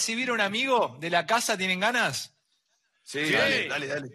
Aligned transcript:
recibir 0.00 0.32
un 0.32 0.40
amigo 0.40 0.96
de 0.98 1.10
la 1.10 1.26
casa? 1.26 1.58
¿Tienen 1.58 1.78
ganas? 1.78 2.34
Sí, 3.02 3.30
dale, 3.30 3.68
dale, 3.68 3.86
dale. 3.86 4.10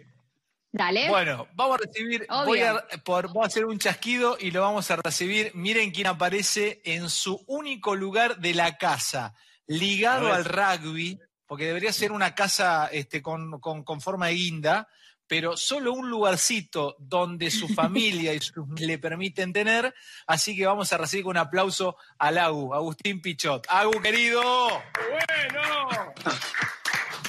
Dale. 0.72 1.08
Bueno, 1.08 1.46
vamos 1.54 1.78
a 1.78 1.86
recibir, 1.86 2.26
voy 2.44 2.60
a, 2.60 2.84
por, 3.04 3.32
voy 3.32 3.44
a 3.44 3.46
hacer 3.46 3.64
un 3.64 3.78
chasquido 3.78 4.36
y 4.38 4.50
lo 4.50 4.62
vamos 4.62 4.90
a 4.90 4.96
recibir. 4.96 5.52
Miren 5.54 5.92
quién 5.92 6.08
aparece 6.08 6.82
en 6.84 7.08
su 7.08 7.40
único 7.46 7.94
lugar 7.94 8.38
de 8.38 8.52
la 8.52 8.76
casa, 8.76 9.32
ligado 9.68 10.32
al 10.32 10.44
rugby, 10.44 11.20
porque 11.46 11.66
debería 11.66 11.92
ser 11.92 12.10
una 12.10 12.34
casa 12.34 12.88
este, 12.88 13.22
con, 13.22 13.60
con, 13.60 13.84
con 13.84 14.00
forma 14.00 14.26
de 14.26 14.34
guinda, 14.34 14.88
pero 15.28 15.56
solo 15.56 15.92
un 15.92 16.08
lugarcito 16.08 16.96
donde 16.98 17.50
su 17.50 17.68
familia 17.68 18.34
y 18.34 18.40
su, 18.40 18.66
le 18.78 18.98
permiten 18.98 19.52
tener. 19.52 19.94
Así 20.26 20.56
que 20.56 20.66
vamos 20.66 20.92
a 20.92 20.98
recibir 20.98 21.24
con 21.24 21.32
un 21.32 21.38
aplauso 21.38 21.96
al 22.18 22.38
Agu, 22.38 22.74
Agustín 22.74 23.20
Pichot. 23.20 23.66
Agu, 23.68 24.00
querido. 24.00 24.42
Bueno. 24.70 26.14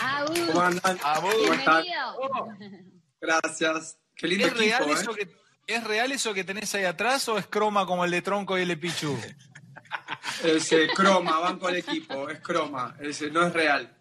Agu, 0.02 0.34
¿Cómo 0.48 0.62
andan? 0.62 1.00
Agu. 1.04 1.30
¿Cómo 1.30 1.54
están? 1.54 1.84
bienvenido. 1.84 2.98
Gracias. 3.20 3.98
Qué 4.16 4.28
lindo 4.28 4.48
¿Es 4.48 4.58
real, 4.58 4.84
equipo, 4.84 5.00
eso 5.00 5.12
¿eh? 5.12 5.16
que, 5.16 5.74
¿Es 5.74 5.84
real 5.84 6.12
eso 6.12 6.34
que 6.34 6.44
tenés 6.44 6.74
ahí 6.76 6.86
atrás 6.86 7.28
o 7.30 7.38
es 7.38 7.46
croma 7.48 7.86
como 7.86 8.06
el 8.06 8.12
de 8.12 8.22
Tronco 8.22 8.58
y 8.58 8.62
el 8.62 8.70
de 8.70 8.78
Pichu? 8.78 9.18
Es 10.44 10.72
eh, 10.74 10.88
croma, 10.94 11.40
banco 11.40 11.70
el 11.70 11.78
equipo, 11.78 12.30
es 12.30 12.40
croma, 12.42 12.96
es, 13.00 13.22
eh, 13.22 13.32
no 13.32 13.48
es 13.48 13.54
real. 13.54 13.97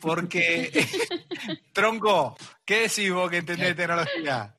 Porque, 0.00 0.70
Tronco, 1.72 2.36
¿qué 2.64 2.82
decís 2.82 3.12
vos 3.12 3.30
que 3.30 3.38
entendés 3.38 3.68
de 3.68 3.74
tecnología? 3.74 4.58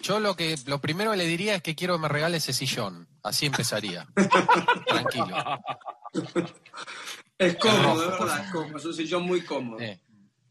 Yo 0.00 0.20
lo 0.20 0.36
que 0.36 0.56
lo 0.66 0.80
primero 0.80 1.10
que 1.10 1.16
le 1.16 1.26
diría 1.26 1.56
es 1.56 1.62
que 1.62 1.74
quiero 1.74 1.94
que 1.94 2.02
me 2.02 2.08
regale 2.08 2.38
ese 2.38 2.52
sillón. 2.52 3.08
Así 3.22 3.46
empezaría. 3.46 4.06
Tranquilo. 4.86 5.62
Es 7.36 7.56
cómodo, 7.56 8.16
por 8.16 8.28
verdad, 8.28 8.44
es 8.44 8.52
cómodo, 8.52 8.76
es 8.78 8.84
un 8.84 8.94
sillón 8.94 9.22
muy 9.24 9.44
cómodo. 9.44 9.80
Eh, 9.80 10.00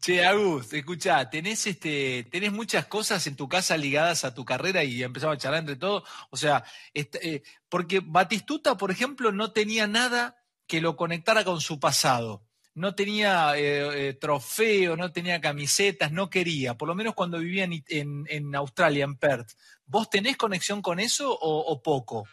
Che, 0.04 0.26
Agus, 0.26 0.74
escuchá, 0.74 1.30
¿tenés, 1.30 1.66
este, 1.66 2.28
¿tenés 2.30 2.52
muchas 2.52 2.88
cosas 2.88 3.26
en 3.26 3.38
tu 3.38 3.48
casa 3.48 3.78
ligadas 3.78 4.26
a 4.26 4.34
tu 4.34 4.44
carrera 4.44 4.84
y 4.84 5.02
empezamos 5.02 5.38
a 5.38 5.40
charlar 5.40 5.62
entre 5.62 5.78
todos? 5.78 6.04
O 6.30 6.36
sea, 6.36 6.66
eh, 6.94 7.42
porque 7.70 8.02
Batistuta, 8.04 8.76
por 8.76 8.92
ejemplo, 8.92 9.32
no 9.32 9.54
tenía 9.54 9.88
nada 9.88 10.36
que 10.68 10.82
lo 10.82 10.98
conectara 10.98 11.46
con 11.46 11.62
su 11.62 11.80
pasado. 11.80 12.44
No 12.76 12.96
tenía 12.96 13.56
eh, 13.58 14.10
eh, 14.10 14.14
trofeo, 14.14 14.96
no 14.98 15.12
tenía 15.12 15.40
camisetas, 15.40 16.12
no 16.12 16.30
quería, 16.30 16.76
por 16.76 16.88
lo 16.88 16.96
menos 16.96 17.14
cuando 17.14 17.38
vivía 17.40 17.66
en, 17.66 17.84
en- 17.88 18.26
en 18.30 18.56
Australia, 18.56 19.04
en 19.06 19.16
Perth. 19.18 19.52
¿Vos 19.86 20.10
tenés 20.10 20.38
conexión 20.38 20.82
con 20.82 21.00
eso 21.00 21.32
o, 21.40 21.82
poco? 21.84 22.28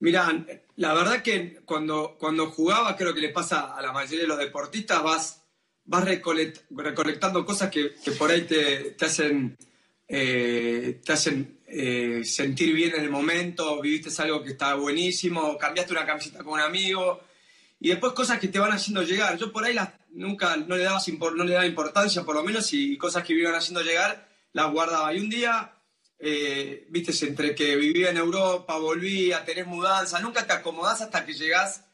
Mirá, 0.00 0.44
la 0.76 0.92
verdad 0.92 1.22
que 1.22 1.60
cuando, 1.64 2.16
cuando 2.18 2.50
jugaba, 2.50 2.96
creo 2.96 3.14
que 3.14 3.20
le 3.20 3.28
pasa 3.30 3.74
a 3.74 3.80
la 3.80 3.92
mayoría 3.92 4.22
de 4.22 4.26
los 4.28 4.38
deportistas, 4.38 5.02
vas, 5.02 5.42
vas 5.84 6.04
recolect- 6.04 6.62
recolectando 6.70 7.44
cosas 7.46 7.70
que, 7.70 7.94
que 8.04 8.10
por 8.12 8.30
ahí 8.30 8.42
te, 8.42 8.90
te 8.92 9.04
hacen, 9.04 9.56
eh, 10.08 11.00
te 11.04 11.12
hacen 11.12 11.60
eh, 11.66 12.22
sentir 12.24 12.74
bien 12.74 12.94
en 12.96 13.02
el 13.04 13.10
momento, 13.10 13.80
viviste 13.80 14.10
algo 14.22 14.42
que 14.42 14.50
está 14.50 14.74
buenísimo, 14.74 15.56
cambiaste 15.56 15.92
una 15.92 16.04
camiseta 16.04 16.42
con 16.44 16.54
un 16.54 16.60
amigo, 16.60 17.20
y 17.84 17.88
después 17.90 18.14
cosas 18.14 18.38
que 18.38 18.48
te 18.48 18.58
van 18.58 18.72
haciendo 18.72 19.02
llegar. 19.02 19.36
Yo 19.36 19.52
por 19.52 19.62
ahí 19.62 19.74
las, 19.74 19.90
nunca 20.08 20.56
no 20.56 20.74
le, 20.74 20.86
impor- 20.88 21.34
no 21.36 21.44
le 21.44 21.52
daba 21.52 21.66
importancia, 21.66 22.24
por 22.24 22.34
lo 22.34 22.42
menos, 22.42 22.72
y 22.72 22.96
cosas 22.96 23.22
que 23.24 23.34
me 23.34 23.40
iban 23.40 23.54
haciendo 23.54 23.82
llegar, 23.82 24.26
las 24.54 24.72
guardaba. 24.72 25.12
Y 25.12 25.20
un 25.20 25.28
día 25.28 25.74
eh, 26.18 26.86
viste, 26.88 27.12
entre 27.26 27.54
que 27.54 27.76
vivía 27.76 28.08
en 28.08 28.16
Europa, 28.16 28.78
volvía, 28.78 29.44
tenés 29.44 29.66
mudanza, 29.66 30.18
nunca 30.20 30.46
te 30.46 30.54
acomodás 30.54 31.02
hasta 31.02 31.26
que 31.26 31.34
llegás 31.34 31.84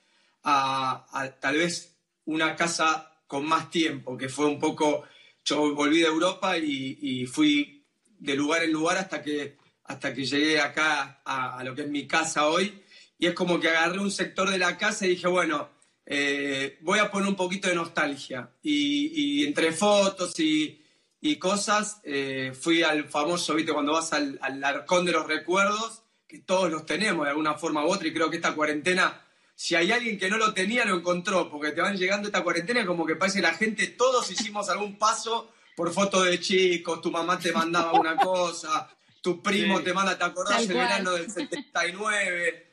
a, 0.45 1.07
tal 1.41 1.57
vez 1.57 1.97
una 2.25 2.55
casa 2.55 3.11
con 3.27 3.45
más 3.47 3.69
tiempo, 3.73 4.17
que 4.17 4.29
fue 4.29 4.47
un 4.47 4.61
poco, 4.61 5.03
yo 5.45 5.75
volví 5.75 6.03
de 6.03 6.07
Europa 6.07 6.57
y, 6.57 6.99
y 7.03 7.27
fui 7.27 7.85
de 8.05 8.37
lugar 8.37 8.63
en 8.63 8.71
lugar 8.71 8.97
hasta 8.97 9.21
que, 9.23 9.57
hasta 9.83 10.15
que 10.15 10.25
llegué 10.25 10.61
acá 10.61 11.21
a, 11.25 11.59
a 11.59 11.65
lo 11.65 11.75
que 11.75 11.83
es 11.83 11.89
mi 11.89 12.07
casa 12.07 12.47
hoy, 12.47 12.81
y 13.19 13.27
es 13.27 13.35
como 13.35 13.59
que 13.59 13.69
agarré 13.69 13.99
un 13.99 14.13
sector 14.13 14.49
de 14.49 14.59
la 14.59 14.79
casa 14.79 15.05
y 15.05 15.11
dije, 15.11 15.27
bueno, 15.27 15.80
eh, 16.13 16.79
voy 16.83 16.99
a 16.99 17.11
poner 17.11 17.29
un 17.29 17.37
poquito 17.37 17.69
de 17.69 17.75
nostalgia, 17.77 18.51
y, 18.63 19.41
y 19.43 19.47
entre 19.47 19.73
fotos 19.73 20.39
y 20.41 20.77
y 21.23 21.37
cosas, 21.37 22.01
eh, 22.05 22.55
fui 22.59 22.83
al 22.83 23.07
famoso, 23.07 23.55
viste, 23.55 23.75
cuando 23.75 23.93
vas 23.93 24.15
al, 24.15 24.39
al 24.41 24.65
arcón 24.65 25.05
de 25.05 25.13
los 25.13 25.27
recuerdos, 25.27 26.03
que 26.27 26.39
todos 26.39 26.71
los 26.71 26.87
tenemos 26.87 27.25
de 27.27 27.31
alguna 27.33 27.53
forma 27.59 27.85
u 27.85 27.91
otra, 27.91 28.09
y 28.09 28.15
creo 28.15 28.31
que 28.31 28.37
esta 28.37 28.55
cuarentena, 28.55 29.21
si 29.55 29.75
hay 29.75 29.93
alguien 29.93 30.19
que 30.19 30.31
no 30.31 30.39
lo 30.39 30.55
tenía, 30.55 30.87
lo 30.87 30.97
encontró, 30.97 31.51
porque 31.51 31.73
te 31.73 31.83
van 31.83 31.99
llegando 31.99 32.29
esta 32.29 32.43
cuarentena 32.43 32.87
como 32.87 33.05
que 33.05 33.17
parece 33.17 33.43
la 33.43 33.53
gente, 33.53 33.89
todos 33.89 34.31
hicimos 34.31 34.71
algún 34.71 34.97
paso 34.97 35.53
por 35.77 35.93
foto 35.93 36.23
de 36.23 36.41
chicos, 36.41 37.03
tu 37.03 37.11
mamá 37.11 37.39
te 37.39 37.53
mandaba 37.53 37.93
una 38.01 38.17
cosa, 38.17 38.89
tu 39.21 39.43
primo 39.43 39.77
Sí. 39.77 39.85
te 39.85 39.93
manda, 39.93 40.17
¿te 40.17 40.25
acordás 40.25 40.63
el 40.63 40.69
verano 40.69 41.13
del 41.13 41.31
79? 41.31 42.70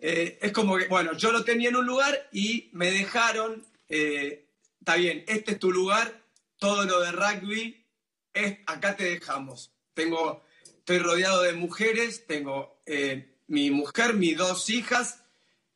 Eh, 0.00 0.38
es 0.42 0.52
como 0.52 0.76
que, 0.76 0.86
bueno, 0.88 1.14
yo 1.14 1.32
lo 1.32 1.44
tenía 1.44 1.68
en 1.68 1.76
un 1.76 1.86
lugar 1.86 2.28
y 2.32 2.68
me 2.72 2.90
dejaron, 2.90 3.64
eh, 3.88 4.48
está 4.78 4.96
bien, 4.96 5.24
este 5.26 5.52
es 5.52 5.58
tu 5.58 5.72
lugar, 5.72 6.22
todo 6.58 6.84
lo 6.84 7.00
de 7.00 7.12
rugby, 7.12 7.84
es, 8.32 8.58
acá 8.66 8.96
te 8.96 9.04
dejamos. 9.04 9.72
Tengo, 9.94 10.44
estoy 10.64 10.98
rodeado 10.98 11.42
de 11.42 11.54
mujeres, 11.54 12.26
tengo 12.26 12.80
eh, 12.86 13.36
mi 13.46 13.70
mujer, 13.70 14.14
mis 14.14 14.36
dos 14.36 14.68
hijas 14.70 15.22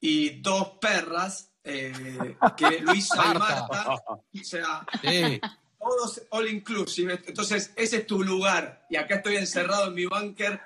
y 0.01 0.41
dos 0.41 0.73
perras, 0.81 1.53
que 1.63 2.81
Luisa 2.81 3.33
y 3.35 3.39
Marta. 3.39 3.87
O 4.41 4.45
sea, 4.45 4.87
sí. 5.03 5.41
todos 5.79 6.23
all 6.31 6.49
inclusive. 6.49 7.21
Entonces, 7.27 7.73
ese 7.77 7.99
es 7.99 8.07
tu 8.07 8.23
lugar. 8.23 8.87
Y 8.89 8.97
acá 8.97 9.17
estoy 9.17 9.37
encerrado 9.37 9.89
en 9.89 9.95
mi 9.95 10.07
búnker. 10.07 10.61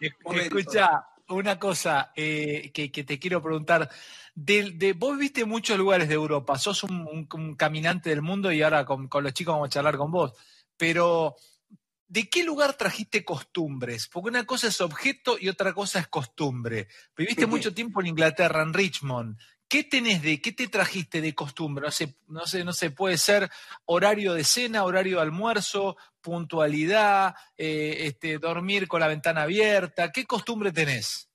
escucha, 0.00 1.06
una 1.28 1.58
cosa 1.58 2.12
eh, 2.16 2.70
que, 2.72 2.90
que 2.92 3.04
te 3.04 3.18
quiero 3.18 3.42
preguntar. 3.42 3.90
De, 4.34 4.72
de- 4.72 4.92
vos 4.92 5.16
viste 5.18 5.44
muchos 5.44 5.78
lugares 5.78 6.08
de 6.08 6.14
Europa, 6.14 6.58
sos 6.58 6.82
un, 6.84 7.06
un- 7.06 7.28
un 7.32 7.54
caminante 7.56 8.10
del 8.10 8.22
mundo 8.22 8.52
y 8.52 8.62
ahora 8.62 8.84
con, 8.84 9.08
con 9.08 9.24
los 9.24 9.32
chicos 9.32 9.54
vamos 9.54 9.68
a 9.68 9.70
charlar 9.70 9.96
con 9.96 10.10
vos. 10.10 10.32
Pero, 10.76 11.36
¿de 12.06 12.28
qué 12.28 12.44
lugar 12.44 12.74
trajiste 12.74 13.24
costumbres? 13.24 14.08
Porque 14.08 14.28
una 14.28 14.44
cosa 14.44 14.68
es 14.68 14.80
objeto 14.80 15.36
y 15.40 15.48
otra 15.48 15.72
cosa 15.72 15.98
es 16.00 16.08
costumbre. 16.08 16.88
Viviste 17.16 17.46
mucho 17.50 17.72
tiempo 17.74 18.00
en 18.00 18.08
Inglaterra, 18.08 18.62
en 18.62 18.74
Richmond. 18.74 19.38
¿Qué 19.68 19.82
tenés 19.84 20.22
de, 20.22 20.40
qué 20.40 20.52
te 20.52 20.68
trajiste 20.68 21.20
de 21.20 21.34
costumbre? 21.34 21.86
No 21.86 21.90
sé, 21.90 22.16
no 22.28 22.46
sé, 22.46 22.64
no 22.64 22.72
sé, 22.72 22.90
puede 22.90 23.18
ser 23.18 23.50
horario 23.84 24.34
de 24.34 24.44
cena, 24.44 24.84
horario 24.84 25.16
de 25.16 25.22
almuerzo, 25.22 25.96
puntualidad, 26.20 27.34
eh, 27.56 27.96
este, 28.00 28.38
dormir 28.38 28.86
con 28.86 29.00
la 29.00 29.08
ventana 29.08 29.42
abierta. 29.42 30.12
¿Qué 30.12 30.24
costumbre 30.24 30.72
tenés? 30.72 31.26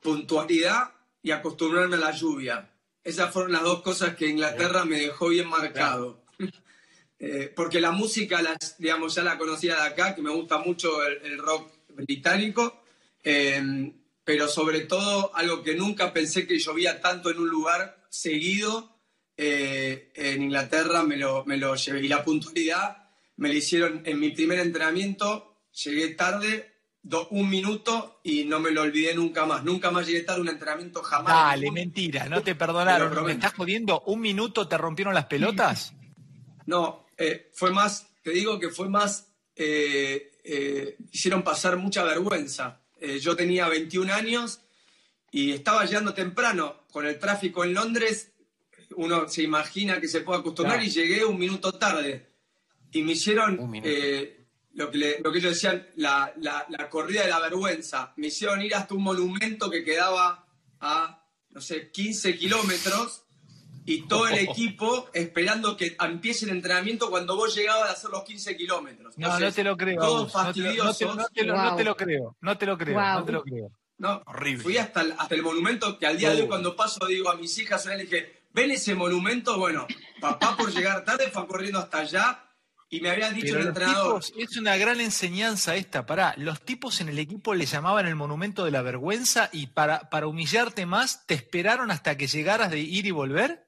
puntualidad 0.00 0.92
y 1.22 1.30
acostumbrarme 1.30 1.96
a 1.96 2.00
la 2.00 2.12
lluvia. 2.12 2.70
Esas 3.02 3.32
fueron 3.32 3.52
las 3.52 3.62
dos 3.62 3.82
cosas 3.82 4.14
que 4.14 4.28
Inglaterra 4.28 4.84
me 4.84 5.00
dejó 5.00 5.28
bien 5.28 5.48
marcado. 5.48 6.24
Eh, 7.20 7.52
porque 7.52 7.80
la 7.80 7.90
música, 7.90 8.40
las, 8.40 8.78
digamos, 8.78 9.16
ya 9.16 9.24
la 9.24 9.36
conocía 9.36 9.74
de 9.74 9.88
acá, 9.88 10.14
que 10.14 10.22
me 10.22 10.30
gusta 10.30 10.58
mucho 10.58 11.02
el, 11.02 11.20
el 11.24 11.38
rock 11.38 11.68
británico, 11.88 12.84
eh, 13.24 13.92
pero 14.28 14.46
sobre 14.46 14.80
todo 14.80 15.34
algo 15.34 15.62
que 15.62 15.74
nunca 15.74 16.12
pensé 16.12 16.46
que 16.46 16.58
llovía 16.58 17.00
tanto 17.00 17.30
en 17.30 17.38
un 17.38 17.48
lugar 17.48 18.04
seguido, 18.10 19.00
eh, 19.38 20.12
en 20.14 20.42
Inglaterra 20.42 21.02
me 21.02 21.16
lo, 21.16 21.46
me 21.46 21.56
lo 21.56 21.74
llevé. 21.76 22.02
Y 22.02 22.08
la 22.08 22.22
puntualidad 22.22 23.08
me 23.36 23.48
la 23.48 23.54
hicieron 23.54 24.02
en 24.04 24.20
mi 24.20 24.28
primer 24.32 24.58
entrenamiento, 24.58 25.62
llegué 25.82 26.08
tarde, 26.08 26.74
do- 27.00 27.26
un 27.30 27.48
minuto 27.48 28.20
y 28.22 28.44
no 28.44 28.60
me 28.60 28.70
lo 28.70 28.82
olvidé 28.82 29.14
nunca 29.14 29.46
más. 29.46 29.64
Nunca 29.64 29.90
más 29.90 30.06
llegué 30.06 30.24
tarde 30.24 30.40
a 30.40 30.42
un 30.42 30.48
entrenamiento 30.50 31.02
jamás. 31.02 31.32
Dale, 31.32 31.70
mentira, 31.70 32.28
no 32.28 32.42
te 32.42 32.54
perdonaron. 32.54 33.24
¿Me 33.24 33.32
estás 33.32 33.54
jodiendo? 33.54 34.02
¿Un 34.08 34.20
minuto 34.20 34.68
te 34.68 34.76
rompieron 34.76 35.14
las 35.14 35.24
pelotas? 35.24 35.94
No, 36.66 37.06
eh, 37.16 37.50
fue 37.54 37.70
más, 37.70 38.08
te 38.22 38.30
digo 38.30 38.58
que 38.60 38.68
fue 38.68 38.90
más, 38.90 39.32
eh, 39.56 40.96
hicieron 41.12 41.42
pasar 41.42 41.78
mucha 41.78 42.04
vergüenza. 42.04 42.82
Eh, 43.00 43.18
yo 43.20 43.36
tenía 43.36 43.68
21 43.68 44.12
años 44.12 44.60
y 45.30 45.52
estaba 45.52 45.84
llegando 45.84 46.14
temprano. 46.14 46.84
Con 46.90 47.06
el 47.06 47.18
tráfico 47.18 47.64
en 47.64 47.74
Londres, 47.74 48.32
uno 48.96 49.28
se 49.28 49.42
imagina 49.42 50.00
que 50.00 50.08
se 50.08 50.20
puede 50.20 50.40
acostumbrar 50.40 50.78
Claro. 50.78 50.88
y 50.88 50.92
llegué 50.92 51.24
un 51.24 51.38
minuto 51.38 51.72
tarde. 51.72 52.26
Y 52.92 53.02
me 53.02 53.12
hicieron 53.12 53.58
eh, 53.84 54.46
lo, 54.74 54.90
que 54.90 54.98
le- 54.98 55.20
lo 55.20 55.30
que 55.30 55.38
ellos 55.38 55.52
decían, 55.54 55.86
la, 55.96 56.32
la- 56.38 56.66
la 56.70 56.88
corrida 56.88 57.22
de 57.22 57.28
la 57.28 57.40
vergüenza. 57.40 58.12
Me 58.16 58.28
hicieron 58.28 58.62
ir 58.62 58.74
hasta 58.74 58.94
un 58.94 59.02
monumento 59.02 59.70
que 59.70 59.84
quedaba 59.84 60.46
a, 60.80 61.24
no 61.50 61.60
sé, 61.60 61.90
15 61.90 62.36
kilómetros 62.38 63.22
y 63.90 64.06
todo 64.06 64.28
el 64.28 64.38
equipo 64.38 65.08
esperando 65.14 65.76
que 65.76 65.96
empiece 66.00 66.44
el 66.44 66.50
entrenamiento 66.52 67.10
cuando 67.10 67.36
vos 67.36 67.54
llegabas 67.54 67.88
a 67.90 67.92
hacer 67.92 68.10
los 68.10 68.22
15 68.24 68.56
kilómetros. 68.56 69.16
No, 69.16 69.26
Entonces, 69.26 69.48
no 69.48 69.52
te 69.54 69.64
lo 69.64 69.76
creo. 69.76 70.00
Todos 70.00 70.36
Agus. 70.36 70.46
No 70.46 70.52
te 70.52 70.60
lo- 70.60 70.84
no 70.84 70.92
te- 70.94 71.04
fastidiosos. 71.04 71.16
no 71.16 71.26
te 71.76 71.84
lo- 71.84 71.96
creo. 71.96 72.36
No 72.40 72.58
te 72.58 72.66
lo 72.66 72.78
creo. 72.78 72.94
Wow. 72.94 73.14
No 73.20 73.24
te 73.24 73.32
lo 73.32 73.42
creo. 73.42 73.70
No, 73.98 74.22
Horrible. 74.26 74.62
Fui 74.62 74.76
hasta 74.76 75.00
el, 75.00 75.12
hasta 75.18 75.34
el 75.34 75.42
monumento 75.42 75.98
que 75.98 76.06
al 76.06 76.16
día 76.18 76.30
de 76.30 76.36
hoy 76.36 76.42
Oh. 76.42 76.48
cuando 76.48 76.76
paso 76.76 77.04
digo 77.06 77.30
a 77.30 77.36
mis 77.36 77.56
hijas, 77.58 77.84
le 77.86 77.96
dije, 77.98 78.42
ven 78.52 78.70
ese 78.70 78.94
monumento, 78.94 79.58
bueno, 79.58 79.86
papá 80.20 80.56
por 80.56 80.72
llegar 80.72 81.04
tarde 81.04 81.30
fue 81.32 81.46
corriendo 81.48 81.78
hasta 81.80 81.98
allá 81.98 82.44
y 82.90 83.00
me 83.00 83.10
había 83.10 83.30
dicho 83.30 83.58
el 83.58 83.66
entrenador. 83.68 84.22
es 84.38 84.56
una 84.56 84.76
gran 84.76 85.00
enseñanza 85.00 85.74
esta, 85.76 86.06
pará. 86.06 86.32
Los 86.36 86.60
tipos 86.62 87.00
en 87.00 87.08
el 87.08 87.18
equipo 87.18 87.54
le 87.54 87.66
llamaban 87.66 88.06
el 88.06 88.14
monumento 88.14 88.64
de 88.64 88.70
la 88.70 88.82
vergüenza 88.82 89.50
y 89.52 89.66
para, 89.68 90.08
para 90.10 90.26
humillarte 90.28 90.86
más, 90.86 91.26
¿te 91.26 91.34
esperaron 91.34 91.90
hasta 91.90 92.16
que 92.16 92.26
llegaras 92.28 92.70
de 92.70 92.78
ir 92.78 93.04
y 93.06 93.10
volver? 93.10 93.67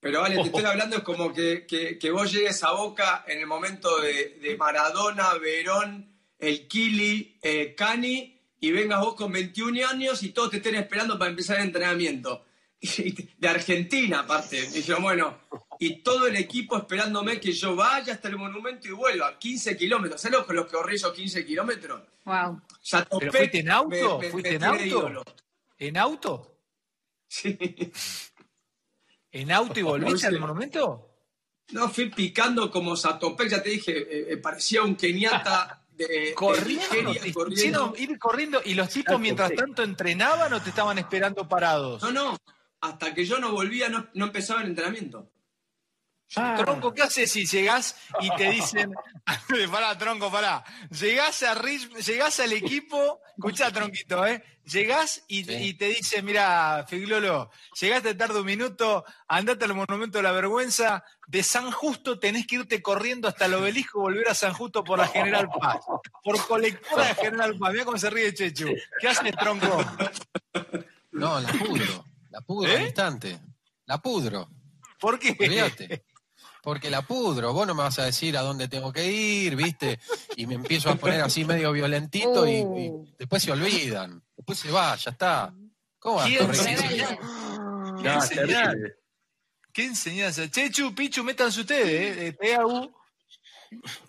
Pero 0.00 0.20
vale, 0.20 0.36
te 0.36 0.42
estoy 0.46 0.64
hablando, 0.64 0.96
es 0.96 1.02
como 1.02 1.32
que, 1.32 2.10
vos 2.12 2.32
llegues 2.32 2.62
a 2.64 2.72
Boca 2.72 3.24
en 3.26 3.38
el 3.38 3.46
momento 3.46 4.00
de, 4.00 4.56
Maradona, 4.58 5.34
Verón, 5.34 6.14
el 6.38 6.68
Kili, 6.68 7.38
eh, 7.42 7.74
Cani, 7.74 8.40
y 8.60 8.70
vengas 8.70 9.00
vos 9.00 9.14
con 9.14 9.32
21 9.32 9.86
años 9.88 10.22
y 10.22 10.30
todos 10.30 10.50
te 10.50 10.56
estén 10.58 10.74
esperando 10.76 11.18
para 11.18 11.30
empezar 11.30 11.58
el 11.58 11.66
entrenamiento. 11.66 12.44
de 13.38 13.48
Argentina, 13.48 14.20
aparte. 14.20 14.68
Y 14.74 14.82
yo, 14.82 15.00
bueno, 15.00 15.38
y 15.78 16.02
todo 16.02 16.26
el 16.26 16.36
equipo 16.36 16.76
esperándome 16.76 17.40
que 17.40 17.52
yo 17.52 17.74
vaya 17.74 18.14
hasta 18.14 18.28
el 18.28 18.36
monumento 18.36 18.88
y 18.88 18.92
vuelva. 18.92 19.38
15 19.38 19.76
kilómetros. 19.76 20.20
¿Sabes 20.20 20.40
con 20.40 20.56
los 20.56 20.66
que 20.66 20.72
corrí 20.72 20.96
esos 20.96 21.12
15 21.12 21.44
kilómetros? 21.44 22.02
Wow. 22.24 22.60
Ya 22.82 23.04
topé, 23.04 23.30
fuiste 23.30 23.58
en 23.60 23.70
auto? 23.70 24.20
¿Fuiste 24.30 24.54
en 24.54 24.64
auto? 24.64 25.24
¿En 25.78 25.96
auto? 25.96 26.58
Sí. 27.28 27.58
¿En 29.36 29.52
auto 29.52 29.78
y 29.78 29.82
volviste 29.82 30.26
al 30.26 30.40
monumento? 30.40 31.10
No, 31.72 31.88
fui 31.88 32.10
picando 32.10 32.70
como 32.70 32.96
Satopec, 32.96 33.48
ya 33.48 33.62
te 33.62 33.70
dije, 33.70 33.92
eh, 33.92 34.32
eh, 34.32 34.36
parecía 34.36 34.82
un 34.82 34.94
keniata 34.94 35.84
de, 35.90 36.32
corriendo, 36.36 37.94
ir 37.96 38.18
corriendo 38.18 38.62
y 38.64 38.74
los 38.74 38.88
tipos 38.88 39.18
mientras 39.20 39.52
tanto 39.54 39.82
entrenaban 39.82 40.52
o 40.52 40.62
te 40.62 40.70
estaban 40.70 40.98
esperando 40.98 41.48
parados. 41.48 42.02
No, 42.02 42.12
no, 42.12 42.36
hasta 42.80 43.12
que 43.12 43.24
yo 43.24 43.38
no 43.38 43.52
volvía 43.52 43.88
no, 43.88 44.06
no 44.14 44.26
empezaba 44.26 44.62
el 44.62 44.68
entrenamiento. 44.68 45.30
Ah. 46.34 46.56
Tronco, 46.58 46.92
¿qué 46.92 47.02
haces 47.02 47.30
si 47.30 47.46
llegás 47.46 47.96
y 48.20 48.34
te 48.36 48.50
dicen, 48.50 48.92
pará, 49.70 49.96
tronco, 49.96 50.30
pará, 50.30 50.64
llegás, 50.90 51.42
a 51.44 51.54
llegás 51.62 52.40
al 52.40 52.52
equipo, 52.52 53.20
escuchá, 53.36 53.70
tronquito, 53.70 54.26
¿eh? 54.26 54.42
Llegás 54.64 55.22
y, 55.28 55.44
te 55.74 55.86
dicen, 55.86 56.24
mira, 56.24 56.84
Figlolo, 56.88 57.50
llegaste 57.80 58.16
tarde 58.16 58.40
un 58.40 58.46
minuto, 58.46 59.04
andate 59.28 59.64
al 59.64 59.74
Monumento 59.74 60.18
de 60.18 60.24
la 60.24 60.32
Vergüenza, 60.32 61.04
de 61.28 61.44
San 61.44 61.70
Justo 61.70 62.18
tenés 62.18 62.48
que 62.48 62.56
irte 62.56 62.82
corriendo 62.82 63.28
hasta 63.28 63.44
el 63.44 63.54
obelisco 63.54 64.00
y 64.00 64.02
volver 64.02 64.28
a 64.28 64.34
San 64.34 64.52
Justo 64.54 64.82
por 64.82 64.98
la 64.98 65.06
General 65.06 65.48
Paz, 65.60 65.84
por 66.24 66.44
colectora 66.48 67.06
de 67.06 67.14
General 67.14 67.56
Paz, 67.56 67.72
mira 67.72 67.84
cómo 67.84 67.98
se 67.98 68.10
ríe 68.10 68.34
Chechu, 68.34 68.66
¿qué 69.00 69.08
haces, 69.08 69.36
tronco? 69.36 69.84
No, 71.12 71.40
la 71.40 71.52
pudro, 71.52 72.04
la 72.30 72.40
pudro 72.40 72.72
al 72.72 72.80
¿Eh? 72.80 72.86
instante, 72.86 73.40
la 73.84 73.98
pudro. 73.98 74.50
¿Por 74.98 75.18
qué? 75.20 75.36
Porque 76.66 76.90
la 76.90 77.02
pudro. 77.02 77.52
Vos 77.52 77.64
no 77.64 77.76
me 77.76 77.84
vas 77.84 77.96
a 78.00 78.06
decir 78.06 78.36
a 78.36 78.40
dónde 78.40 78.66
tengo 78.66 78.92
que 78.92 79.06
ir, 79.06 79.54
¿viste? 79.54 80.00
Y 80.34 80.48
me 80.48 80.54
empiezo 80.54 80.90
a 80.90 80.96
poner 80.96 81.20
así 81.20 81.44
medio 81.44 81.70
violentito 81.70 82.44
y, 82.44 82.60
uh. 82.60 83.06
después 83.16 83.40
se 83.44 83.52
olvidan. 83.52 84.20
Después 84.36 84.58
se 84.58 84.72
va, 84.72 84.96
ya 84.96 85.12
está. 85.12 85.54
¿Cómo 86.00 86.16
vas 86.16 86.28
¿Qué 86.28 86.38
enseñanza? 86.38 87.18
¿Qué 89.72 89.84
enseñanza? 89.84 90.50
Chechu, 90.50 90.92
Pichu, 90.92 91.22
métanse 91.22 91.60
ustedes, 91.60 92.34
¿eh? 92.40 92.58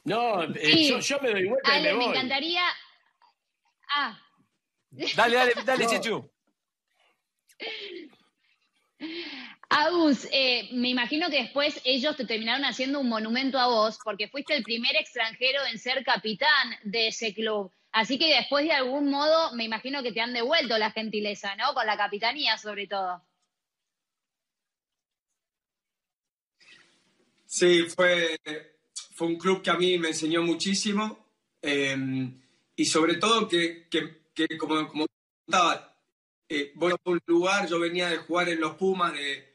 No, 0.04 0.42
eh, 0.56 1.00
yo, 1.00 1.20
me 1.22 1.30
doy 1.30 1.50
vuelta 1.50 1.78
y 1.78 1.84
me, 1.84 1.94
voy. 1.94 2.06
me 2.06 2.12
encantaría... 2.16 2.64
Ah. 3.96 4.20
Dale, 4.90 5.36
dale, 5.36 5.54
dale, 5.64 5.86
Chechu. 5.86 6.28
Agus, 9.70 10.28
eh, 10.32 10.70
me 10.72 10.90
imagino 10.90 11.30
que 11.30 11.42
después 11.42 11.82
ellos 11.84 12.16
te 12.16 12.26
terminaron 12.26 12.64
haciendo 12.64 13.02
un 13.02 13.10
monumento 13.10 13.60
a 13.60 13.68
vos 13.68 14.00
porque 14.02 14.30
fuiste 14.30 14.56
el 14.56 14.64
primer 14.64 14.96
extranjero 14.96 15.60
en 15.70 15.78
ser 15.78 16.04
capitán 16.06 16.76
de 16.84 17.10
ese 17.10 17.34
club. 17.34 17.72
Así 17.92 18.18
que 18.18 18.34
después 18.34 18.64
de 18.64 18.72
algún 18.72 19.10
modo 19.10 19.54
me 19.56 19.66
imagino 19.66 20.02
que 20.04 20.14
te 20.14 20.22
han 20.22 20.34
devuelto 20.34 20.78
la 20.78 20.92
gentileza, 20.92 21.56
¿no? 21.58 21.74
Con 21.74 21.86
la 21.86 21.98
capitanía 21.98 22.58
sobre 22.58 22.88
todo. 22.88 23.22
Sí, 27.46 27.84
fue, 27.84 28.38
fue 29.16 29.28
un 29.28 29.38
club 29.38 29.62
que 29.62 29.70
a 29.70 29.78
mí 29.78 29.98
me 29.98 30.10
enseñó 30.10 30.44
muchísimo 30.44 31.28
em, 31.62 32.40
y 32.76 32.86
sobre 32.86 33.16
todo 33.16 33.48
que, 33.48 33.88
como, 34.58 34.88
como 34.88 35.08
contaba, 35.46 35.94
eh, 36.48 36.72
voy 36.76 36.94
a 36.94 37.10
un 37.10 37.20
lugar, 37.26 37.68
yo 37.68 37.80
venía 37.80 38.10
de 38.10 38.18
jugar 38.18 38.50
en 38.50 38.62
los 38.62 38.76
Pumas, 38.76 39.14
de, 39.14 39.47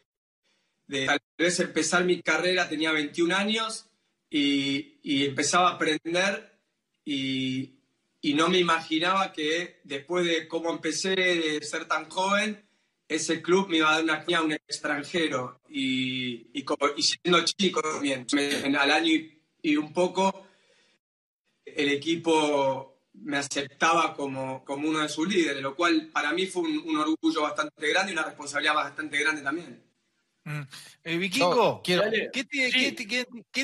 de 0.86 1.06
tal 1.06 1.20
vez 1.38 1.60
empezar 1.60 2.04
mi 2.04 2.22
carrera, 2.22 2.68
tenía 2.68 2.92
21 2.92 3.34
años 3.34 3.86
y, 4.30 5.24
empezaba 5.24 5.70
a 5.70 5.74
aprender 5.74 6.58
y, 7.04 7.78
no 8.34 8.48
me 8.48 8.58
imaginaba 8.58 9.32
que 9.32 9.80
después 9.84 10.24
de 10.24 10.48
cómo 10.48 10.70
empecé 10.70 11.10
de 11.14 11.60
ser 11.62 11.86
tan 11.86 12.08
joven, 12.08 12.64
ese 13.08 13.42
club 13.42 13.68
me 13.68 13.78
iba 13.78 13.90
a 13.90 13.94
dar 13.94 14.04
una 14.04 14.24
guía 14.24 14.38
a 14.38 14.42
un 14.42 14.52
extranjero 14.52 15.60
y, 15.68 16.50
siendo 16.98 17.44
chico 17.44 17.82
también, 17.82 18.26
al 18.76 18.90
año 18.90 19.12
y, 19.62 19.76
un 19.76 19.92
poco, 19.92 20.46
el 21.64 21.90
equipo 21.90 23.08
me 23.14 23.36
aceptaba 23.36 24.14
como, 24.14 24.64
como 24.64 24.88
uno 24.88 25.00
de 25.00 25.08
sus 25.08 25.28
líderes, 25.28 25.62
lo 25.62 25.76
cual 25.76 26.10
para 26.12 26.32
mí 26.32 26.46
fue 26.46 26.62
un 26.62 26.96
orgullo 26.96 27.42
bastante 27.42 27.88
grande 27.88 28.12
y 28.12 28.14
una 28.14 28.24
responsabilidad 28.24 28.74
bastante 28.74 29.18
grande 29.18 29.42
también. 29.42 29.91
Mm. 30.44 30.62
Eh, 31.04 31.16
Vikingo, 31.18 31.82
¿qué, 31.82 31.98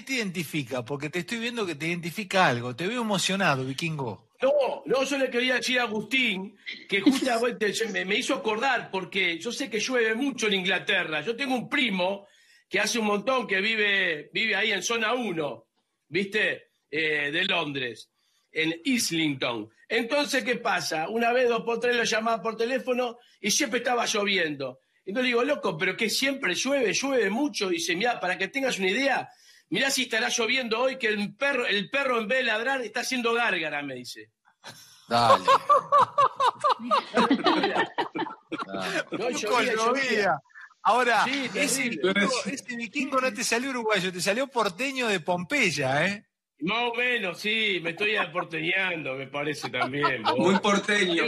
te, 0.00 0.12
identifica? 0.12 0.84
Porque 0.84 1.10
te 1.10 1.20
estoy 1.20 1.38
viendo 1.38 1.66
que 1.66 1.74
te 1.74 1.88
identifica 1.88 2.46
algo. 2.46 2.76
Te 2.76 2.86
veo 2.86 3.02
emocionado, 3.02 3.64
Vikingo. 3.64 4.28
No, 4.40 4.82
no, 4.86 5.02
yo 5.02 5.18
le 5.18 5.30
quería 5.30 5.56
decir 5.56 5.80
a 5.80 5.84
Agustín 5.84 6.56
que 6.88 7.00
justamente 7.00 7.72
me, 8.04 8.16
hizo 8.16 8.34
acordar, 8.34 8.90
porque 8.90 9.38
yo 9.40 9.50
sé 9.50 9.68
que 9.68 9.80
llueve 9.80 10.14
mucho 10.14 10.46
en 10.46 10.54
Inglaterra. 10.54 11.22
Yo 11.22 11.34
tengo 11.34 11.56
un 11.56 11.68
primo 11.68 12.28
que 12.68 12.78
hace 12.78 13.00
un 13.00 13.06
montón 13.06 13.48
que 13.48 13.60
vive, 13.60 14.30
vive 14.32 14.54
ahí 14.54 14.70
en 14.70 14.82
zona 14.82 15.14
1, 15.14 15.66
¿viste? 16.08 16.68
Eh, 16.90 17.30
de 17.32 17.44
Londres, 17.44 18.10
en 18.52 18.80
Islington. 18.84 19.68
Entonces, 19.88 20.44
¿qué 20.44 20.56
pasa? 20.56 21.08
Una 21.08 21.32
vez, 21.32 21.48
dos 21.48 21.64
por 21.64 21.80
tres 21.80 21.96
lo 21.96 22.04
llamaba 22.04 22.40
por 22.40 22.56
teléfono 22.56 23.18
y 23.40 23.50
siempre 23.50 23.78
estaba 23.78 24.06
lloviendo. 24.06 24.80
Entonces 25.08 25.28
digo, 25.28 25.42
loco, 25.42 25.78
pero 25.78 25.96
que 25.96 26.10
siempre 26.10 26.54
llueve, 26.54 26.92
llueve 26.92 27.30
mucho. 27.30 27.70
Dice, 27.70 27.96
mira, 27.96 28.20
para 28.20 28.36
que 28.36 28.48
tengas 28.48 28.78
una 28.78 28.90
idea, 28.90 29.26
mirá 29.70 29.90
si 29.90 30.02
estará 30.02 30.28
lloviendo 30.28 30.78
hoy 30.78 30.98
que 30.98 31.06
el 31.06 31.34
perro, 31.34 31.64
el 31.64 31.88
perro 31.88 32.20
en 32.20 32.28
vez 32.28 32.40
de 32.40 32.44
ladrar 32.44 32.82
está 32.82 33.00
haciendo 33.00 33.32
gárgara, 33.32 33.82
me 33.82 33.94
dice. 33.94 34.32
Dale. 35.08 35.46
no, 39.12 39.28
Ahora, 40.82 41.24
ese, 41.54 41.88
vikingo, 42.76 43.18
no 43.18 43.32
te 43.32 43.44
salió 43.44 43.70
uruguayo, 43.70 44.12
te 44.12 44.20
salió 44.20 44.46
porteño 44.48 45.08
de 45.08 45.20
Pompeya, 45.20 46.06
¿eh? 46.06 46.26
Más 46.60 46.90
o 46.90 46.94
menos, 46.94 47.38
sí, 47.38 47.80
me 47.82 47.90
estoy 47.90 48.16
aporteñando, 48.16 49.14
me 49.14 49.26
parece 49.26 49.70
también. 49.70 50.22
Muy 50.36 50.58
porteño 50.58 51.24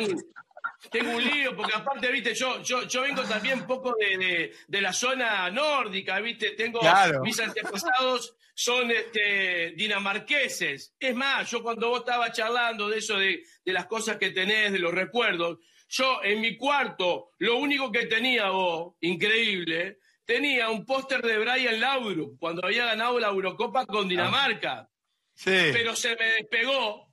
tengo 0.90 1.10
un 1.12 1.22
lío, 1.22 1.54
porque 1.54 1.75
aparte, 1.75 2.10
viste, 2.10 2.34
yo, 2.34 2.62
yo, 2.62 2.84
yo 2.84 3.02
vengo 3.02 3.22
también 3.22 3.60
un 3.60 3.66
poco 3.66 3.94
de, 3.99 4.52
de, 4.66 4.80
la 4.80 4.92
zona 4.92 5.50
nórdica, 5.50 6.20
viste, 6.20 6.52
tengo 6.52 6.80
mis 7.22 7.38
antepasados 7.40 8.37
son 8.54 8.90
este, 8.90 9.72
dinamarqueses. 9.72 10.94
Es 10.99 11.14
más, 11.14 11.50
yo 11.50 11.62
cuando 11.62 11.88
vos 11.88 12.00
estabas 12.00 12.32
charlando 12.32 12.88
de 12.90 12.99
eso, 12.99 13.16
de, 13.16 13.42
de 13.64 13.72
las 13.72 13.87
cosas 13.87 14.18
que 14.18 14.30
tenés, 14.30 14.72
de 14.72 14.78
los 14.78 14.92
recuerdos, 14.92 15.58
yo 15.88 16.22
en 16.22 16.40
mi 16.40 16.56
cuarto, 16.56 17.30
lo 17.38 17.56
único 17.56 17.90
que 17.90 18.06
tenía 18.06 18.50
vos, 18.50 18.96
increíble, 19.00 19.99
tenía 20.25 20.68
un 20.68 20.84
póster 20.84 21.22
de 21.22 21.38
Brian 21.38 21.80
Laudrup 21.80 22.38
cuando 22.38 22.64
había 22.64 22.84
ganado 22.84 23.18
la 23.18 23.28
Eurocopa 23.28 23.87
con 23.87 24.08
Dinamarca. 24.08 24.88
Sí. 25.34 25.70
Pero 25.72 25.96
se 25.96 26.14
me 26.16 26.26
despegó 26.26 27.10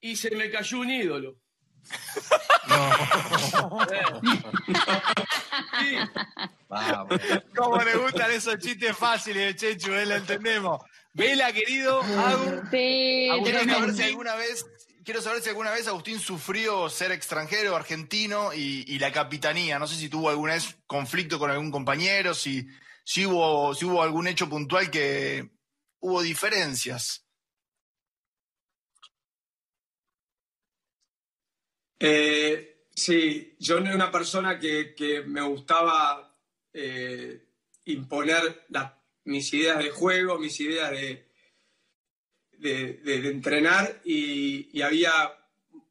y 0.00 0.14
se 0.14 0.30
me 0.36 0.50
cayó 0.50 0.80
un 0.80 0.90
ídolo. 0.90 1.41
No. 2.68 2.90
¿Cómo 7.56 7.82
le 7.82 7.96
gustan 7.96 8.30
esos 8.30 8.58
chistes 8.58 8.96
fáciles, 8.96 9.56
Chechu? 9.56 9.92
Eh? 9.92 10.06
Lo 10.06 10.16
entendemos. 10.16 10.80
Vela, 11.12 11.52
querido. 11.52 12.00
quiero 12.70 13.64
saber 13.64 13.94
si 13.94 14.02
alguna 14.02 14.34
vez 14.36 14.64
quiero 15.04 15.20
saber 15.20 15.42
si 15.42 15.48
alguna 15.48 15.70
vez 15.70 15.86
Agustín 15.88 16.18
sufrió 16.18 16.88
ser 16.88 17.12
extranjero, 17.12 17.76
argentino 17.76 18.52
y, 18.54 18.98
la 18.98 19.12
capitanía. 19.12 19.78
No 19.78 19.86
sé 19.86 19.96
si 19.96 20.08
tuvo 20.08 20.30
alguna 20.30 20.54
vez 20.54 20.76
conflicto 20.86 21.38
con 21.38 21.50
algún 21.50 21.70
compañero, 21.70 22.34
si, 22.34 22.66
si, 23.04 23.26
hubo, 23.26 23.74
si 23.74 23.84
hubo 23.84 24.02
algún 24.02 24.26
hecho 24.26 24.48
puntual 24.48 24.90
que 24.90 25.50
hubo 26.00 26.22
diferencias. 26.22 27.21
Eh, 32.04 32.86
sí, 32.92 33.54
yo 33.60 33.78
era 33.78 33.94
una 33.94 34.10
persona 34.10 34.58
que, 34.58 35.22
me 35.24 35.40
gustaba 35.42 36.34
eh, 36.72 37.44
imponer 37.84 38.66
mis 39.24 39.54
ideas 39.54 39.78
de 39.78 39.90
juego, 39.90 40.36
mis 40.36 40.58
ideas 40.58 40.90
de, 40.90 41.28
de, 42.58 43.28
entrenar 43.28 44.00
y, 44.04 44.82
había 44.82 45.12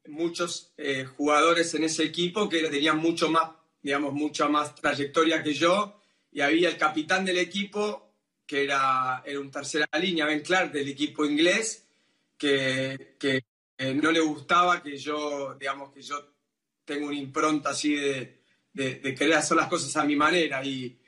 muchos 0.08 0.74
eh, 0.76 1.06
jugadores 1.06 1.72
en 1.72 1.84
ese 1.84 2.04
equipo 2.04 2.46
que 2.46 2.68
tenían 2.68 2.98
mucho 2.98 3.30
más, 3.30 3.50
digamos, 3.80 4.12
mucha 4.12 4.48
más 4.48 4.74
trayectoria 4.74 5.42
que 5.42 5.54
yo 5.54 5.98
y 6.30 6.42
había 6.42 6.68
el 6.68 6.76
capitán 6.76 7.24
del 7.24 7.38
equipo 7.38 8.12
que 8.46 8.64
era, 8.64 9.22
era 9.24 9.40
un 9.40 9.50
tercera 9.50 9.88
línea, 9.98 10.26
Ben 10.26 10.42
Clark, 10.42 10.72
del 10.72 10.88
equipo 10.90 11.24
inglés, 11.24 11.88
que, 12.36 13.16
que 13.18 13.44
no 13.94 14.10
le 14.10 14.20
gustaba 14.20 14.82
que 14.82 14.96
yo, 14.96 15.54
digamos, 15.58 15.92
que 15.92 16.02
yo 16.02 16.32
tengo 16.84 17.06
una 17.06 17.16
impronta 17.16 17.70
así 17.70 17.94
de, 17.94 18.42
de, 18.72 19.14
querer 19.14 19.34
hacer 19.34 19.56
las 19.56 19.68
cosas 19.68 19.96
a 19.96 20.04
mi 20.04 20.16
manera 20.16 20.64
y, 20.64 20.98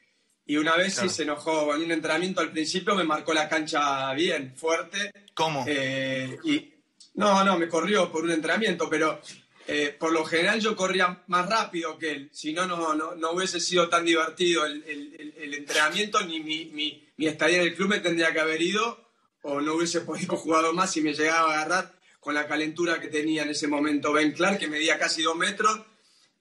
y 0.47 0.57
una 0.57 0.77
vez 0.77 0.95
sí 0.95 1.09
se 1.09 1.23
enojó 1.23 1.75
en 1.75 1.83
un 1.83 1.93
entrenamiento 1.93 2.41
al 2.41 2.53
principio, 2.53 2.95
me 2.95 3.05
marcó 3.05 3.33
la 3.33 3.49
cancha 3.49 4.13
bien, 4.15 4.55
fuerte. 4.57 5.13
¿Cómo? 5.35 5.65
Eh, 5.67 6.39
y, 6.45 6.75
no, 7.15 7.45
no, 7.45 7.59
me 7.59 7.69
corrió 7.69 8.11
por 8.11 8.25
un 8.25 8.33
entrenamiento, 8.33 8.89
pero 8.91 9.21
eh, 9.67 9.97
por 9.99 10.13
lo 10.13 10.25
general 10.25 10.61
yo 10.61 10.77
corría 10.77 11.23
más 11.29 11.49
rápido 11.49 11.97
que 11.97 12.11
él. 12.11 12.31
Si 12.33 12.53
no, 12.53 12.67
no, 12.67 12.95
no, 12.95 13.31
hubiese 13.31 13.61
sido 13.61 13.89
tan 13.89 14.05
divertido 14.05 14.67
el, 14.67 14.83
el, 14.85 15.55
entrenamiento, 15.55 16.21
ni 16.25 16.41
mi, 16.41 16.67
mi, 16.67 17.09
mi, 17.17 17.27
estadía 17.27 17.63
en 17.63 17.69
el 17.69 17.75
club 17.75 17.89
me 17.89 18.01
tendría 18.01 18.33
que 18.33 18.41
haber 18.41 18.61
ido, 18.61 19.09
o 19.43 19.61
no 19.61 19.75
hubiese 19.75 20.01
podido 20.01 20.37
jugar 20.37 20.71
más 20.73 20.93
si 20.93 21.01
me 21.01 21.15
llegaba 21.15 21.53
a 21.53 21.63
agarrar 21.63 21.95
con 22.25 22.35
la 22.35 22.49
calentura 22.49 22.99
que 22.99 23.09
tenía 23.09 23.43
en 23.43 23.51
ese 23.51 23.69
momento 23.69 24.13
Ben 24.13 24.33
Clark, 24.33 24.59
que 24.59 24.67
medía 24.67 24.99
casi 24.99 25.23
dos 25.23 25.37
metros 25.37 25.79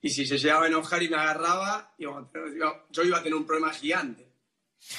y 0.00 0.10
si 0.10 0.26
se 0.26 0.38
llegaba 0.38 0.64
a 0.64 0.68
enojar 0.68 1.02
y 1.02 1.08
me 1.10 1.16
agarraba, 1.16 1.94
yo 1.98 3.02
iba 3.04 3.18
a 3.18 3.22
tener 3.22 3.34
un 3.34 3.46
problema 3.46 3.72
gigante. 3.72 4.26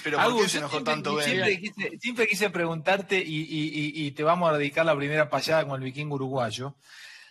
Pero 0.04 0.18
¿por 0.20 0.42
qué 0.42 0.50
se 0.50 0.58
enojó 0.60 0.84
tanto 0.84 1.20
siempre 1.22 1.60
quise, 1.60 1.98
siempre 2.00 2.28
quise 2.28 2.50
preguntarte, 2.50 3.24
y, 3.26 4.12
te 4.12 4.24
vamos 4.24 4.50
a 4.50 4.58
dedicar 4.58 4.86
la 4.86 4.96
primera 4.96 5.30
pasada 5.30 5.68
con 5.68 5.80
el 5.80 5.86
vikingo 5.86 6.16
uruguayo. 6.16 6.76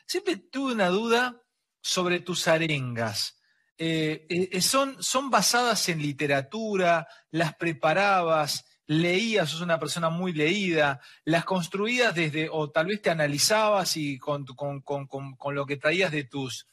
Siempre 0.07 0.37
tuve 0.37 0.73
una 0.73 0.89
duda 0.89 1.41
sobre 1.81 2.21
tus 2.21 2.47
arengas. 2.49 3.41
Eh, 3.77 4.27
eh, 4.29 4.61
son, 4.61 5.03
¿Son 5.03 5.31
basadas 5.31 5.89
en 5.89 6.01
literatura? 6.01 7.09
¿Las 7.31 7.55
preparabas? 7.57 8.65
Leías, 8.87 9.51
sos 9.51 9.61
una 9.61 9.79
persona 9.79 10.11
muy 10.11 10.33
leída, 10.33 11.01
las 11.25 11.45
construías 11.45 12.15
desde, 12.15 12.49
o 12.51 12.71
tal 12.71 12.87
vez 12.87 13.03
te 13.03 13.11
analizabas 13.11 13.97
y 13.97 14.19
con, 14.19 14.45
con, 14.45 14.83
con, 14.83 15.07
con 15.07 15.55
lo 15.55 15.67
que 15.67 15.77
traías 15.77 16.13
de 16.13 16.25
tus, 16.25 16.67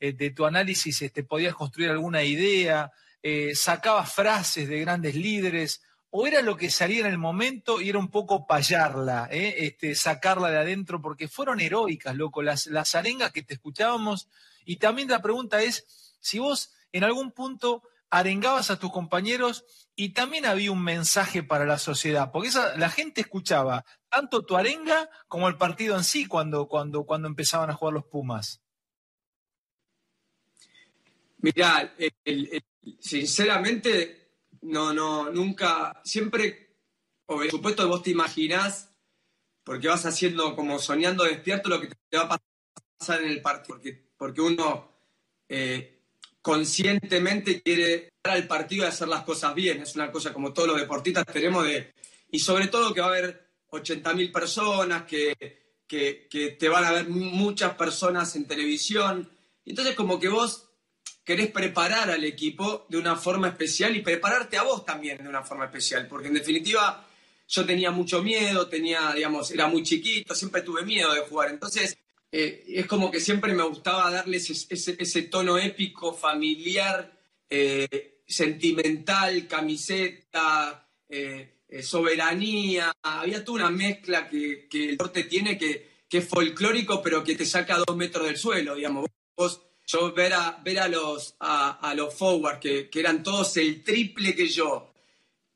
eh, 0.00 0.12
de 0.12 0.30
tu 0.30 0.44
análisis 0.44 1.02
este, 1.02 1.22
podías 1.22 1.54
construir 1.54 1.90
alguna 1.90 2.22
idea, 2.24 2.90
eh, 3.22 3.54
sacabas 3.54 4.12
frases 4.12 4.68
de 4.68 4.80
grandes 4.80 5.14
líderes, 5.14 5.82
o 6.10 6.26
era 6.26 6.42
lo 6.42 6.56
que 6.56 6.70
salía 6.70 7.00
en 7.00 7.06
el 7.06 7.18
momento 7.18 7.80
y 7.80 7.88
era 7.88 7.98
un 7.98 8.10
poco 8.10 8.46
payarla, 8.46 9.28
eh, 9.30 9.54
este, 9.58 9.94
sacarla 9.94 10.50
de 10.50 10.58
adentro, 10.58 11.00
porque 11.00 11.26
fueron 11.26 11.60
heroicas, 11.60 12.14
loco, 12.16 12.42
las, 12.42 12.66
las 12.66 12.94
arengas 12.94 13.32
que 13.32 13.42
te 13.42 13.54
escuchábamos. 13.54 14.28
Y 14.66 14.76
también 14.76 15.08
la 15.08 15.22
pregunta 15.22 15.62
es 15.62 16.16
si 16.20 16.38
vos 16.38 16.72
en 16.92 17.04
algún 17.04 17.32
punto 17.32 17.82
arengabas 18.10 18.70
a 18.70 18.78
tus 18.78 18.92
compañeros 18.92 19.64
y 19.94 20.10
también 20.10 20.46
había 20.46 20.72
un 20.72 20.82
mensaje 20.82 21.42
para 21.42 21.66
la 21.66 21.78
sociedad, 21.78 22.30
porque 22.32 22.50
la 22.76 22.90
gente 22.90 23.20
escuchaba 23.20 23.84
tanto 24.08 24.44
tu 24.44 24.56
arenga 24.56 25.10
como 25.28 25.48
el 25.48 25.56
partido 25.56 25.96
en 25.96 26.04
sí 26.04 26.26
cuando, 26.26 26.66
cuando, 26.66 27.04
cuando 27.04 27.28
empezaban 27.28 27.70
a 27.70 27.74
jugar 27.74 27.94
los 27.94 28.04
Pumas. 28.04 28.62
Mira, 31.38 31.92
sinceramente, 33.00 34.36
no, 34.62 34.92
no, 34.92 35.30
nunca, 35.30 36.00
siempre, 36.04 36.76
por 37.26 37.50
supuesto 37.50 37.88
vos 37.88 38.02
te 38.02 38.10
imaginás, 38.10 38.94
porque 39.64 39.88
vas 39.88 40.06
haciendo 40.06 40.54
como 40.54 40.78
soñando 40.78 41.24
despierto 41.24 41.68
lo 41.68 41.80
que 41.80 41.88
te 42.08 42.16
va 42.16 42.34
a 42.34 42.38
pasar 42.98 43.22
en 43.22 43.30
el 43.30 43.42
partido, 43.42 43.74
porque, 43.74 44.12
porque 44.16 44.40
uno 44.40 44.92
eh, 45.48 45.91
conscientemente 46.42 47.62
quiere 47.62 48.14
dar 48.22 48.34
al 48.34 48.46
partido 48.46 48.84
y 48.84 48.88
hacer 48.88 49.08
las 49.08 49.22
cosas 49.22 49.54
bien, 49.54 49.80
es 49.80 49.94
una 49.94 50.10
cosa 50.10 50.32
como 50.32 50.52
todos 50.52 50.68
los 50.68 50.80
deportistas 50.80 51.24
tenemos 51.24 51.64
de, 51.64 51.94
y 52.30 52.40
sobre 52.40 52.66
todo 52.66 52.92
que 52.92 53.00
va 53.00 53.06
a 53.06 53.10
haber 53.10 53.48
80.000 53.70 54.32
personas, 54.32 55.04
que, 55.04 55.34
que, 55.86 56.26
que 56.28 56.50
te 56.50 56.68
van 56.68 56.84
a 56.84 56.92
ver 56.92 57.08
muchas 57.08 57.74
personas 57.74 58.34
en 58.34 58.46
televisión, 58.46 59.30
entonces 59.64 59.94
como 59.94 60.18
que 60.18 60.28
vos 60.28 60.68
querés 61.24 61.50
preparar 61.52 62.10
al 62.10 62.24
equipo 62.24 62.86
de 62.88 62.98
una 62.98 63.14
forma 63.14 63.48
especial 63.48 63.96
y 63.96 64.02
prepararte 64.02 64.58
a 64.58 64.64
vos 64.64 64.84
también 64.84 65.22
de 65.22 65.28
una 65.28 65.44
forma 65.44 65.66
especial, 65.66 66.08
porque 66.08 66.28
en 66.28 66.34
definitiva 66.34 67.06
yo 67.46 67.64
tenía 67.64 67.90
mucho 67.90 68.22
miedo, 68.22 68.68
tenía, 68.68 69.12
digamos, 69.14 69.50
era 69.50 69.68
muy 69.68 69.82
chiquito, 69.82 70.34
siempre 70.34 70.62
tuve 70.62 70.82
miedo 70.84 71.12
de 71.14 71.20
jugar, 71.20 71.50
entonces 71.50 71.96
eh, 72.34 72.64
es 72.66 72.86
como 72.86 73.10
que 73.10 73.20
siempre 73.20 73.52
me 73.52 73.62
gustaba 73.62 74.10
darles 74.10 74.48
ese, 74.70 75.22
tono 75.24 75.58
épico, 75.58 76.14
familiar, 76.14 77.12
eh, 77.48 78.22
sentimental, 78.26 79.46
camiseta, 79.46 80.88
eh, 81.06 81.58
soberanía, 81.82 82.90
había 83.02 83.44
toda 83.44 83.66
una 83.66 83.70
mezcla 83.70 84.30
que, 84.30 84.66
el 84.72 84.90
deporte 84.92 85.24
tiene 85.24 85.58
que, 85.58 86.04
que 86.08 86.18
es 86.18 86.28
folclórico, 86.28 87.02
pero 87.02 87.22
que 87.22 87.36
te 87.36 87.44
saca 87.44 87.76
a 87.76 87.82
dos 87.86 87.96
metros 87.96 88.26
del 88.26 88.38
suelo, 88.38 88.76
digamos, 88.76 89.06
yo 89.86 90.12
ver 90.12 90.32
a, 90.32 90.58
ver 90.64 90.78
a 90.78 90.88
los, 90.88 91.36
a, 91.40 91.92
los 91.94 92.14
forward, 92.14 92.60
que, 92.60 92.88
eran 92.94 93.22
todos 93.22 93.58
el 93.58 93.82
triple 93.82 94.34
que 94.34 94.46
yo, 94.46 94.94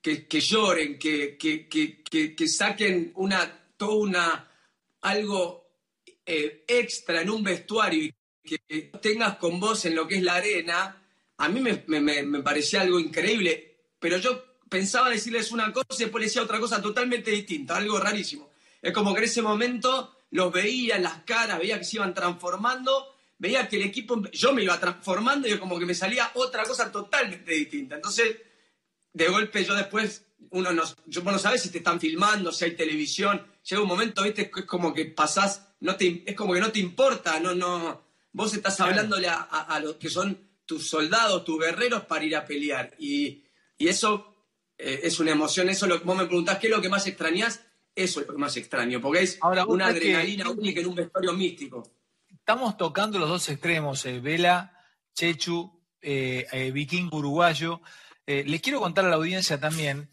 que, 0.02 0.26
lloren, 0.40 0.98
que, 0.98 1.38
que, 1.38 2.48
saquen 2.48 3.12
una, 3.16 3.70
todo 3.78 3.96
una, 3.96 4.50
algo 5.00 5.65
eh, 6.26 6.64
extra 6.66 7.22
en 7.22 7.30
un 7.30 7.42
vestuario 7.42 8.04
y 8.04 8.14
que 8.42 8.90
tengas 9.00 9.36
con 9.36 9.58
vos 9.58 9.84
en 9.86 9.94
lo 9.94 10.06
que 10.06 10.16
es 10.16 10.22
la 10.22 10.34
arena, 10.34 11.02
a 11.38 11.48
mí 11.48 11.60
me, 11.60 11.84
me, 12.00 12.42
parecía 12.42 12.82
algo 12.82 13.00
increíble, 13.00 13.78
pero 13.98 14.18
yo 14.18 14.44
pensaba 14.68 15.08
decirles 15.08 15.52
una 15.52 15.72
cosa 15.72 15.86
y 15.90 16.04
después 16.04 16.24
decía 16.24 16.42
otra 16.42 16.60
cosa 16.60 16.82
totalmente 16.82 17.30
distinta, 17.30 17.76
algo 17.76 17.98
rarísimo. 17.98 18.50
Es 18.82 18.92
como 18.92 19.14
que 19.14 19.20
en 19.20 19.24
ese 19.24 19.42
momento 19.42 20.16
los 20.30 20.52
veía 20.52 20.96
en 20.96 21.04
las 21.04 21.22
caras, 21.22 21.58
veía 21.58 21.78
que 21.78 21.84
se 21.84 21.96
iban 21.96 22.12
transformando 22.12 23.16
veía 23.38 23.68
que 23.68 23.76
el 23.76 23.82
equipo, 23.82 24.22
yo 24.32 24.52
me 24.52 24.62
iba 24.62 24.78
transformando 24.78 25.48
y 25.48 25.58
como 25.58 25.78
que 25.78 25.86
me 25.86 25.94
salía 25.94 26.30
otra 26.34 26.64
cosa 26.64 26.90
totalmente 26.90 27.52
distinta. 27.52 27.96
Entonces, 27.96 28.36
de 29.12 29.28
golpe 29.28 29.64
yo 29.64 29.74
después, 29.74 30.24
uno 30.50 30.72
no, 30.72 30.82
yo, 31.06 31.22
no 31.22 31.38
sabes 31.38 31.62
si 31.62 31.70
te 31.70 31.78
están 31.78 32.00
filmando, 32.00 32.52
si 32.52 32.64
hay 32.64 32.72
televisión, 32.72 33.44
llega 33.68 33.82
un 33.82 33.88
momento, 33.88 34.22
viste, 34.22 34.50
es 34.54 34.64
como 34.64 34.92
que 34.94 35.06
pasás, 35.06 35.74
no 35.80 35.96
te, 35.96 36.22
es 36.26 36.34
como 36.34 36.54
que 36.54 36.60
no 36.60 36.70
te 36.70 36.78
importa, 36.78 37.40
no, 37.40 37.54
no, 37.54 38.02
vos 38.32 38.54
estás 38.54 38.80
hablándole 38.80 39.28
a, 39.28 39.80
los 39.82 39.96
que 39.96 40.08
son 40.08 40.38
tus 40.64 40.88
soldados, 40.88 41.44
tus 41.44 41.58
guerreros 41.60 42.04
para 42.04 42.24
ir 42.24 42.36
a 42.36 42.44
pelear. 42.44 42.94
Y, 42.98 43.42
eso 43.78 44.46
eh, 44.78 45.00
es 45.02 45.20
una 45.20 45.32
emoción, 45.32 45.68
eso 45.68 45.86
lo, 45.86 46.00
vos 46.00 46.16
me 46.16 46.24
preguntás 46.24 46.58
qué 46.58 46.68
es 46.68 46.72
lo 46.72 46.80
que 46.80 46.88
más 46.88 47.06
extrañas, 47.06 47.60
eso 47.94 48.20
es 48.20 48.26
lo 48.26 48.34
que 48.34 48.40
más 48.40 48.56
extraño, 48.56 49.00
porque 49.00 49.22
es 49.22 49.38
una 49.68 49.86
adrenalina 49.86 50.48
única 50.50 50.80
en 50.80 50.86
un 50.86 50.94
vestuario 50.94 51.32
místico 51.34 51.96
estamos 52.46 52.76
tocando 52.76 53.18
los 53.18 53.28
dos 53.28 53.48
extremos, 53.48 54.06
eh, 54.06 54.20
Vela, 54.20 54.72
Chechu, 55.16 55.68
eh, 56.00 56.46
eh, 56.52 56.70
Viking 56.70 57.08
uruguayo. 57.10 57.80
les 58.24 58.60
quiero 58.60 58.78
contar 58.78 59.04
a 59.04 59.08
la 59.08 59.16
audiencia 59.16 59.58
también 59.58 60.08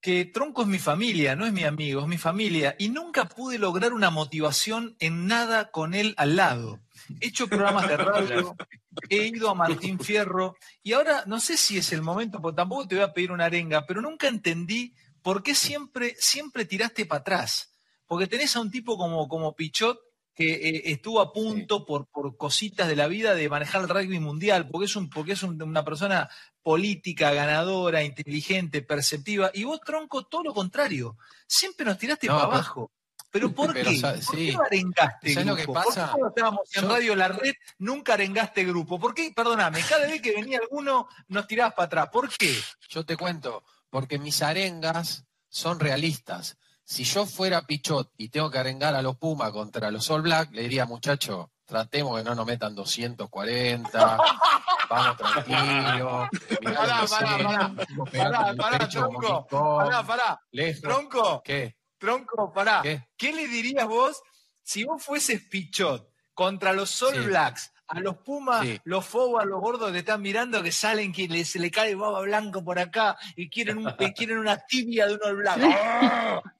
que 0.00 0.24
Tronco 0.26 0.62
es 0.62 0.68
mi 0.68 0.78
familia, 0.78 1.34
no 1.34 1.44
es 1.46 1.52
mi 1.52 1.64
amigo, 1.64 2.02
es 2.02 2.06
mi 2.06 2.18
familia, 2.18 2.76
y 2.78 2.88
nunca 2.88 3.24
pude 3.24 3.58
lograr 3.58 3.92
una 3.92 4.10
motivación 4.10 4.96
en 5.00 5.26
nada 5.26 5.70
con 5.70 5.94
él 5.94 6.14
al 6.16 6.36
lado. 6.36 6.80
He 7.20 7.28
hecho 7.28 7.48
programas 7.48 7.88
de 7.88 7.96
radio, 7.96 8.56
he 9.10 9.26
ido 9.26 9.50
a 9.50 9.54
Martín 9.54 9.98
Fierro, 9.98 10.56
y 10.82 10.92
ahora 10.92 11.24
no 11.26 11.40
sé 11.40 11.56
si 11.56 11.78
es 11.78 11.92
el 11.92 12.02
momento, 12.02 12.40
porque 12.40 12.56
tampoco 12.56 12.86
te 12.86 12.94
voy 12.94 13.04
a 13.04 13.12
pedir 13.12 13.32
una 13.32 13.46
arenga, 13.46 13.86
pero 13.86 14.00
nunca 14.00 14.28
entendí 14.28 14.94
por 15.22 15.42
qué 15.42 15.54
siempre, 15.54 16.14
siempre 16.18 16.64
tiraste 16.64 17.04
para 17.04 17.20
atrás. 17.20 17.74
Porque 18.06 18.26
tenés 18.26 18.56
a 18.56 18.60
un 18.60 18.70
tipo 18.70 18.96
como, 18.96 19.28
como 19.28 19.54
Pichot 19.54 19.98
que 20.38 20.52
eh, 20.52 20.82
estuvo 20.92 21.20
a 21.20 21.32
punto 21.32 21.84
por, 21.84 22.06
por 22.06 22.36
cositas 22.36 22.86
de 22.86 22.94
la 22.94 23.08
vida 23.08 23.34
de 23.34 23.48
manejar 23.48 23.80
el 23.80 23.88
rugby 23.88 24.20
mundial, 24.20 24.68
porque 24.68 24.84
es, 24.84 24.94
un, 24.94 25.10
porque 25.10 25.32
es 25.32 25.42
una 25.42 25.84
persona 25.84 26.30
política, 26.62 27.32
ganadora, 27.32 28.04
inteligente, 28.04 28.82
perceptiva, 28.82 29.50
y 29.52 29.64
vos, 29.64 29.80
Tronco, 29.80 30.26
todo 30.26 30.44
lo 30.44 30.54
contrario. 30.54 31.16
Siempre 31.44 31.84
nos 31.84 31.98
tiraste 31.98 32.28
para 32.28 32.44
abajo. 32.44 32.92
¿Pero 33.32 33.52
por 33.52 33.74
qué? 33.74 34.00
¿Por 34.00 34.36
qué 34.36 34.56
arengaste 34.64 35.34
grupo? 35.34 35.50
Lo 35.50 35.56
que 35.56 35.66
pasa? 35.66 36.12
¿Por 36.12 36.32
qué 36.32 36.42
en 36.78 36.88
Radio 36.88 37.16
La 37.16 37.28
Red 37.28 37.54
nunca 37.78 38.14
arengaste 38.14 38.64
grupo? 38.64 39.00
¿Por 39.00 39.14
qué? 39.14 39.32
Perdóname, 39.34 39.80
cada 39.88 40.06
vez 40.06 40.22
que 40.22 40.32
venía 40.36 40.60
alguno 40.62 41.08
nos 41.26 41.48
tirabas 41.48 41.74
para 41.74 41.86
atrás. 41.86 42.08
¿Por 42.12 42.30
qué? 42.30 42.56
Yo 42.88 43.04
te 43.04 43.16
cuento, 43.16 43.64
porque 43.90 44.20
mis 44.20 44.40
arengas 44.40 45.24
son 45.48 45.80
realistas. 45.80 46.56
Si 46.88 47.04
yo 47.04 47.26
fuera 47.26 47.66
Pichot 47.66 48.14
y 48.16 48.30
tengo 48.30 48.50
que 48.50 48.56
arengar 48.56 48.94
a 48.94 49.02
los 49.02 49.18
Pumas 49.18 49.50
contra 49.52 49.90
los 49.90 50.10
All 50.10 50.22
Black, 50.22 50.52
le 50.52 50.62
diría, 50.62 50.86
muchacho, 50.86 51.52
tratemos 51.66 52.16
que 52.16 52.24
no 52.24 52.34
nos 52.34 52.46
metan 52.46 52.74
240. 52.74 54.18
vamos 54.88 55.16
tranquilo. 55.18 56.28
Pará, 56.64 57.04
pará, 57.06 57.36
pará. 57.36 57.74
Pará, 58.10 58.54
pará, 58.56 58.88
tronco. 58.88 59.46
Pará, 59.46 60.02
pará. 60.02 60.40
Tronco. 60.80 61.42
¿Qué? 61.44 61.76
Tronco, 61.98 62.50
pará. 62.54 62.80
¿Qué? 62.82 63.32
le 63.34 63.46
dirías 63.48 63.86
vos 63.86 64.22
si 64.62 64.84
vos 64.84 65.04
fueses 65.04 65.42
Pichot 65.42 66.10
contra 66.32 66.72
los 66.72 67.02
All 67.02 67.22
Blacks? 67.22 67.70
A 67.88 68.00
los 68.00 68.18
Pumas, 68.18 68.66
los 68.84 69.04
Fobas, 69.04 69.46
los 69.46 69.60
gordos 69.60 69.92
te 69.92 69.98
están 69.98 70.20
mirando 70.20 70.62
que 70.62 70.72
salen, 70.72 71.12
que 71.12 71.44
se 71.44 71.58
le 71.58 71.70
cae 71.70 71.94
baba 71.94 72.20
blanco 72.20 72.62
por 72.62 72.78
acá 72.78 73.16
y 73.34 73.48
quieren, 73.48 73.78
un, 73.78 73.90
quieren 74.14 74.38
una 74.38 74.58
tibia 74.58 75.06
de 75.06 75.14
un 75.14 75.20
All 75.24 75.36
Black. 75.36 75.58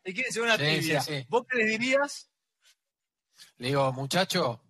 Te 0.03 0.15
quieren 0.15 0.33
ser 0.33 0.43
una 0.43 0.57
tibia. 0.57 1.05
¿Vos 1.29 1.47
qué 1.49 1.59
le 1.59 1.65
dirías? 1.67 2.31
Le 3.59 3.69
digo, 3.69 3.93
muchacho, 3.93 4.61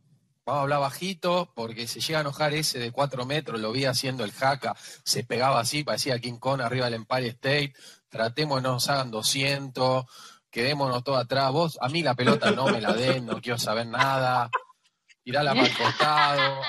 vamos 0.49 0.61
a 0.61 0.63
hablar 0.63 0.81
bajito, 0.81 1.53
porque 1.55 1.87
se 1.87 2.01
llega 2.01 2.21
a 2.21 2.23
enojar 2.23 2.55
ese 2.55 2.79
de 2.79 2.91
cuatro 2.91 3.27
metros, 3.27 3.61
lo 3.61 3.71
vi 3.71 3.85
haciendo 3.85 4.25
el 4.25 4.33
jaca, 4.33 4.75
se 5.05 5.23
pegaba 5.23 5.61
así, 5.61 5.85
parecía 5.85 6.19
King 6.19 6.39
Kong 6.39 6.63
arriba 6.63 6.87
del 6.87 6.95
Empire 6.95 7.29
State, 7.29 7.75
tratemos 8.09 8.63
no 8.63 8.73
nos 8.73 8.89
hagan 8.89 9.11
200, 9.11 10.07
quedémonos 10.51 11.05
todo 11.05 11.17
atrás, 11.17 11.53
vos, 11.53 11.79
a 11.83 11.91
mí 11.91 12.03
la 12.03 12.15
pelota 12.15 12.51
no 12.51 12.67
me 12.67 12.81
la 12.81 12.95
den, 12.95 13.27
no 13.27 13.43
quiero 13.43 13.59
saber 13.59 13.87
nada, 13.87 14.51
tirala 15.29 15.55
mal 15.55 15.71
costado, 15.77 16.63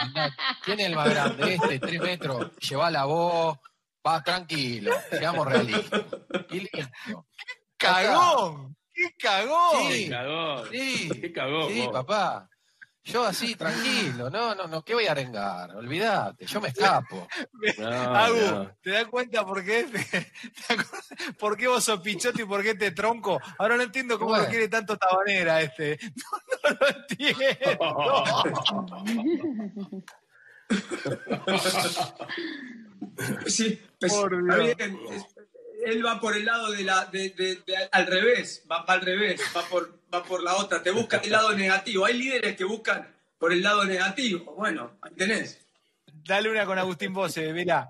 ¿quién 0.65 0.81
es 0.81 0.87
el 0.87 0.95
más 0.95 1.09
grande? 1.09 1.53
Este, 1.53 1.79
tres 1.79 2.01
metros, 2.01 2.51
llevala 2.57 3.05
vos, 3.05 3.57
va 4.05 4.21
tranquilo, 4.21 4.91
seamos 5.09 5.47
realistas. 5.47 6.01
Y 6.49 6.59
listo. 6.59 7.25
¡Cagón! 7.77 8.75
¡Qué 8.93 9.15
cagón! 9.17 9.89
Sí, 9.89 10.03
¡Qué 10.03 10.09
cagón! 10.09 10.67
Sí, 10.69 11.09
¡Qué 11.21 11.31
cagón! 11.31 11.73
Sí, 11.73 11.89
papá. 11.89 12.49
Yo 13.03 13.23
así, 13.23 13.55
tranquilo, 13.55 14.29
no, 14.29 14.53
no, 14.53 14.67
no, 14.67 14.83
¿qué 14.83 14.93
voy 14.93 15.07
a 15.07 15.11
arengar? 15.11 15.75
Olvídate, 15.75 16.45
yo 16.45 16.61
me 16.61 16.67
escapo. 16.75 17.27
Agu, 17.79 18.69
¿te 18.81 18.91
das 18.91 19.05
cuenta 19.05 19.45
por 19.45 19.63
qué? 19.63 19.85
¿Por 21.39 21.57
qué 21.57 21.67
vos 21.67 21.83
sos 21.83 22.01
pichote 22.01 22.43
y 22.43 22.45
por 22.45 22.61
qué 22.61 22.75
te 22.75 22.91
tronco? 22.91 23.39
Ahora 23.57 23.77
no 23.77 23.83
entiendo 23.83 24.19
cómo 24.19 24.37
lo 24.37 24.45
quiere 24.47 24.67
tanto 24.67 24.97
Tabanera 24.97 25.61
este. 25.61 25.97
No, 26.61 26.69
no 26.71 26.77
lo 26.79 26.87
entiendo. 26.87 27.45
sí, 33.47 33.81
pues, 33.99 34.13
él 35.85 36.05
va 36.05 36.19
por 36.19 36.35
el 36.35 36.45
lado 36.45 36.71
de 36.71 36.83
la, 36.83 37.05
de, 37.05 37.29
de, 37.29 37.63
al 37.91 38.07
revés, 38.07 38.63
va, 38.69 38.81
al 38.81 39.01
revés, 39.01 39.41
va 39.55 39.61
por, 39.63 39.98
va 40.13 40.23
por 40.23 40.43
la 40.43 40.55
otra, 40.55 40.81
te 40.81 40.91
busca 40.91 41.17
el 41.17 41.31
lado 41.31 41.53
negativo. 41.53 42.05
Hay 42.05 42.17
líderes 42.17 42.55
que 42.55 42.63
buscan 42.63 43.15
por 43.37 43.53
el 43.53 43.61
lado 43.61 43.85
negativo. 43.85 44.53
Bueno, 44.55 44.97
ahí 45.01 45.13
tenés. 45.15 45.59
Dale 46.05 46.49
una 46.49 46.65
con 46.65 46.77
Agustín 46.77 47.13
Bose, 47.13 47.53
mira. 47.53 47.89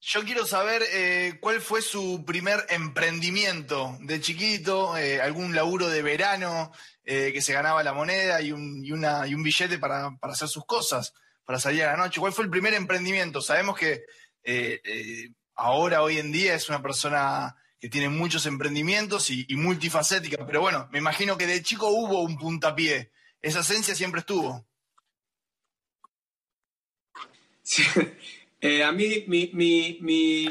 Yo 0.00 0.22
quiero 0.24 0.46
saber 0.46 0.82
eh, 0.92 1.38
cuál 1.40 1.60
fue 1.60 1.82
su 1.82 2.24
primer 2.24 2.64
emprendimiento 2.68 3.96
de 4.00 4.20
chiquito, 4.20 4.96
eh, 4.96 5.20
algún 5.20 5.54
laburo 5.54 5.88
de 5.88 6.02
verano 6.02 6.70
eh, 7.04 7.32
que 7.32 7.40
se 7.40 7.52
ganaba 7.52 7.82
la 7.82 7.92
moneda 7.92 8.40
y 8.40 8.52
un, 8.52 8.84
y 8.84 8.92
una, 8.92 9.26
y 9.26 9.34
un 9.34 9.42
billete 9.42 9.78
para, 9.78 10.16
para, 10.20 10.34
hacer 10.34 10.48
sus 10.48 10.64
cosas, 10.64 11.12
para 11.44 11.58
salir 11.58 11.82
a 11.82 11.92
la 11.92 11.96
noche. 11.96 12.20
¿Cuál 12.20 12.32
fue 12.32 12.44
el 12.44 12.50
primer 12.50 12.74
emprendimiento? 12.74 13.40
Sabemos 13.40 13.76
que 13.76 14.04
ahora, 15.56 16.02
hoy 16.02 16.18
en 16.18 16.30
día, 16.30 16.54
es 16.54 16.68
una 16.68 16.80
persona 16.80 17.56
que 17.86 17.90
tiene 17.90 18.08
muchos 18.08 18.46
emprendimientos 18.46 19.30
y, 19.30 19.46
multifacética, 19.50 20.44
pero 20.44 20.60
bueno, 20.60 20.88
me 20.90 20.98
imagino 20.98 21.38
que 21.38 21.46
de 21.46 21.62
chico 21.62 21.86
hubo 21.86 22.20
un 22.22 22.36
puntapié. 22.36 23.12
Esa 23.40 23.60
esencia 23.60 23.94
siempre 23.94 24.20
estuvo. 24.20 24.66
Eh, 28.58 28.82
a 28.82 28.90
mí, 28.90 29.24
mi, 29.28 30.48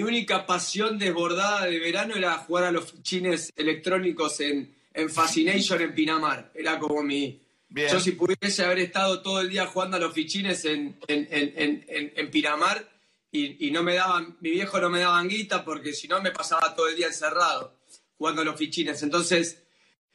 única 0.00 0.46
pasión 0.46 0.96
desbordada 0.96 1.66
de 1.66 1.80
verano 1.80 2.14
era 2.14 2.38
jugar 2.38 2.64
a 2.64 2.72
los 2.72 2.92
fichines 2.92 3.52
electrónicos 3.56 4.40
en, 4.40 4.72
Fascination 5.10 5.82
en 5.82 5.92
Pinamar. 5.92 6.52
Era 6.54 6.78
como 6.78 7.02
mi. 7.02 7.42
Yo, 7.68 8.00
si 8.00 8.12
pudiese 8.12 8.64
haber 8.64 8.78
estado 8.78 9.20
todo 9.20 9.40
el 9.40 9.50
día 9.50 9.66
jugando 9.66 9.96
a 9.96 10.00
los 10.00 10.14
fichines 10.14 10.64
en, 10.64 10.96
en 11.08 12.30
Pinamar, 12.30 12.91
y, 13.34 13.70
no 13.70 13.82
me 13.82 13.94
daban, 13.94 14.36
mi 14.40 14.50
viejo 14.50 14.78
no 14.78 14.90
me 14.90 15.00
daban 15.00 15.26
guita 15.26 15.64
porque 15.64 15.94
si 15.94 16.06
no 16.06 16.20
me 16.20 16.32
pasaba 16.32 16.74
todo 16.76 16.88
el 16.88 16.96
día 16.96 17.06
encerrado 17.06 17.78
jugando 18.18 18.42
a 18.42 18.44
los 18.44 18.56
fichines. 18.56 19.02
Entonces, 19.02 19.62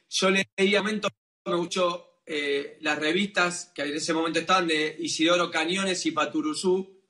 yo 0.08 0.30
leía 0.30 0.80
momento 0.80 1.08
mucho 1.44 2.20
eh, 2.24 2.78
las 2.80 2.96
revistas 2.96 3.72
que 3.74 3.82
en 3.82 3.96
ese 3.96 4.14
momento 4.14 4.38
estaban 4.38 4.68
de 4.68 4.96
Isidoro 5.00 5.50
Cañones 5.50 6.06
y 6.06 6.12
Paturuzú. 6.12 7.02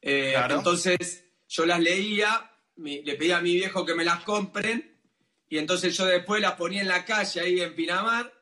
Eh, 0.00 0.34
entonces, 0.48 1.26
yo 1.46 1.66
las 1.66 1.78
leía, 1.78 2.50
le 2.76 3.14
pedía 3.16 3.36
a 3.36 3.42
mi 3.42 3.54
viejo 3.54 3.84
que 3.84 3.94
me 3.94 4.04
las 4.04 4.24
compren 4.24 4.98
y 5.46 5.58
entonces 5.58 5.94
yo 5.94 6.06
después 6.06 6.40
las 6.40 6.54
ponía 6.54 6.80
en 6.80 6.88
la 6.88 7.04
calle 7.04 7.40
ahí 7.40 7.60
en 7.60 7.74
Pinamar. 7.74 8.32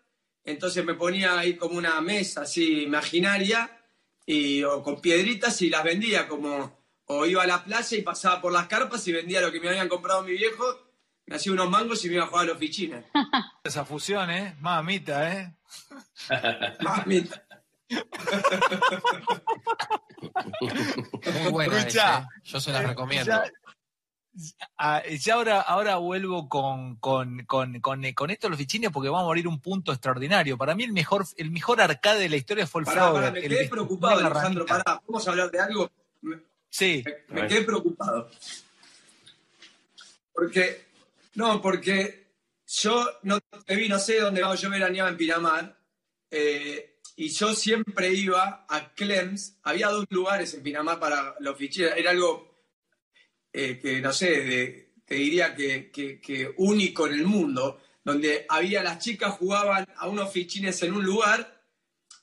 Entonces 0.45 0.85
me 0.85 0.95
ponía 0.95 1.37
ahí 1.37 1.57
como 1.57 1.77
una 1.77 2.01
mesa 2.01 2.43
así 2.43 2.83
imaginaria 2.83 3.83
y, 4.25 4.63
o 4.63 4.83
con 4.85 5.01
piedritas 5.01 5.61
y 5.63 5.69
las 5.69 5.83
vendía 5.83 6.29
como 6.29 6.78
o 7.09 7.27
iba 7.27 7.43
a 7.43 7.47
la 7.47 7.65
playa 7.65 7.97
y 7.97 8.03
pasaba 8.03 8.41
por 8.41 8.53
las 8.53 8.67
carpas 8.67 9.07
y 9.09 9.13
vendía 9.13 9.41
lo 9.41 9.51
que 9.51 9.61
me 9.61 9.69
habían 9.69 9.89
comprado 9.89 10.23
mi 10.23 10.33
viejo, 10.33 10.65
me 11.27 11.37
hacía 11.37 11.53
unos 11.53 11.69
mangos 11.69 12.05
y 12.05 12.09
me 12.09 12.15
iba 12.15 12.25
a 12.25 12.29
jugar 12.29 12.45
a 12.45 12.49
la 12.49 12.55
oficina. 12.55 13.05
Esa 13.65 13.85
fusión, 13.85 14.31
¿eh? 14.31 14.57
Mamita, 14.61 15.33
¿eh? 15.33 15.55
Mamita. 16.81 17.45
Muy 21.41 21.51
buena 21.51 21.79
esa, 21.87 22.19
¿eh? 22.19 22.27
Yo 22.45 22.61
se 22.61 22.71
la 22.71 22.83
recomiendo. 22.83 23.33
Ya, 23.33 23.51
ah, 24.77 25.03
ahora, 25.33 25.61
ahora 25.63 25.97
vuelvo 25.97 26.49
con, 26.49 26.97
con, 26.97 27.45
con, 27.47 27.81
con, 27.81 28.31
esto 28.31 28.49
los 28.49 28.59
fichines 28.59 28.91
porque 28.91 29.09
vamos 29.09 29.25
a 29.25 29.27
morir 29.27 29.49
un 29.49 29.61
punto 29.61 29.93
extraordinario. 29.93 30.59
Para 30.59 30.75
mí 30.75 30.85
el 30.85 30.93
mejor, 30.93 31.25
el 31.39 31.51
mejor 31.51 31.81
arcade 31.81 32.21
de 32.21 32.29
la 32.29 32.37
historia 32.37 32.67
fue 32.67 32.83
el 32.83 32.87
Frogger. 32.87 33.33
me 33.33 33.41
quedé 33.41 33.69
preocupado, 33.69 34.27
Alejandro. 34.27 34.67
Pará, 34.67 35.01
vamos 35.07 35.27
a 35.27 35.31
hablar 35.31 35.51
de 35.51 35.61
algo. 35.61 35.91
Sí. 36.71 37.03
Me, 37.29 37.47
quedé 37.47 37.63
preocupado. 37.63 38.31
Porque, 40.33 40.87
no, 41.35 41.61
porque 41.61 42.27
yo 42.67 43.09
no 43.23 43.41
te 43.41 43.77
vi, 43.77 43.89
no 43.89 43.99
sé 43.99 44.21
dónde 44.21 44.43
yo 44.59 44.71
veraneaba 44.71 45.09
en 45.09 45.17
Pinamar, 45.17 45.79
eh, 46.31 46.99
y 47.17 47.31
yo 47.31 47.55
siempre 47.55 48.13
iba 48.13 48.67
a 48.69 48.95
Clems, 48.95 49.59
había 49.63 49.89
dos 49.89 50.07
lugares 50.11 50.55
en 50.55 50.63
Pinamar 50.63 51.01
para 51.01 51.35
los 51.41 51.57
ficheros, 51.57 51.97
era 51.97 52.13
algo 52.13 52.63
eh, 53.53 53.79
que, 53.81 54.01
no 54.01 54.13
sé, 54.13 54.93
te 55.05 55.15
diría 55.15 55.55
que, 55.55 55.91
que, 55.91 56.55
único 56.59 57.07
en 57.07 57.15
el 57.15 57.25
mundo, 57.25 57.81
donde 58.05 58.47
había 58.49 58.83
las 58.83 58.99
chicas 58.99 59.35
jugaban 59.35 59.89
a 59.97 60.07
unos 60.07 60.31
fichines 60.31 60.81
en 60.83 60.93
un 60.93 61.05
lugar 61.05 61.65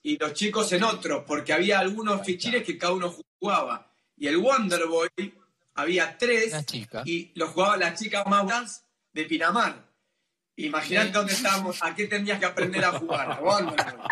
y 0.03 0.17
los 0.17 0.33
chicos 0.33 0.71
en 0.71 0.83
otro, 0.83 1.25
porque 1.25 1.51
había 1.51 1.79
algunos 1.79 2.23
fichines 2.23 2.63
que 2.63 2.77
cada 2.77 2.93
uno 2.93 3.13
jugaba 3.39 3.94
y 4.17 4.27
el 4.27 4.37
Wonder 4.37 4.85
Boy 4.87 5.09
había 5.75 6.17
tres 6.17 6.53
y 7.05 7.31
los 7.35 7.49
jugaban 7.49 7.79
las 7.79 7.99
chicas 7.99 8.25
más 8.27 8.85
de 9.13 9.25
Pinamar. 9.25 9.85
Imagínate 10.57 11.11
dónde 11.11 11.33
estábamos, 11.33 11.83
a 11.83 11.93
qué 11.93 12.07
tendrías 12.07 12.39
que 12.39 12.45
aprender 12.45 12.85
a 12.85 12.93
jugar, 12.93 13.31
a 13.31 13.39
Wonder 13.41 13.97
Boy. 13.97 14.07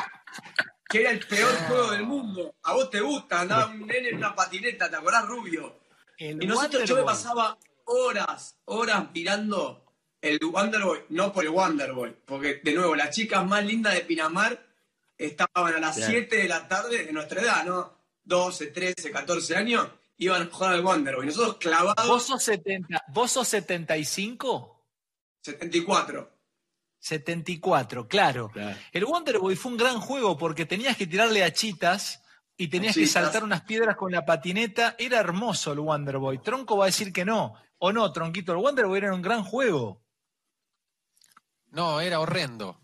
Que 0.89 1.01
era 1.01 1.11
el 1.11 1.25
peor 1.25 1.55
juego 1.67 1.91
del 1.91 2.03
mundo. 2.03 2.55
A 2.63 2.73
vos 2.73 2.89
te 2.89 2.99
gusta, 2.99 3.41
andaba 3.41 3.67
un 3.67 3.87
nene 3.87 4.09
en 4.09 4.17
una 4.17 4.35
patineta, 4.35 4.89
¿te 4.89 4.95
acordás, 4.95 5.25
Rubio? 5.25 5.79
y 6.17 6.33
nosotros 6.45 6.87
yo 6.87 6.97
me 6.97 7.03
pasaba 7.03 7.57
horas, 7.85 8.57
horas 8.65 9.05
mirando 9.13 9.83
el 10.21 10.39
Wonder 10.39 10.83
Boy, 10.83 10.99
no 11.09 11.33
por 11.33 11.43
el 11.43 11.49
Wonder 11.49 11.93
Boy, 11.93 12.15
porque 12.25 12.61
de 12.63 12.73
nuevo, 12.73 12.95
las 12.95 13.09
chicas 13.15 13.45
más 13.45 13.65
lindas 13.65 13.93
de 13.93 14.01
Pinamar 14.01 14.65
estaban 15.17 15.73
a 15.73 15.79
las 15.79 15.95
7 15.95 16.35
de 16.35 16.47
la 16.47 16.67
tarde 16.67 17.05
de 17.05 17.13
nuestra 17.13 17.41
edad, 17.41 17.65
¿no? 17.65 18.02
12, 18.23 18.67
13, 18.67 19.11
14 19.11 19.55
años, 19.55 19.87
iban 20.17 20.43
a 20.43 20.45
jugar 20.45 20.73
al 20.73 20.81
Wonder 20.81 21.15
Boy. 21.15 21.25
Nosotros 21.27 21.57
clavados. 21.57 22.07
¿Vos 22.07 22.23
sos, 22.23 22.43
70, 22.43 23.03
¿Vos 23.09 23.31
sos 23.31 23.47
75? 23.47 24.85
74. 25.41 26.33
74, 26.99 28.07
claro. 28.07 28.51
El 28.93 29.05
Wonder 29.05 29.39
Boy 29.39 29.57
fue 29.57 29.73
un 29.73 29.77
gran 29.77 29.99
juego 29.99 30.37
porque 30.37 30.65
tenías 30.65 30.95
que 30.95 31.05
tirarle 31.05 31.43
a 31.43 31.51
chitas 31.51 32.23
y 32.55 32.69
tenías 32.69 32.95
que 32.95 33.07
saltar 33.07 33.43
unas 33.43 33.63
piedras 33.63 33.97
con 33.97 34.11
la 34.11 34.25
patineta. 34.25 34.95
Era 34.97 35.19
hermoso 35.19 35.73
el 35.73 35.81
Wonder 35.81 36.17
Boy. 36.17 36.39
Tronco 36.39 36.77
va 36.77 36.85
a 36.85 36.87
decir 36.87 37.11
que 37.11 37.25
no. 37.25 37.55
O 37.79 37.91
no, 37.91 38.09
Tronquito, 38.13 38.53
el 38.53 38.59
Wonder 38.59 38.85
Boy 38.85 38.99
era 38.99 39.13
un 39.13 39.21
gran 39.21 39.43
juego. 39.43 40.01
No, 41.71 41.99
era 41.99 42.21
horrendo. 42.21 42.79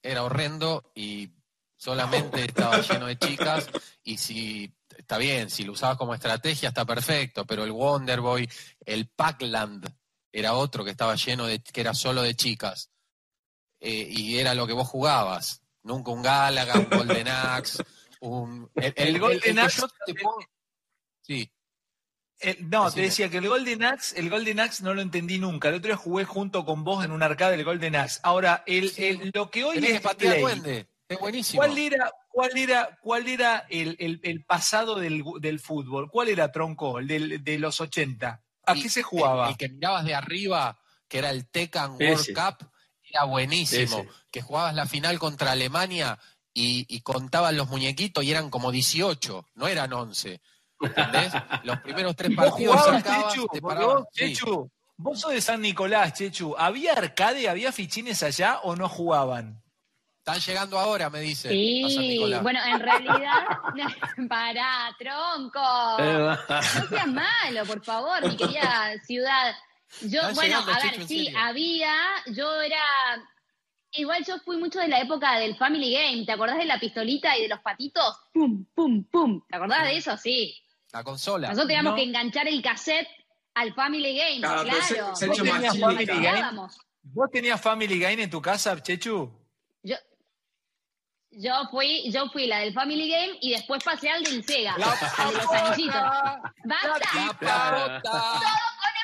Era 0.00 0.22
horrendo 0.22 0.92
y 0.94 1.32
solamente 1.76 2.44
estaba 2.44 2.80
lleno 2.80 3.06
de 3.06 3.18
chicas 3.18 3.68
y 4.04 4.18
si 4.18 4.75
está 5.06 5.18
bien, 5.18 5.50
si 5.50 5.62
lo 5.62 5.72
usabas 5.72 5.96
como 5.96 6.14
estrategia 6.14 6.70
está 6.70 6.84
perfecto, 6.84 7.46
pero 7.46 7.62
el 7.62 7.70
Wonder 7.70 8.20
Boy, 8.20 8.50
el 8.84 9.06
Packland 9.06 9.88
era 10.32 10.54
otro 10.54 10.84
que 10.84 10.90
estaba 10.90 11.14
lleno 11.14 11.46
de, 11.46 11.60
que 11.60 11.80
era 11.80 11.94
solo 11.94 12.22
de 12.22 12.34
chicas. 12.34 12.90
Eh, 13.78 14.08
y 14.10 14.38
era 14.38 14.52
lo 14.54 14.66
que 14.66 14.72
vos 14.72 14.88
jugabas. 14.88 15.62
Nunca 15.84 16.10
un 16.10 16.22
Galaga, 16.22 16.74
un 16.74 16.90
Golden 16.90 17.28
Axe, 17.28 17.84
un... 18.20 18.68
El, 18.74 19.20
Golden 19.20 19.60
Axe... 19.60 19.82
Sí. 21.22 21.52
no, 22.62 22.90
te 22.90 23.02
decía 23.02 23.30
que 23.30 23.38
el 23.38 23.48
Golden 23.48 23.84
Axe, 23.84 24.18
el 24.18 24.28
Golden 24.28 24.58
Axe 24.58 24.82
no 24.82 24.92
lo 24.92 25.02
entendí 25.02 25.38
nunca. 25.38 25.68
El 25.68 25.76
otro 25.76 25.88
día 25.88 25.96
jugué 25.96 26.24
junto 26.24 26.64
con 26.64 26.82
vos 26.82 27.04
en 27.04 27.12
un 27.12 27.22
arcade 27.22 27.56
del 27.56 27.64
Golden 27.64 27.94
Axe. 27.94 28.18
Ahora, 28.24 28.64
el, 28.66 29.30
lo 29.32 29.52
que 29.52 29.62
hoy 29.62 29.78
es 29.78 30.00
Play, 30.00 30.40
duende. 30.40 30.88
Es 31.08 31.18
buenísimo. 31.18 31.62
¿Cuál 31.62 31.78
era, 31.78 32.12
cuál 32.28 32.56
era, 32.56 32.98
cuál 33.00 33.28
era 33.28 33.66
el, 33.68 34.44
pasado 34.46 34.96
del, 34.96 35.60
fútbol? 35.60 36.10
¿Cuál 36.10 36.28
era, 36.28 36.50
Tronco, 36.50 36.98
el 36.98 37.42
de 37.42 37.58
los 37.58 37.80
80? 37.80 38.42
¿A 38.66 38.74
qué 38.74 38.88
se 38.88 39.02
jugaba? 39.02 39.48
El, 39.48 39.56
que 39.56 39.68
mirabas 39.68 40.04
de 40.04 40.14
arriba, 40.14 40.78
que 41.08 41.18
era 41.18 41.30
el 41.30 41.48
Tekken 41.48 41.92
World 41.92 42.34
Cup, 42.34 42.68
era 43.02 43.24
buenísimo. 43.24 44.04
Que 44.30 44.42
jugabas 44.42 44.74
la 44.74 44.86
final 44.86 45.18
contra 45.18 45.52
Alemania 45.52 46.18
y, 46.52 46.84
y, 46.88 47.00
contaban 47.02 47.56
los 47.56 47.68
muñequitos 47.68 48.24
y 48.24 48.30
eran 48.32 48.50
como 48.50 48.72
18, 48.72 49.46
no 49.54 49.68
eran 49.68 49.92
11. 49.92 50.40
¿Entendés? 50.80 51.32
Los 51.64 51.80
primeros 51.80 52.16
tres 52.16 52.34
partidos 52.34 52.84
sacabas, 52.84 53.32
Chechu, 53.32 53.48
te 53.48 53.60
vos, 53.60 54.04
Chechu, 54.12 54.70
vos 54.96 55.20
sos 55.20 55.32
de 55.32 55.40
San 55.40 55.60
Nicolás, 55.60 56.14
Chechu. 56.14 56.54
¿Había 56.58 56.92
arcade, 56.92 57.48
había 57.48 57.72
fichines 57.72 58.22
allá 58.22 58.60
o 58.62 58.76
no 58.76 58.88
jugaban? 58.88 59.62
Están 60.26 60.40
llegando 60.40 60.76
ahora, 60.76 61.08
me 61.08 61.20
dice. 61.20 61.48
Sí, 61.50 62.20
bueno, 62.42 62.58
en 62.66 62.80
realidad, 62.80 63.46
para 64.28 64.92
tronco. 64.98 65.60
No 65.60 66.88
seas 66.88 67.06
malo, 67.06 67.64
por 67.64 67.84
favor, 67.84 68.28
mi 68.28 68.36
querida 68.36 68.92
ciudad. 69.04 69.54
Yo, 70.00 70.22
bueno, 70.34 70.58
a 70.58 70.80
ver, 70.82 71.06
sí, 71.06 71.32
había, 71.38 71.94
yo 72.32 72.60
era, 72.60 72.82
igual 73.92 74.24
yo 74.26 74.40
fui 74.40 74.56
mucho 74.56 74.80
de 74.80 74.88
la 74.88 74.98
época 74.98 75.38
del 75.38 75.56
Family 75.56 75.92
Game, 75.94 76.26
¿te 76.26 76.32
acordás 76.32 76.58
de 76.58 76.64
la 76.64 76.80
pistolita 76.80 77.38
y 77.38 77.42
de 77.42 77.48
los 77.48 77.60
patitos? 77.60 78.16
Pum, 78.34 78.66
pum, 78.74 79.04
pum. 79.04 79.40
¿Te 79.48 79.54
acordás 79.54 79.84
de 79.84 79.96
eso? 79.96 80.16
Sí. 80.16 80.56
La 80.92 81.04
consola. 81.04 81.50
Nosotros 81.50 81.68
teníamos 81.68 81.94
que 81.94 82.02
enganchar 82.02 82.48
el 82.48 82.60
cassette 82.62 83.06
al 83.54 83.72
Family 83.74 84.16
Game, 84.16 84.38
claro. 84.40 84.68
¿Vos, 84.68 85.36
tenías 85.36 85.78
Family 85.78 86.04
Game? 86.04 86.68
¿Vos 87.02 87.30
tenías 87.30 87.60
Family 87.60 88.00
Game 88.00 88.24
en 88.24 88.30
tu 88.30 88.42
casa, 88.42 88.82
Chechu? 88.82 89.45
Yo, 91.38 91.52
fui, 91.70 92.10
yo 92.10 92.30
fui 92.30 92.46
la 92.46 92.60
del 92.60 92.72
Family 92.72 93.10
Game 93.10 93.38
y 93.42 93.50
después 93.50 93.84
pasé 93.84 94.08
al 94.08 94.24
del 94.24 94.42
Sega, 94.42 94.74
al 94.74 95.32
de 95.32 95.36
los 95.36 95.52
anillitos. 95.52 96.02
¡Basta! 96.64 98.00
Todo 98.02 98.40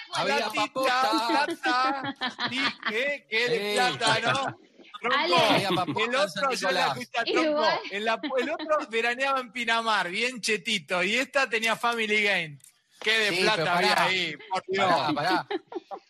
con 0.08 0.30
Había 0.30 0.48
papota. 0.48 2.14
Dije 2.48 3.26
que 3.28 3.44
el 3.44 3.74
plátano. 3.74 4.58
Tronco, 5.02 6.00
el 6.00 6.14
otro, 6.14 6.52
yo 6.52 6.70
la 6.70 6.94
tronco. 6.94 7.66
El, 7.90 8.08
el 8.08 8.50
otro 8.50 8.78
veraneaba 8.88 9.40
en 9.40 9.52
Pinamar, 9.52 10.08
bien 10.08 10.40
chetito, 10.40 11.02
y 11.02 11.16
esta 11.16 11.50
tenía 11.50 11.76
Family 11.76 12.22
Game. 12.22 12.58
Qué 13.02 13.18
de 13.18 13.32
plata 13.42 13.76
había 13.76 14.02
ahí, 14.04 14.36
por 14.50 14.62
Dios. 14.68 15.12
Pará, 15.14 15.46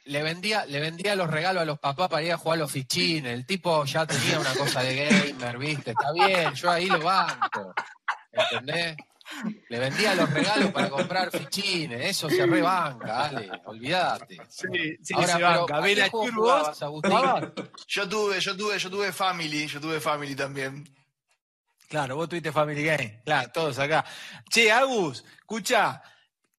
Le 0.05 0.22
vendía, 0.22 0.66
le 0.66 0.81
vendía 0.81 1.16
los 1.16 1.31
regalos 1.31 1.62
a 1.62 1.64
los 1.64 1.78
papás 1.78 2.09
para 2.09 2.22
ir 2.22 2.33
a 2.33 2.37
jugar 2.37 2.59
a 2.59 2.62
los 2.62 2.72
fichines. 2.72 3.33
El 3.33 3.46
tipo 3.46 3.85
ya 3.85 4.07
tenía 4.07 4.38
una 4.38 4.55
cosa 4.55 4.83
de 4.83 5.07
gamer, 5.07 5.59
¿viste? 5.59 5.92
Está 5.92 6.12
bien, 6.12 6.52
yo 6.55 6.70
ahí 6.70 6.87
lo 6.87 7.00
banco. 7.00 7.74
¿Entendés? 8.33 8.96
Le 9.68 9.78
vendía 9.78 10.14
los 10.14 10.31
regalos 10.31 10.70
para 10.72 10.90
comprar 10.90 11.31
fichines, 11.31 12.05
eso 12.05 12.28
se 12.28 12.44
rebanca, 12.44 13.07
dale, 13.07 13.50
olvídate. 13.64 14.38
Sí, 14.48 14.98
sí, 15.02 15.14
Ahora, 15.14 15.37
se 15.37 15.42
banca. 15.42 15.83
¿Qué 15.83 15.96
la 15.96 16.11
jugabas, 16.11 16.81
Yo 17.88 18.09
tuve, 18.09 18.40
yo 18.40 18.57
tuve, 18.57 18.78
yo 18.78 18.90
tuve 18.90 19.12
Family, 19.12 19.66
yo 19.66 19.81
tuve 19.81 20.00
Family 20.00 20.35
también. 20.35 20.85
Claro, 21.88 22.16
vos 22.16 22.28
tuviste 22.28 22.52
Family 22.52 22.85
Game. 22.85 23.22
Claro, 23.24 23.50
todos 23.52 23.78
acá. 23.78 24.05
Che, 24.50 24.70
Agus, 24.70 25.24
escucha, 25.38 26.02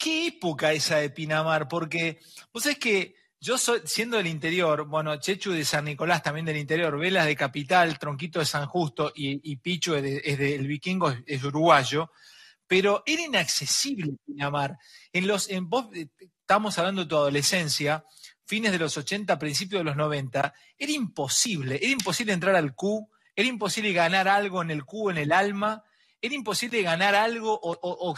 ¿qué 0.04 0.28
época 0.28 0.74
esa 0.74 0.98
de 0.98 1.10
Pinamar? 1.10 1.70
Porque 1.70 2.20
vos 2.52 2.64
sabés 2.64 2.78
que 2.78 3.16
yo 3.40 3.58
siendo 3.58 4.18
del 4.18 4.28
interior, 4.28 4.86
bueno, 4.86 5.16
Chechu 5.16 5.52
de 5.52 5.64
San 5.64 5.86
Nicolás 5.86 6.22
también 6.22 6.46
del 6.46 6.58
interior, 6.58 6.98
Velas 7.00 7.26
de 7.26 7.38
Capital, 7.38 7.98
Tronquito 7.98 8.40
de 8.40 8.46
San 8.46 8.66
Justo 8.66 9.14
y, 9.16 9.56
Pichu 9.58 9.96
es, 9.96 10.38
del 10.38 10.68
vikingo, 10.68 11.14
es, 11.26 11.44
uruguayo, 11.44 12.12
pero 12.68 13.04
era 13.06 13.22
inaccesible 13.22 14.14
Pinamar. 14.26 14.78
En 15.14 15.26
los, 15.26 15.50
en 15.50 15.70
vos, 15.70 15.88
eh, 15.94 16.08
estamos 16.20 16.78
hablando 16.78 17.04
de 17.04 17.08
tu 17.08 17.16
adolescencia, 17.16 18.04
fines 18.46 18.74
de 18.74 18.80
los 18.80 18.98
80, 18.98 19.40
principios 19.40 19.80
de 19.80 19.86
los 19.86 19.96
90, 19.96 20.54
era 20.78 20.92
imposible, 20.92 21.80
era 21.82 21.92
imposible 21.92 22.34
entrar 22.34 22.56
al 22.56 22.76
Q, 22.76 23.10
era 23.36 23.48
imposible 23.48 23.94
ganar 23.94 24.28
algo 24.28 24.62
en 24.62 24.72
el 24.72 24.84
Q, 24.84 25.12
en 25.12 25.18
el 25.18 25.32
alma, 25.32 25.84
era 26.24 26.36
imposible 26.36 26.82
ganar 26.82 27.16
algo 27.16 27.60
o, 27.62 27.78
o, 27.82 28.16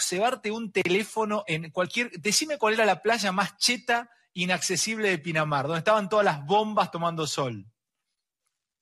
un 0.51 0.71
teléfono 0.71 1.43
en 1.47 1.71
cualquier. 1.71 2.11
Decime 2.11 2.59
cuál 2.59 2.75
era 2.75 2.85
la 2.85 3.01
playa 3.01 3.31
más 3.31 3.57
cheta, 3.57 4.11
inaccesible 4.33 5.09
de 5.09 5.17
Pinamar, 5.17 5.65
donde 5.65 5.79
estaban 5.79 6.07
todas 6.07 6.23
las 6.23 6.45
bombas 6.45 6.91
tomando 6.91 7.25
sol. 7.25 7.65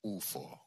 UFO. 0.02 0.62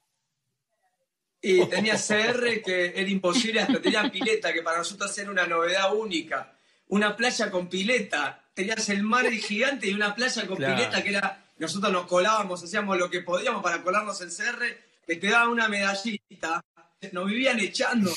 Y 1.43 1.67
tenía 1.67 1.97
CR 1.97 2.63
que 2.65 2.95
era 2.97 3.11
imposible, 3.11 3.61
hasta 3.61 3.79
tenía 3.79 4.11
pileta, 4.11 4.55
que 4.55 4.63
para 4.63 4.79
nosotros 4.79 5.17
era 5.19 5.31
una 5.31 5.47
novedad 5.47 5.95
única. 5.95 6.57
Una 6.89 7.15
playa 7.15 7.51
con 7.51 7.69
pileta. 7.69 8.43
Tenías 8.55 8.89
el 8.89 9.03
mar 9.03 9.31
gigante 9.33 9.87
y 9.87 9.93
una 9.93 10.15
playa 10.15 10.47
con 10.47 10.57
pileta 10.57 11.03
que 11.03 11.11
era. 11.11 11.45
Nosotros 11.59 11.93
nos 11.93 12.07
colábamos, 12.07 12.65
hacíamos 12.65 12.97
lo 12.97 13.11
que 13.11 13.21
podíamos 13.21 13.63
para 13.63 13.83
colarnos 13.83 14.19
el 14.23 14.31
CR, 14.31 14.65
que 15.07 15.17
te 15.17 15.29
daban 15.29 15.51
una 15.51 15.69
medallita 15.69 16.63
nos 17.13 17.27
vivían 17.27 17.59
echando. 17.61 18.13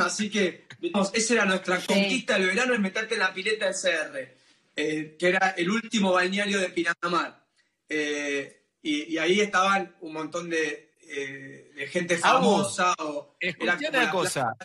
Así 0.00 0.30
que, 0.30 0.66
esa 1.12 1.34
era 1.34 1.44
nuestra 1.44 1.80
conquista 1.80 2.34
del 2.34 2.46
verano, 2.46 2.74
es 2.74 2.80
meterte 2.80 3.14
en 3.14 3.20
la 3.20 3.34
pileta 3.34 3.66
de 3.66 3.72
CR, 3.72 4.36
eh, 4.76 5.16
que 5.18 5.28
era 5.28 5.50
el 5.56 5.70
último 5.70 6.12
balneario 6.12 6.60
de 6.60 6.68
Pinamar. 6.70 7.44
Eh, 7.88 8.66
y, 8.82 9.16
ahí 9.18 9.40
estaban 9.40 9.96
un 10.00 10.12
montón 10.12 10.50
de, 10.50 10.94
eh, 11.08 11.88
gente 11.90 12.16
famosa. 12.16 12.94
O 12.98 13.36
una 13.60 14.10
cosa, 14.10 14.56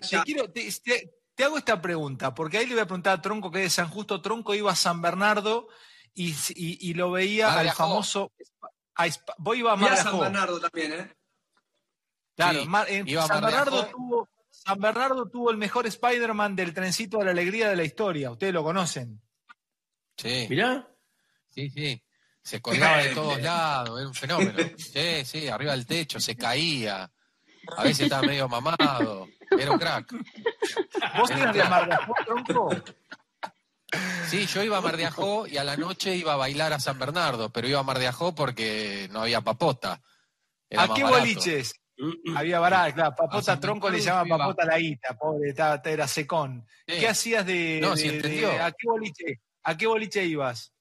te, 1.35 1.43
hago 1.43 1.57
esta 1.57 1.81
pregunta, 1.81 2.33
porque 2.33 2.59
ahí 2.59 2.65
le 2.65 2.73
voy 2.73 2.81
a 2.81 2.87
preguntar 2.87 3.17
a 3.17 3.21
Tronco, 3.21 3.51
que 3.51 3.59
es 3.59 3.65
de 3.65 3.69
San 3.69 3.89
Justo, 3.89 4.21
Tronco 4.21 4.55
iba 4.55 4.71
a 4.71 4.75
San 4.75 5.01
Bernardo 5.01 5.67
y, 6.13 6.93
lo 6.93 7.11
veía 7.11 7.59
al 7.59 7.71
famoso... 7.71 8.31
voy 9.37 9.59
iba 9.59 9.73
a 9.73 9.75
Mar 9.75 9.97
San 9.97 10.19
Bernardo 10.19 10.59
también, 10.59 10.93
¿eh? 10.93 11.11
Claro, 12.37 12.63
San, 12.63 13.41
Bernardo 13.41 13.87
tuvo, 13.87 14.29
San 14.51 14.79
Bernardo 14.79 15.27
tuvo 15.27 15.49
el 15.49 15.57
mejor 15.57 15.87
Spider-Man 15.87 16.55
del 16.55 16.71
trencito 16.71 17.17
de 17.17 17.25
la 17.25 17.31
alegría 17.31 17.67
de 17.67 17.75
la 17.75 17.83
historia. 17.83 18.29
Ustedes 18.29 18.53
lo 18.53 18.63
conocen. 18.63 19.19
Sí. 20.15 20.45
Mirá. 20.47 20.87
Sí, 21.47 21.71
sí. 21.71 21.99
Se 22.43 22.61
colgaba 22.61 22.97
de 22.97 23.15
todos 23.15 23.41
lados, 23.41 23.99
era 23.99 24.07
un 24.07 24.13
fenómeno. 24.13 24.53
Sí, 24.77 25.25
sí, 25.25 25.47
arriba 25.47 25.71
del 25.71 25.87
techo, 25.87 26.19
se 26.19 26.35
caía. 26.35 27.11
A 27.75 27.83
veces 27.83 28.01
estaba 28.01 28.21
medio 28.21 28.47
mamado. 28.47 29.27
Era 29.49 29.71
un 29.71 29.79
crack. 29.79 30.13
¿Vos 31.17 31.31
eras 31.31 31.55
de 31.55 31.63
Mar 31.63 31.87
de 31.87 31.95
Ajó, 31.95 32.13
tronco? 32.23 32.69
Sí, 34.29 34.45
yo 34.45 34.61
iba 34.61 34.77
a 34.77 34.81
Mar 34.81 34.95
de 34.95 35.07
Ajó 35.07 35.47
y 35.47 35.57
a 35.57 35.63
la 35.63 35.75
noche 35.75 36.15
iba 36.15 36.33
a 36.33 36.37
bailar 36.37 36.71
a 36.71 36.79
San 36.79 36.99
Bernardo, 36.99 37.49
pero 37.49 37.67
iba 37.67 37.79
a 37.79 37.83
Mar 37.83 37.97
de 37.97 38.07
Ajó 38.07 38.35
porque 38.35 39.07
no 39.11 39.21
había 39.21 39.41
papota. 39.41 40.01
¿A 40.77 40.93
qué 40.93 41.03
boliches? 41.03 41.73
Había 42.35 42.59
barato, 42.59 42.93
claro. 42.93 43.15
Papota 43.15 43.59
Tronco 43.59 43.89
le 43.89 43.99
llamaba 43.99 44.37
Papota 44.37 44.65
la 44.65 44.77
guita, 44.77 45.17
pobre, 45.17 45.49
estaba, 45.49 45.81
era 45.85 46.07
secón. 46.07 46.65
¿Qué 46.85 47.07
hacías 47.07 47.45
de, 47.45 47.79
no, 47.81 47.95
si 47.97 48.07
entendió. 48.07 48.51
¿a, 48.51 48.71
qué 48.71 48.87
boliche, 48.87 49.41
¿A 49.63 49.75
qué 49.75 49.87
boliche 49.87 50.25
ibas? 50.25 50.73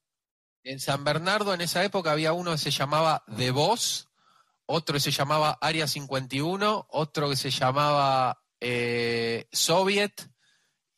En 0.63 0.79
San 0.79 1.03
Bernardo 1.03 1.53
en 1.53 1.61
esa 1.61 1.83
época 1.83 2.11
había 2.11 2.33
uno 2.33 2.51
que 2.51 2.57
se 2.57 2.71
llamaba 2.71 3.23
The 3.35 3.51
Voz, 3.51 4.09
otro 4.65 4.93
que 4.93 4.99
se 4.99 5.11
llamaba 5.11 5.57
Área 5.61 5.87
51, 5.87 6.87
otro 6.89 7.29
que 7.29 7.35
se 7.35 7.49
llamaba 7.49 8.43
eh, 8.59 9.47
Soviet, 9.51 10.29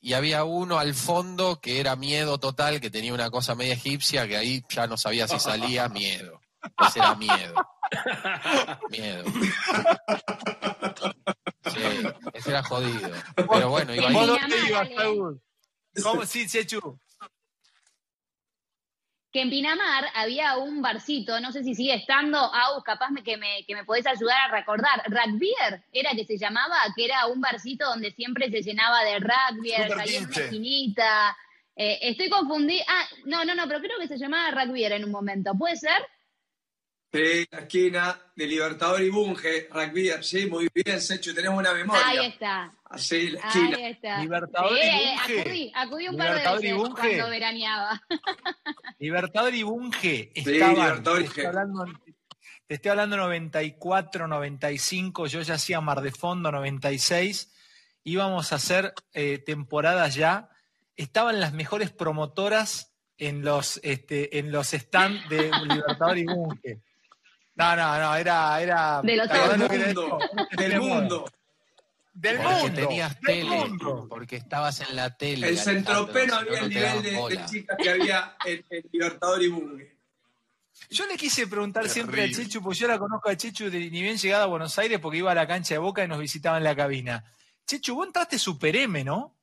y 0.02 0.14
había 0.14 0.44
uno 0.44 0.80
al 0.80 0.94
fondo 0.94 1.60
que 1.62 1.80
era 1.80 1.96
miedo 1.96 2.40
total, 2.40 2.82
que 2.82 2.90
tenía 2.90 3.14
una 3.14 3.30
cosa 3.30 3.56
media 3.56 3.74
egipcia, 3.74 4.28
que 4.28 4.38
ahí 4.38 4.64
ya 4.70 4.88
no 4.88 4.98
sabía 4.98 5.28
si 5.28 5.40
salía 5.40 5.88
miedo. 5.90 6.42
Ese 6.86 7.00
era 7.00 7.16
miedo. 7.16 7.56
Miedo. 8.90 9.24
Sí, 11.66 11.82
ese 12.34 12.50
era 12.50 12.64
jodido. 12.64 13.12
Pero 13.36 13.70
bueno, 13.70 13.94
iba 13.94 14.10
ahí. 14.10 15.18
¿Cómo? 16.04 16.26
Sí, 16.26 16.48
Chechu. 16.48 17.00
Que 19.32 19.42
en 19.42 19.52
Pinamar 19.52 20.06
había 20.16 20.58
un 20.58 20.82
barcito, 20.82 21.40
no 21.40 21.52
sé 21.52 21.64
si 21.64 21.76
sigue 21.76 21.94
estando, 21.94 22.40
Au, 22.40 22.82
capaz 22.82 23.10
que 23.24 23.38
me, 23.38 23.64
que 23.68 23.76
me 23.76 23.86
podés 23.86 24.08
ayudar 24.08 24.50
a 24.50 24.56
recordar. 24.58 25.04
Rugbier 25.06 25.84
era 25.92 26.12
que 26.12 26.26
se 26.26 26.38
llamaba, 26.38 26.78
que 26.96 27.06
era 27.06 27.28
un 27.28 27.40
barcito 27.40 27.86
donde 27.86 28.12
siempre 28.12 28.50
se 28.50 28.64
llenaba 28.64 29.04
de 29.04 29.20
rugby, 29.20 29.74
había 29.74 29.94
una 29.94 30.04
esquinita. 30.04 31.38
Eh, 31.76 32.00
estoy 32.02 32.30
confundida. 32.30 32.84
Ah, 32.88 33.06
no, 33.26 33.46
no, 33.46 33.54
no, 33.54 33.68
pero 33.68 33.80
creo 33.80 34.00
que 34.00 34.08
se 34.08 34.18
llamaba 34.18 34.52
Rugbier 34.52 34.94
en 34.94 35.06
un 35.06 35.12
momento. 35.12 35.54
¿Puede 35.58 35.78
ser? 35.78 36.06
Sí, 37.12 37.48
la 37.50 37.60
esquina 37.60 38.20
de 38.36 38.46
Libertador 38.46 39.02
y 39.02 39.10
Bunge, 39.10 39.68
rugby, 39.72 40.12
sí, 40.22 40.46
muy 40.46 40.68
bien, 40.74 41.02
Sechu, 41.02 41.34
tenemos 41.34 41.58
una 41.58 41.74
memoria. 41.74 42.08
Ahí 42.08 42.28
está. 42.28 42.72
Así, 42.86 43.32
la 43.32 43.40
esquina. 43.40 43.78
Ahí 43.78 43.92
está. 43.92 44.22
Libertador 44.22 44.72
y 44.74 44.76
Bunge. 44.76 45.42
Acudí, 45.42 45.72
acudí 45.74 46.08
un 46.08 46.18
par 46.18 46.28
de 46.28 46.34
Libertador 46.34 46.62
veces 46.62 46.90
cuando 46.96 47.30
veraneaba. 47.32 48.02
Libertador 49.00 49.56
y 49.56 49.64
Bunge 49.64 50.32
Sí, 50.36 50.42
estaban, 50.46 50.76
Libertador 50.76 51.20
y 51.20 51.24
te, 51.24 51.28
estoy 51.30 51.44
Bunge. 51.44 51.48
hablando, 51.48 51.86
te 52.68 52.76
estoy 52.76 52.92
hablando 52.92 53.18
94, 53.18 54.28
95, 54.28 55.28
yo 55.28 55.42
ya 55.42 55.56
hacía 55.56 55.82
Mar 55.82 56.02
de 56.02 56.12
Fondo 56.12 56.52
96, 56.52 57.52
íbamos 58.04 58.52
a 58.52 58.56
hacer 58.56 58.94
eh, 59.14 59.40
temporadas 59.40 60.14
ya, 60.14 60.50
estaban 60.96 61.40
las 61.40 61.54
mejores 61.54 61.90
promotoras 61.90 62.94
en 63.18 63.44
los, 63.44 63.80
este, 63.84 64.38
en 64.38 64.52
los 64.52 64.68
stands 64.68 65.28
de 65.28 65.50
Libertador 65.68 66.20
y 66.20 66.26
Bunge. 66.26 66.82
No, 67.60 67.76
no, 67.76 68.00
no, 68.00 68.16
era... 68.16 68.62
era 68.62 69.02
De 69.04 69.16
los 69.18 69.28
¿te 69.28 69.34
acordás 69.34 69.70
Del 69.70 69.86
mundo, 69.86 70.20
del 70.52 70.80
mundo. 70.80 71.26
Del 72.14 72.38
Porque 72.38 72.54
mundo. 72.54 72.82
tenías 72.88 73.22
del 73.22 73.26
tele, 73.26 73.50
mundo. 73.50 74.08
porque 74.10 74.36
estabas 74.38 74.82
en 74.82 74.96
la 74.96 75.16
tele. 75.16 75.50
El 75.50 75.58
si 75.58 75.72
no, 75.82 75.98
había 76.00 76.60
el 76.62 76.70
nivel 76.70 77.04
de, 77.04 77.46
chicas 77.46 77.78
que 77.82 77.90
había 77.90 78.36
en, 78.46 78.66
en 78.70 78.84
Libertador 78.92 79.44
y 79.44 79.48
Bunge. 79.50 79.98
Yo 80.90 81.06
le 81.06 81.16
quise 81.18 81.48
preguntar 81.48 81.88
siempre 81.90 82.24
a. 82.24 82.32
Chechu, 82.32 82.62
pues 82.62 82.78
yo 82.80 82.88
la 82.88 82.98
conozco 82.98 83.30
a 83.30 83.36
Chechu 83.36 83.70
de 83.70 83.80
ni 83.90 84.02
bien 84.02 84.18
llegada 84.18 84.46
a 84.46 84.48
Buenos 84.48 84.78
Aires 84.80 85.00
porque 85.00 85.18
iba 85.20 85.32
a 85.32 85.36
la 85.36 85.48
cancha 85.48 85.76
de 85.76 85.80
Boca 85.80 86.04
y 86.04 86.08
nos 86.08 86.20
visitaba 86.20 86.58
en 86.58 86.64
la 86.64 86.76
cabina. 86.76 87.24
Chechu, 87.68 87.96
vos 87.96 88.08
entraste 88.08 88.40
Super 88.40 88.76
M, 88.76 89.04
¿no? 89.04 89.36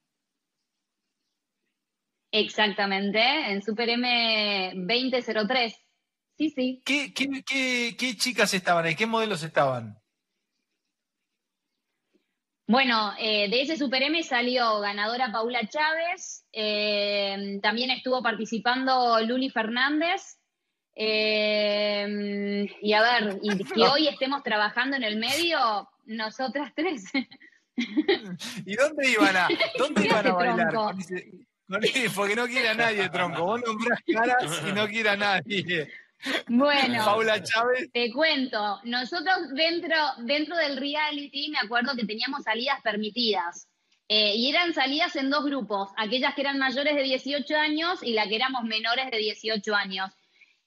Exactamente, 2.33 3.21
en 3.53 3.63
Super 3.63 3.91
M 3.91 4.73
2003. 4.75 5.86
Sí, 6.37 6.51
sí. 6.51 6.83
¿Qué, 6.85 7.15
qué, 7.15 7.43
qué, 7.47 7.97
qué 7.99 8.17
chicas 8.17 8.53
estaban 8.53 8.85
ahí? 8.85 8.95
¿Qué 8.95 9.07
modelos 9.07 9.43
estaban? 9.43 9.99
Bueno, 12.69 13.13
eh, 13.19 13.49
de 13.49 13.63
ese 13.63 13.77
Super 13.77 14.03
M 14.03 14.21
salió 14.25 14.81
ganadora 14.81 15.31
Paula 15.31 15.69
Chávez, 15.69 16.45
eh, 16.53 17.61
también 17.63 17.91
estuvo 17.91 18.23
participando 18.25 19.21
Luli 19.21 19.51
Fernández, 19.51 20.39
eh, 20.97 22.67
y 22.83 22.93
a 22.93 23.03
ver, 23.03 23.39
y 23.41 23.49
que 23.73 23.83
hoy 23.83 24.09
estemos 24.09 24.43
trabajando 24.43 24.97
en 24.97 25.05
el 25.05 25.17
medio, 25.17 25.89
nosotras 26.07 26.73
tres. 26.75 27.05
¿Y 28.67 28.75
dónde 28.75 29.11
iban 29.11 29.37
a, 29.37 29.49
dónde 29.79 30.03
¿Qué 30.03 30.09
iban 30.09 30.27
a 30.27 30.33
bailar? 30.33 30.75
porque 32.15 32.35
no 32.35 32.47
quiere 32.47 32.69
a 32.71 32.75
nadie, 32.75 33.09
tronco. 33.11 33.45
Vos 33.45 33.61
nombrás 33.65 34.01
caras 34.13 34.63
y 34.67 34.73
no 34.73 34.89
quiere 34.89 35.11
a 35.11 35.17
nadie. 35.17 35.89
Bueno, 36.49 37.05
Paula 37.05 37.43
Chávez. 37.43 37.91
Te 37.93 38.13
cuento, 38.13 38.81
nosotros 38.85 39.37
dentro, 39.55 39.97
dentro 40.19 40.57
del 40.57 40.77
reality 40.77 41.51
me 41.51 41.59
acuerdo 41.59 41.95
que 41.97 42.07
teníamos 42.07 42.43
salidas 42.45 42.81
permitidas. 42.83 43.69
Eh, 44.09 44.35
y 44.37 44.51
eran 44.51 44.73
salidas 44.73 45.17
en 45.17 45.31
dos 45.31 45.45
grupos, 45.45 45.91
aquellas 45.97 46.35
que 46.35 46.43
eran 46.43 46.59
mayores 46.59 46.95
de 46.95 47.03
18 47.03 47.57
años 47.57 48.03
y 48.03 48.13
la 48.13 48.29
que 48.29 48.37
éramos 48.37 48.63
menores 48.63 49.11
de 49.11 49.19
18 49.19 49.75
años. 49.75 50.13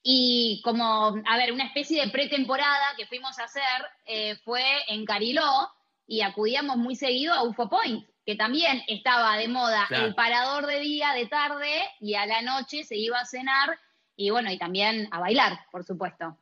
Y 0.04 0.62
como, 0.64 1.16
a 1.26 1.38
ver, 1.38 1.54
una 1.54 1.66
especie 1.66 2.04
de 2.06 2.12
pretemporada 2.12 2.96
que 2.98 3.06
fuimos 3.06 3.40
a 3.40 3.46
hacer 3.46 3.64
eh, 4.06 4.36
fue 4.44 4.64
en 4.88 5.06
Cariló 5.06 5.70
y 6.06 6.22
acudíamos 6.22 6.76
muy 6.78 6.96
seguido 6.96 7.34
a 7.34 7.44
UFO 7.44 7.70
Point, 7.70 8.06
que 8.26 8.36
también 8.36 8.82
estaba 8.88 9.38
de 9.38 9.48
moda 9.48 9.86
Claro. 9.88 10.08
el 10.08 10.16
parador 10.16 10.66
de 10.66 10.80
día, 10.80 11.14
de 11.14 11.28
tarde, 11.28 11.84
y 12.02 12.16
a 12.16 12.26
la 12.26 12.42
noche 12.42 12.84
se 12.84 12.98
iba 12.98 13.20
a 13.20 13.26
cenar 13.26 13.78
y 14.20 14.30
bueno, 14.32 14.52
y 14.52 14.58
también 14.58 15.08
a 15.12 15.20
bailar, 15.20 15.60
por 15.72 15.84
supuesto. 15.86 16.38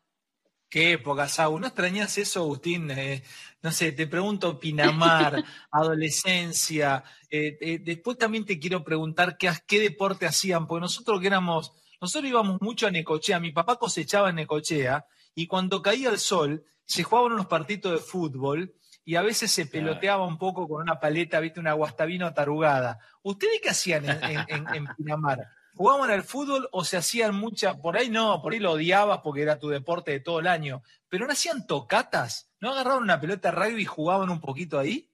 Qué 0.69 0.93
época, 0.93 1.27
Sau. 1.29 1.59
¿No 1.59 1.67
extrañas 1.67 2.17
eso, 2.17 2.41
Agustín? 2.41 2.89
Eh, 2.91 3.23
no 3.61 3.71
sé, 3.71 3.91
te 3.93 4.07
pregunto, 4.07 4.59
Pinamar, 4.59 5.43
adolescencia. 5.71 7.03
eh, 7.29 7.57
eh, 7.61 7.79
después 7.79 8.17
también 8.17 8.45
te 8.45 8.59
quiero 8.59 8.83
preguntar 8.83 9.37
qué, 9.37 9.49
qué 9.67 9.79
deporte 9.79 10.25
hacían, 10.25 10.65
porque 10.67 10.81
nosotros 10.81 11.21
que 11.21 11.27
éramos, 11.27 11.71
nosotros 12.01 12.29
íbamos 12.29 12.61
mucho 12.61 12.87
a 12.87 12.91
Necochea. 12.91 13.39
Mi 13.39 13.51
papá 13.51 13.77
cosechaba 13.77 14.29
en 14.29 14.35
Necochea 14.37 15.05
y 15.35 15.47
cuando 15.47 15.81
caía 15.81 16.09
el 16.09 16.19
sol 16.19 16.65
se 16.83 17.03
jugaban 17.03 17.33
unos 17.33 17.45
partidos 17.47 17.93
de 17.93 17.99
fútbol 18.05 18.73
y 19.05 19.15
a 19.15 19.21
veces 19.21 19.51
se 19.51 19.67
peloteaba 19.67 20.25
un 20.25 20.37
poco 20.37 20.67
con 20.67 20.81
una 20.81 20.99
paleta, 20.99 21.39
viste, 21.39 21.59
una 21.59 21.73
guastavino 21.73 22.33
tarugada. 22.33 22.99
¿Ustedes 23.21 23.61
qué 23.61 23.69
hacían 23.69 24.03
en, 24.05 24.23
en- 24.23 24.45
en- 24.49 24.67
en 24.75 24.87
Pinamar? 24.97 25.47
¿Jugaban 25.77 26.09
al 26.11 26.23
fútbol 26.23 26.67
o 26.71 26.83
se 26.83 26.97
hacían 26.97 27.35
mucha, 27.35 27.77
por 27.77 27.95
ahí 27.97 28.09
no, 28.09 28.41
por 28.41 28.53
ahí 28.53 28.59
lo 28.59 28.71
odiabas 28.71 29.19
porque 29.23 29.43
era 29.43 29.59
tu 29.59 29.69
deporte 29.69 30.11
de 30.11 30.19
todo 30.19 30.39
el 30.39 30.47
año, 30.47 30.81
pero 31.07 31.25
no 31.27 31.31
hacían 31.33 31.65
tocatas? 31.67 32.49
¿No 32.59 32.71
agarraban 32.71 33.03
una 33.03 33.19
pelota 33.21 33.51
de 33.51 33.55
rugby 33.57 33.83
y 33.83 33.85
jugaban 33.85 34.29
un 34.29 34.41
poquito 34.41 34.79
ahí? 34.79 35.09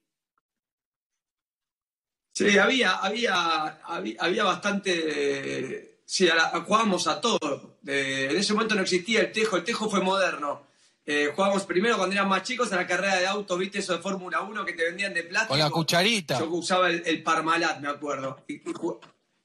Sí, 2.34 2.58
había, 2.58 2.94
había, 2.96 3.68
había, 3.86 4.16
había 4.20 4.44
bastante. 4.44 6.00
Sí, 6.06 6.28
a 6.30 6.36
la- 6.36 6.48
a- 6.48 6.62
jugábamos 6.62 7.08
a 7.08 7.22
todo. 7.22 7.78
En 7.86 8.36
ese 8.36 8.54
momento 8.54 8.76
no 8.76 8.82
existía 8.82 9.20
el 9.22 9.32
tejo, 9.32 9.58
el 9.58 9.64
tejo 9.64 9.90
fue 9.90 10.02
moderno. 10.02 10.66
Eh, 11.06 11.32
jugábamos 11.36 11.64
primero 11.66 11.98
cuando 11.98 12.16
eran 12.16 12.30
más 12.30 12.44
chicos 12.44 12.72
a 12.72 12.78
la 12.78 12.88
carrera 12.88 13.18
de 13.18 13.28
auto, 13.28 13.58
viste 13.58 13.80
eso 13.80 13.94
de 13.94 14.00
Fórmula 14.02 14.42
1 14.42 14.66
que 14.66 14.74
te 14.74 14.86
vendían 14.86 15.14
de 15.14 15.24
plástico. 15.24 15.50
Con 15.50 15.60
la 15.60 15.70
cucharita. 15.70 16.40
Yo 16.40 16.50
usaba 16.50 16.90
el, 16.90 17.04
el 17.06 17.22
Parmalat, 17.22 17.80
me 17.82 17.90
acuerdo. 17.90 18.44
Y, 18.48 18.54
y 18.56 18.74
ju- 18.74 19.00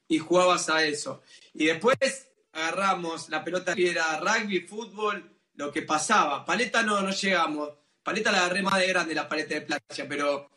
y 0.09 0.17
jugabas 0.17 0.69
a 0.69 0.83
eso. 0.83 1.21
Y 1.53 1.67
después 1.67 1.97
agarramos 2.51 3.29
la 3.29 3.43
pelota 3.43 3.75
que 3.75 3.91
era 3.91 4.19
rugby, 4.19 4.61
fútbol, 4.61 5.23
lo 5.53 5.71
que 5.71 5.83
pasaba. 5.83 6.43
Paleta 6.43 6.81
no, 6.81 6.99
no 7.01 7.11
llegamos. 7.11 7.69
Paleta 8.03 8.31
la 8.31 8.39
agarré 8.39 8.63
más 8.63 8.79
de 8.79 8.87
grande, 8.87 9.13
la 9.13 9.29
paleta 9.29 9.53
de 9.53 9.61
plancha, 9.61 10.05
pero 10.09 10.49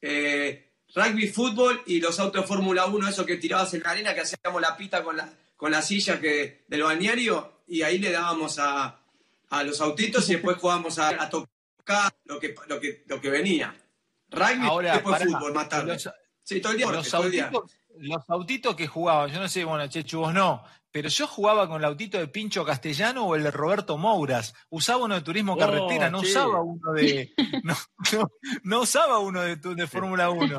eh, 0.00 0.72
rugby, 0.94 1.28
fútbol 1.28 1.82
y 1.86 2.00
los 2.00 2.18
autos 2.18 2.42
de 2.42 2.48
Fórmula 2.48 2.86
1, 2.86 3.08
eso 3.08 3.26
que 3.26 3.36
tirabas 3.36 3.74
en 3.74 3.82
la 3.82 3.90
arena, 3.90 4.14
que 4.14 4.22
hacíamos 4.22 4.60
la 4.60 4.76
pista 4.76 5.04
con 5.04 5.16
la, 5.16 5.30
con 5.54 5.70
la 5.70 5.82
silla 5.82 6.18
que, 6.18 6.64
del 6.66 6.82
balneario, 6.82 7.62
y 7.68 7.82
ahí 7.82 7.98
le 7.98 8.10
dábamos 8.10 8.58
a, 8.58 9.00
a 9.50 9.62
los 9.64 9.80
autitos 9.82 10.28
y 10.30 10.34
después 10.34 10.56
jugábamos 10.56 10.98
a, 10.98 11.22
a 11.22 11.28
tocar 11.28 12.14
lo 12.24 12.40
que, 12.40 12.54
lo, 12.68 12.80
que, 12.80 13.04
lo 13.06 13.20
que 13.20 13.28
venía. 13.28 13.74
Rugby, 14.30 14.66
Ahora, 14.66 14.94
después 14.94 15.18
pará, 15.18 15.26
fútbol, 15.26 15.52
más 15.52 15.68
tarde. 15.68 15.92
Los, 15.92 16.08
Sí, 16.44 16.60
todo 16.60 16.72
el 16.72 16.78
día. 16.78 16.92
los 16.92 17.10
todo 17.10 17.24
el 17.24 17.30
día. 17.30 17.50
Los 17.98 18.22
autitos 18.28 18.74
que 18.74 18.86
jugaban, 18.86 19.30
yo 19.30 19.40
no 19.40 19.48
sé, 19.48 19.64
bueno, 19.64 19.86
Chechu, 19.86 20.20
vos 20.20 20.34
no, 20.34 20.62
pero 20.94 21.08
yo 21.08 21.26
jugaba 21.26 21.66
con 21.68 21.78
el 21.78 21.86
autito 21.86 22.18
de 22.18 22.28
Pincho 22.28 22.64
Castellano 22.64 23.24
o 23.26 23.34
el 23.34 23.42
de 23.42 23.50
Roberto 23.50 23.98
Mouras. 23.98 24.54
Usaba 24.70 25.04
uno 25.04 25.16
de 25.16 25.22
turismo 25.22 25.54
Oh, 25.54 25.58
carretera, 25.58 26.08
no 26.08 26.20
usaba 26.20 26.62
uno 26.62 26.92
de. 26.92 27.32
No, 27.64 27.76
no, 28.12 28.30
no 28.62 28.80
usaba 28.82 29.18
uno 29.18 29.40
de, 29.40 29.86
Fórmula 29.88 30.30
1. 30.30 30.58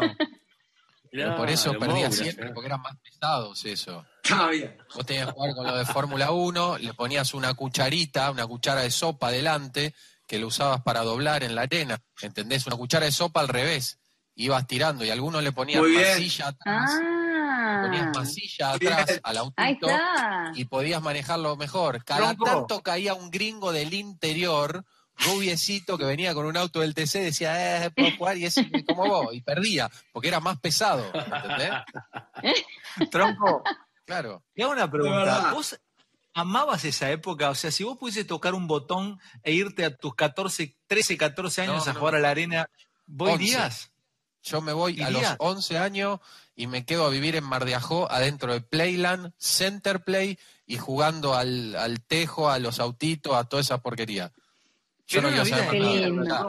Pero 1.10 1.38
por 1.38 1.50
eso 1.50 1.72
perdía 1.80 2.10
Moura, 2.10 2.12
siempre, 2.12 2.48
¿eh? 2.48 2.52
porque 2.54 2.68
eran 2.68 2.82
más 2.82 2.98
pesados 2.98 3.64
eso. 3.64 4.06
Está 4.22 4.50
bien. 4.50 4.76
Vos 4.94 5.06
tenías 5.06 5.28
que 5.28 5.32
jugar 5.32 5.56
con 5.56 5.68
lo 5.68 5.78
de 5.78 5.86
Fórmula 5.86 6.32
1, 6.32 6.80
le 6.80 6.94
ponías 6.94 7.34
una 7.34 7.54
cucharita, 7.54 8.30
una 8.30 8.46
cuchara 8.46 8.82
de 8.82 8.92
sopa 8.92 9.30
adelante, 9.30 9.96
que 10.28 10.38
lo 10.38 10.48
usabas 10.48 10.82
para 10.82 11.04
doblar 11.04 11.44
en 11.44 11.56
la 11.56 11.62
arena, 11.62 11.98
¿entendés? 12.22 12.68
Una 12.68 12.76
cuchara 12.76 13.06
de 13.06 13.14
sopa 13.14 13.40
al 13.40 13.48
revés, 13.48 14.00
ibas 14.36 14.68
tirando 14.68 15.06
y 15.06 15.12
algunos 15.12 15.42
le 15.44 15.54
ponían 15.54 15.82
masilla 15.94 16.50
atrás, 16.50 16.92
Ah, 16.92 17.25
ponías 17.84 18.16
masilla 18.16 18.78
Bien. 18.78 18.94
atrás 18.94 19.20
al 19.24 19.38
autito 19.38 19.88
y 20.56 20.66
podías 20.66 21.02
manejarlo 21.02 21.56
mejor. 21.56 22.04
Cada 22.04 22.36
tanto 22.36 22.82
caía 22.82 23.14
un 23.14 23.30
gringo 23.32 23.72
del 23.72 23.94
interior, 23.94 24.84
rubiecito, 25.18 25.98
que 25.98 26.06
venía 26.06 26.34
con 26.34 26.46
un 26.46 26.58
auto 26.58 26.82
del 26.82 26.94
TC, 26.94 27.20
decía, 27.20 27.86
eh, 27.86 27.92
puedo 27.92 28.12
jugar, 28.18 28.38
y 28.38 28.46
es 28.46 28.56
como 28.86 29.06
vos, 29.08 29.34
y 29.34 29.42
perdía, 29.42 29.90
porque 30.12 30.28
era 30.28 30.40
más 30.40 30.60
pesado, 30.60 31.06
¿entendés? 31.14 31.72
Tronco, 33.12 33.64
Claro. 34.06 34.44
te 34.54 34.64
hago 34.64 34.74
una 34.74 34.90
pregunta. 34.90 35.52
¿Vos 35.54 35.80
amabas 36.34 36.86
esa 36.86 37.10
época? 37.12 37.50
O 37.50 37.56
sea, 37.56 37.72
si 37.72 37.84
vos 37.84 37.98
pudieses 37.98 38.28
tocar 38.28 38.54
un 38.54 38.68
botón 38.68 39.20
e 39.42 39.54
irte 39.54 39.86
a 39.86 39.96
tus 39.96 40.14
14, 40.16 40.78
13, 40.88 41.18
14 41.18 41.62
años 41.64 41.86
No, 41.86 41.92
a 41.92 41.94
no. 41.94 42.00
jugar 42.00 42.16
a 42.16 42.20
la 42.20 42.30
arena, 42.30 42.70
¿vos 43.06 43.32
11. 43.32 43.44
irías? 43.44 43.92
Yo 44.44 44.62
me 44.62 44.74
voy 44.74 45.02
a 45.02 45.10
los 45.10 45.22
¿Irías? 45.22 45.36
11 45.40 45.78
años 45.80 46.20
y 46.56 46.68
me 46.68 46.86
quedo 46.86 47.06
a 47.06 47.10
vivir 47.10 47.36
en 47.36 47.44
Mar 47.44 47.66
de 47.66 47.76
Ajó, 47.76 48.12
adentro 48.12 48.54
de 48.54 48.62
Playland, 48.62 49.34
Center 49.38 50.04
Play 50.04 50.40
y 50.66 50.78
jugando 50.78 51.36
al, 51.36 51.76
al 51.76 52.02
tejo, 52.02 52.50
a 52.50 52.60
los 52.60 52.80
autitos, 52.80 53.36
a 53.36 53.44
toda 53.44 53.62
esa 53.62 53.82
porquería. 53.82 54.32
Yo 55.08 55.22
no 55.22 55.30
quiero 55.30 55.46
saber 55.46 56.12
nada. 56.12 56.48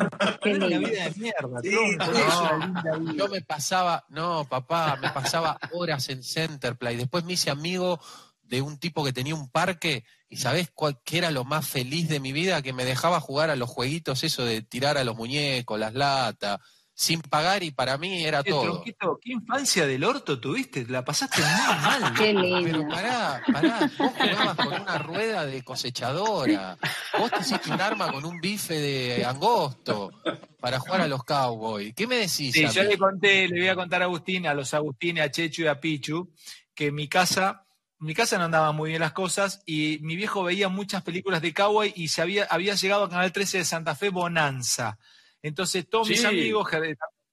Yo 3.15 3.29
me 3.29 3.43
pasaba, 3.43 4.05
no, 4.09 4.47
papá, 4.49 4.97
me 4.97 5.11
pasaba 5.11 5.59
horas 5.73 6.09
en 6.09 6.23
Center 6.23 6.77
Play. 6.77 6.97
Después 6.97 7.25
me 7.25 7.35
hice 7.35 7.51
amigo 7.51 8.01
de 8.43 8.63
un 8.63 8.79
tipo 8.79 9.05
que 9.05 9.13
tenía 9.13 9.35
un 9.35 9.51
parque 9.51 10.05
y 10.29 10.39
¿sabés 10.39 10.71
cuál 10.73 11.01
qué 11.05 11.19
era 11.19 11.31
lo 11.31 11.45
más 11.45 11.69
feliz 11.69 12.09
de 12.09 12.21
mi 12.21 12.33
vida? 12.33 12.63
Que 12.63 12.73
me 12.73 12.87
dejaba 12.87 13.21
jugar 13.21 13.51
a 13.51 13.57
los 13.57 13.69
jueguitos, 13.69 14.25
eso 14.25 14.45
de 14.45 14.63
tirar 14.63 14.97
a 14.97 15.05
los 15.05 15.17
muñecos, 15.17 15.79
las 15.79 15.93
latas. 15.93 16.59
Sin 16.99 17.21
pagar 17.21 17.63
y 17.63 17.73
para 17.73 17.99
mí 17.99 18.25
era 18.25 18.43
todo. 18.43 18.63
Tronquito, 18.63 19.21
¿qué 19.23 19.33
infancia 19.33 19.87
del 19.87 20.03
orto 20.03 20.41
tuviste? 20.41 20.87
La 20.89 21.05
pasaste 21.05 21.43
muy 21.43 21.51
mal. 21.83 22.15
Qué 22.15 22.33
lindo. 22.33 22.63
Pero 22.65 22.89
pará, 22.89 23.43
pará, 23.53 23.91
vos 23.99 24.13
jugabas 24.13 24.57
con 24.57 24.81
una 24.81 24.99
rueda 24.99 25.45
de 25.45 25.63
cosechadora. 25.63 26.79
Vos 27.19 27.31
te 27.31 27.41
hiciste 27.41 27.71
un 27.71 27.83
arma 27.83 28.11
con 28.11 28.25
un 28.25 28.41
bife 28.41 28.81
de 28.81 29.27
angosto 29.27 30.11
para 30.59 30.81
jugar 30.81 31.03
a 31.03 31.07
los 31.07 31.23
Cowboys. 31.23 31.93
¿Qué 31.95 32.07
me 32.07 32.17
decís? 32.17 32.55
Sí, 32.55 32.67
yo 32.67 32.83
le 32.83 32.97
conté, 32.97 33.47
le 33.47 33.61
voy 33.61 33.69
a 33.69 33.75
contar 33.75 34.01
a 34.01 34.07
Agustín, 34.07 34.47
a 34.47 34.55
los 34.55 34.73
Agustines, 34.73 35.23
a 35.23 35.31
Chechu 35.31 35.65
y 35.65 35.67
a 35.67 35.79
Pichu, 35.79 36.33
que 36.75 36.87
en 36.87 36.95
mi 36.95 37.09
casa, 37.09 37.67
en 38.01 38.07
mi 38.07 38.15
casa 38.15 38.39
no 38.39 38.45
andaban 38.45 38.75
muy 38.75 38.89
bien 38.89 39.03
las 39.03 39.13
cosas 39.13 39.61
y 39.67 39.99
mi 40.01 40.17
viejo 40.17 40.45
veía 40.45 40.71
muchas 40.71 41.03
películas 41.03 41.43
de 41.43 41.53
cowboy 41.53 41.93
y 41.95 42.09
se 42.09 42.23
había, 42.23 42.45
había 42.45 42.75
llegado 42.75 43.05
a 43.05 43.11
Canal 43.11 43.33
13 43.33 43.59
de 43.59 43.65
Santa 43.67 43.95
Fe 43.95 44.09
Bonanza. 44.09 44.99
Entonces 45.43 45.89
todos 45.89 46.09
mis 46.09 46.25
amigos, 46.25 46.69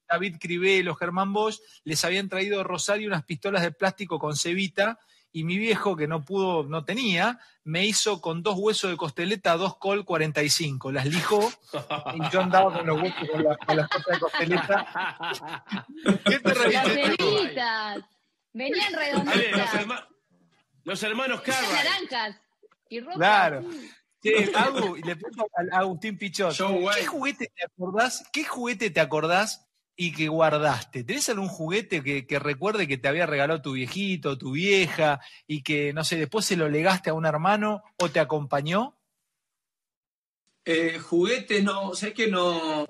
David 0.07 0.37
Cribelo, 0.39 0.95
Germán 0.95 1.33
Bosch, 1.33 1.59
les 1.83 2.03
habían 2.05 2.29
traído 2.29 2.59
a 2.59 2.63
Rosario 2.63 3.07
unas 3.07 3.23
pistolas 3.23 3.61
de 3.61 3.71
plástico 3.71 4.19
con 4.19 4.35
cebita 4.35 4.99
y 5.35 5.43
mi 5.43 5.57
viejo, 5.57 5.95
que 5.95 6.07
no 6.07 6.23
pudo, 6.23 6.63
no 6.63 6.85
tenía, 6.85 7.39
me 7.63 7.83
hizo 7.85 8.21
con 8.21 8.43
dos 8.43 8.55
huesos 8.55 8.91
de 8.91 8.97
costeleta 8.97 9.57
dos 9.57 9.77
col 9.77 10.05
45. 10.05 10.91
Las 10.91 11.07
lijó 11.07 11.51
y 12.13 12.29
yo 12.31 12.41
andaba 12.41 12.71
con 12.71 12.85
los 12.85 13.01
huesos 13.01 13.27
con, 13.29 13.43
las 13.43 13.89
cosas 13.89 14.05
de 14.13 14.19
costeleta. 14.19 15.55
¿Qué 16.25 16.39
te 16.39 16.69
Las 17.55 18.03
Venían 18.53 18.93
redonditas. 18.93 19.87
los, 20.83 21.01
hermanos 21.01 21.41
Carlos. 21.41 21.71
naranjas 21.71 22.39
y 22.87 22.99
rojas. 22.99 23.15
Claro. 23.15 23.61
Sí, 23.63 23.91
Agu, 24.55 24.95
le 24.95 25.15
pregunto 25.15 25.47
a 25.53 25.79
Agustín 25.79 26.17
Pichot, 26.17 26.55
¿qué 26.95 27.05
juguete 27.05 27.51
te 27.53 27.65
acordás? 27.65 28.23
¿Qué 28.31 28.45
juguete 28.45 28.89
te 28.89 29.01
acordás 29.01 29.67
y 29.97 30.13
que 30.13 30.29
guardaste? 30.29 31.03
¿Tenés 31.03 31.27
algún 31.29 31.49
juguete 31.49 32.01
que, 32.03 32.39
recuerde 32.39 32.87
que 32.87 32.97
te 32.97 33.09
había 33.09 33.25
regalado 33.25 33.61
tu 33.61 33.73
viejito, 33.73 34.37
tu 34.37 34.53
vieja, 34.53 35.19
y 35.45 35.61
que, 35.61 35.91
no 35.93 36.05
sé, 36.05 36.17
después 36.17 36.45
se 36.45 36.55
lo 36.55 36.69
legaste 36.69 37.09
a 37.09 37.13
un 37.13 37.25
hermano 37.25 37.83
o 37.97 38.09
te 38.09 38.21
acompañó? 38.21 38.97
Eh, 40.65 40.99
juguete 40.99 41.61
no, 41.61 41.93
sé 41.93 42.13
que 42.13 42.27
no, 42.27 42.87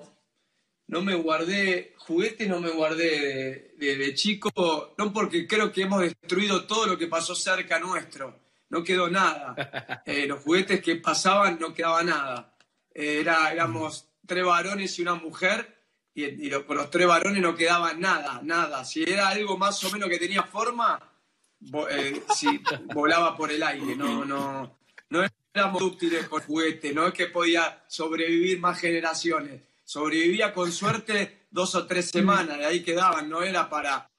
no 0.86 1.02
me 1.02 1.16
guardé, 1.16 1.94
juguete 1.98 2.46
no 2.46 2.60
me 2.60 2.70
guardé 2.70 3.74
de 3.76 4.14
chico, 4.14 4.94
no 4.96 5.12
porque 5.12 5.48
creo 5.48 5.72
que 5.72 5.82
hemos 5.82 6.02
destruido 6.02 6.64
todo 6.64 6.86
lo 6.86 6.96
que 6.96 7.08
pasó 7.08 7.34
cerca 7.34 7.80
nuestro 7.80 8.43
no 8.70 8.82
quedó 8.82 9.08
nada. 9.08 10.02
Eh, 10.06 10.26
los 10.26 10.40
juguetes 10.40 10.82
que 10.82 10.96
pasaban 10.96 11.58
no 11.58 11.72
quedaba 11.72 12.02
nada. 12.02 12.54
Eh, 12.94 13.20
era, 13.20 13.50
éramos 13.50 14.06
tres 14.26 14.44
varones 14.44 14.98
y 14.98 15.02
una 15.02 15.14
mujer, 15.14 15.82
y, 16.14 16.50
con 16.50 16.76
los 16.76 16.90
tres 16.90 17.06
varones 17.06 17.42
no 17.42 17.54
quedaba 17.54 17.94
nada, 17.94 18.40
nada. 18.42 18.84
Si 18.84 19.02
era 19.02 19.28
algo 19.28 19.56
más 19.56 19.82
o 19.84 19.90
menos 19.90 20.08
que 20.08 20.18
tenía 20.18 20.42
forma, 20.42 21.00
eh, 21.90 22.22
volaba 22.94 23.36
por 23.36 23.50
el 23.50 23.62
aire, 23.62 23.96
no, 23.96 24.24
no, 24.24 24.78
no 25.08 25.24
éramos 25.52 25.82
útiles 25.82 26.28
con 26.28 26.42
juguetes, 26.42 26.94
no 26.94 27.06
es 27.06 27.14
que 27.14 27.26
podía 27.26 27.84
sobrevivir 27.88 28.60
más 28.60 28.78
generaciones. 28.78 29.62
Sobrevivía 29.84 30.52
con 30.52 30.70
suerte 30.72 31.46
dos 31.50 31.74
o 31.74 31.86
tres 31.86 32.10
semanas, 32.10 32.58
de 32.58 32.66
ahí 32.66 32.82
quedaban, 32.82 33.28
no 33.28 33.42
era 33.42 33.68
para, 33.68 34.10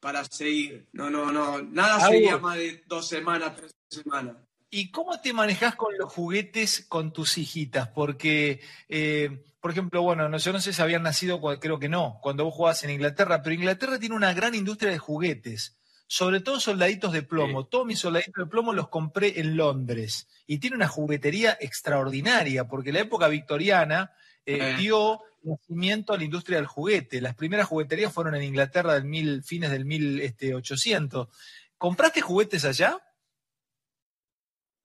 para 0.00 0.24
seguir. 0.24 0.86
No, 0.92 1.10
no, 1.10 1.32
no, 1.32 1.62
nada 1.62 2.08
seguía 2.08 2.38
más 2.38 2.56
de 2.56 2.82
dos 2.86 3.08
semanas, 3.08 3.56
tres 3.56 3.74
semana. 3.88 4.36
¿Y 4.70 4.90
cómo 4.90 5.18
te 5.20 5.32
manejas 5.32 5.76
con 5.76 5.96
los 5.96 6.12
juguetes 6.12 6.84
con 6.88 7.12
tus 7.12 7.38
hijitas? 7.38 7.88
Porque, 7.88 8.60
eh, 8.88 9.42
por 9.60 9.70
ejemplo, 9.70 10.02
bueno, 10.02 10.36
yo 10.36 10.52
no 10.52 10.60
sé 10.60 10.72
si 10.72 10.82
habían 10.82 11.02
nacido, 11.02 11.40
creo 11.58 11.78
que 11.78 11.88
no, 11.88 12.18
cuando 12.22 12.44
vos 12.44 12.54
jugabas 12.54 12.84
en 12.84 12.90
Inglaterra, 12.90 13.42
pero 13.42 13.54
Inglaterra 13.54 13.98
tiene 13.98 14.14
una 14.14 14.34
gran 14.34 14.54
industria 14.54 14.90
de 14.90 14.98
juguetes, 14.98 15.78
sobre 16.06 16.40
todo 16.40 16.60
soldaditos 16.60 17.12
de 17.12 17.22
plomo. 17.22 17.66
Todos 17.66 17.86
mis 17.86 17.98
soldaditos 17.98 18.44
de 18.44 18.50
plomo 18.50 18.74
los 18.74 18.88
compré 18.88 19.40
en 19.40 19.56
Londres 19.56 20.28
y 20.46 20.58
tiene 20.58 20.76
una 20.76 20.88
juguetería 20.88 21.56
extraordinaria, 21.60 22.68
porque 22.68 22.92
la 22.92 23.00
época 23.00 23.28
victoriana 23.28 24.12
eh, 24.44 24.76
dio 24.78 25.22
nacimiento 25.42 26.12
a 26.12 26.16
la 26.16 26.24
industria 26.24 26.58
del 26.58 26.66
juguete. 26.66 27.20
Las 27.20 27.34
primeras 27.34 27.66
jugueterías 27.66 28.12
fueron 28.12 28.34
en 28.34 28.42
Inglaterra 28.42 28.94
del 28.94 29.04
mil, 29.04 29.42
fines 29.42 29.70
del 29.70 29.84
1800. 29.84 31.28
Este, 31.28 31.38
¿Compraste 31.76 32.20
juguetes 32.20 32.64
allá? 32.64 32.98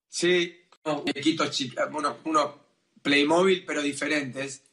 Sí, 0.07 0.61
muñequitos 0.85 1.57
bueno, 1.91 2.17
unos 2.25 2.51
Playmobil, 3.01 3.65
pero 3.65 3.81
diferentes. 3.81 4.63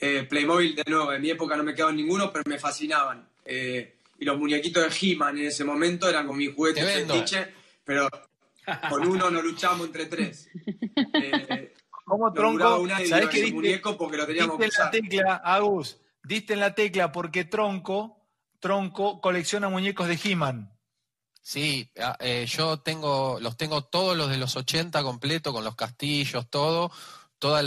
Eh, 0.00 0.24
Playmobil, 0.28 0.74
de 0.74 0.84
nuevo, 0.86 1.12
en 1.12 1.22
mi 1.22 1.30
época 1.30 1.56
no 1.56 1.62
me 1.62 1.74
quedaban 1.74 1.96
ninguno, 1.96 2.32
pero 2.32 2.44
me 2.46 2.58
fascinaban. 2.58 3.28
Eh, 3.44 3.98
y 4.18 4.24
los 4.24 4.38
muñequitos 4.38 4.82
de 4.82 5.12
He-Man 5.12 5.38
en 5.38 5.46
ese 5.46 5.64
momento 5.64 6.08
eran 6.08 6.26
con 6.26 6.36
mis 6.36 6.54
juguetes 6.54 6.84
fetiche, 6.84 7.48
pero 7.84 8.08
con 8.88 9.06
uno 9.06 9.30
no 9.30 9.42
luchábamos 9.42 9.86
entre 9.86 10.06
tres. 10.06 10.48
Eh, 10.96 11.73
¿Cómo 12.14 12.32
tronco? 12.32 12.86
¿Sabés 13.08 13.28
que 13.28 13.40
diste, 13.40 13.54
muñeco 13.54 13.98
porque 13.98 14.16
lo 14.16 14.24
teníamos 14.24 14.56
diste 14.56 14.76
en 14.76 14.84
la 14.84 14.90
tecla, 14.92 15.34
Agus, 15.44 15.98
diste 16.22 16.52
en 16.52 16.60
la 16.60 16.72
tecla 16.72 17.10
porque 17.10 17.44
Tronco, 17.44 18.24
Tronco 18.60 19.20
colecciona 19.20 19.68
muñecos 19.68 20.06
de 20.06 20.16
He-Man. 20.22 20.72
Sí, 21.42 21.90
ah, 22.00 22.16
eh, 22.20 22.46
yo 22.46 22.78
tengo, 22.78 23.40
los 23.40 23.56
tengo 23.56 23.82
todos 23.82 24.16
los 24.16 24.30
de 24.30 24.36
los 24.36 24.54
80 24.54 25.02
completo, 25.02 25.52
con 25.52 25.64
los 25.64 25.74
castillos, 25.74 26.48
todo, 26.48 26.92
todos 27.40 27.64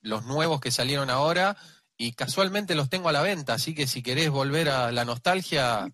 los 0.00 0.24
nuevos 0.24 0.60
que 0.60 0.72
salieron 0.72 1.08
ahora, 1.08 1.56
y 1.96 2.14
casualmente 2.14 2.74
los 2.74 2.90
tengo 2.90 3.10
a 3.10 3.12
la 3.12 3.22
venta, 3.22 3.54
así 3.54 3.76
que 3.76 3.86
si 3.86 4.02
querés 4.02 4.28
volver 4.28 4.70
a 4.70 4.90
la 4.90 5.04
nostalgia, 5.04 5.86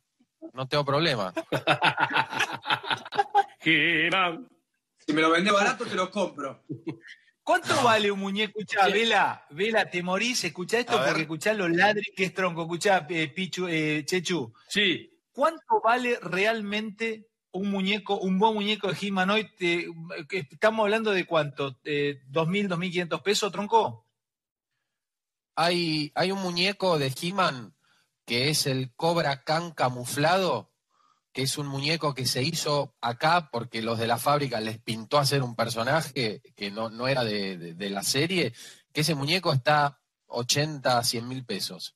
no 0.55 0.69
tengo 0.69 0.87
problema. 0.87 1.35
si 3.61 5.13
me 5.13 5.21
lo 5.21 5.31
vende 5.31 5.51
barato, 5.51 5.85
te 5.85 5.95
lo 5.95 6.11
compro. 6.11 6.65
¿Cuánto 7.49 7.83
vale 7.83 8.11
un 8.11 8.21
muñeco? 8.21 8.61
Escuchá, 8.61 8.89
Vela, 8.89 9.47
Vela, 9.49 9.89
te 9.89 10.03
morís, 10.03 10.45
escuchá 10.45 10.81
esto 10.81 11.03
porque 11.03 11.23
escuchá 11.23 11.55
los 11.55 11.71
ladris 11.71 12.11
que 12.15 12.25
es 12.25 12.35
tronco, 12.35 12.61
escuchá, 12.61 13.07
eh, 13.09 13.29
Pichu, 13.29 13.67
eh, 13.67 14.05
Chechu. 14.05 14.53
Sí. 14.69 15.19
¿Cuánto 15.33 15.81
vale 15.83 16.19
realmente 16.21 17.31
un 17.53 17.71
muñeco, 17.71 18.19
un 18.19 18.39
buen 18.39 18.53
muñeco 18.53 18.93
de 18.93 18.99
He-Man 19.01 19.31
hoy? 19.31 19.51
¿Estamos 20.31 20.85
hablando 20.85 21.11
de 21.13 21.25
cuánto? 21.25 21.81
¿2.000, 21.81 22.69
2.500 22.69 23.23
pesos, 23.23 23.51
tronco? 23.51 24.07
Hay, 25.57 26.13
hay 26.15 26.31
un 26.33 26.43
muñeco 26.43 26.99
de 26.99 27.15
He-Man 27.19 27.75
que 28.27 28.51
es 28.51 28.67
el 28.67 28.93
Cobra 28.95 29.43
Khan 29.45 29.71
camuflado, 29.71 30.68
que 31.39 31.45
es 31.45 31.57
un 31.57 31.69
muñeco 31.69 32.15
que 32.15 32.27
se 32.27 32.43
hizo 32.43 32.97
acá 33.01 33.49
porque 33.53 33.81
los 33.81 33.97
de 33.97 34.09
la 34.09 34.19
fábrica 34.19 34.59
les 34.59 34.81
pintó 34.81 35.19
hacer 35.19 35.45
un 35.45 35.55
personaje 35.55 36.43
que 36.57 36.73
no, 36.73 36.91
no 36.91 37.07
era 37.07 37.23
de, 37.23 37.75
de 37.75 37.91
la 37.91 38.03
serie, 38.03 38.53
que 38.93 39.03
ese 39.03 39.15
muñeco 39.15 39.53
está 39.53 40.01
80, 40.27 41.05
100 41.05 41.29
mil 41.29 41.45
pesos. 41.45 41.95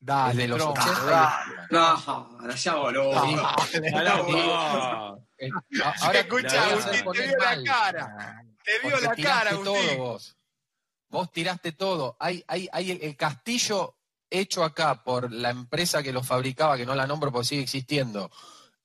Dale, 0.00 0.40
de 0.40 0.48
los 0.48 0.62
80. 0.62 1.44
No, 1.72 2.54
ya 2.54 2.74
voló. 2.76 3.12
Ahora 6.00 6.20
escucha, 6.20 6.66
Agustín, 6.66 7.04
te 7.12 7.26
vio 7.26 7.36
la 7.36 7.62
cara. 7.62 8.46
Te 8.64 8.78
vio 8.88 8.98
la 8.98 9.14
cara, 9.14 9.50
Agustín. 9.50 9.98
vos. 9.98 10.38
Vos 11.10 11.30
tiraste 11.30 11.72
todo. 11.72 12.16
Hay, 12.18 12.42
hay, 12.48 12.66
hay 12.72 12.92
el, 12.92 13.14
castillo 13.14 13.98
hecho 14.30 14.64
acá 14.64 15.04
por 15.04 15.30
la 15.30 15.50
empresa 15.50 16.02
que 16.02 16.14
lo 16.14 16.22
fabricaba, 16.22 16.78
que 16.78 16.86
no 16.86 16.94
la 16.94 17.06
nombro 17.06 17.30
porque 17.30 17.48
sigue 17.48 17.62
existiendo. 17.62 18.30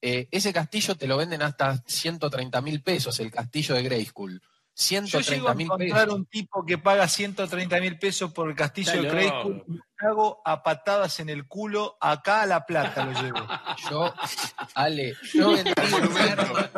Eh, 0.01 0.27
ese 0.31 0.53
castillo 0.53 0.95
te 0.95 1.07
lo 1.07 1.17
venden 1.17 1.41
hasta 1.41 1.83
130 1.85 2.62
mil 2.62 2.81
pesos, 2.81 3.19
el 3.19 3.31
castillo 3.31 3.75
de 3.75 3.83
Grayskull. 3.83 4.41
130 4.74 5.53
mil 5.55 5.67
pesos. 5.67 5.82
encontrar 5.82 6.09
un 6.09 6.26
tipo 6.26 6.65
que 6.65 6.78
paga 6.78 7.05
130 7.07 7.82
mil 7.82 7.99
pesos 7.99 8.32
por 8.32 8.49
el 8.49 8.55
castillo 8.55 9.01
de 9.01 9.09
Grayskull 9.09 9.63
y 9.67 10.05
hago 10.05 10.41
a 10.45 10.63
patadas 10.63 11.19
en 11.19 11.30
el 11.30 11.47
culo 11.47 11.97
acá 11.99 12.43
a 12.43 12.45
La 12.45 12.65
Plata 12.65 13.05
lo 13.05 13.21
llevo. 13.21 13.39
Yo, 13.91 14.13
Ale, 14.76 15.15
yo 15.34 15.51
vendí 15.51 15.74
un 16.01 16.13
Merman, 16.13 16.71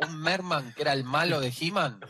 un 0.00 0.20
Merman 0.20 0.72
que 0.74 0.82
era 0.82 0.92
el 0.92 1.04
malo 1.04 1.40
de 1.40 1.52
He-Man. 1.58 2.00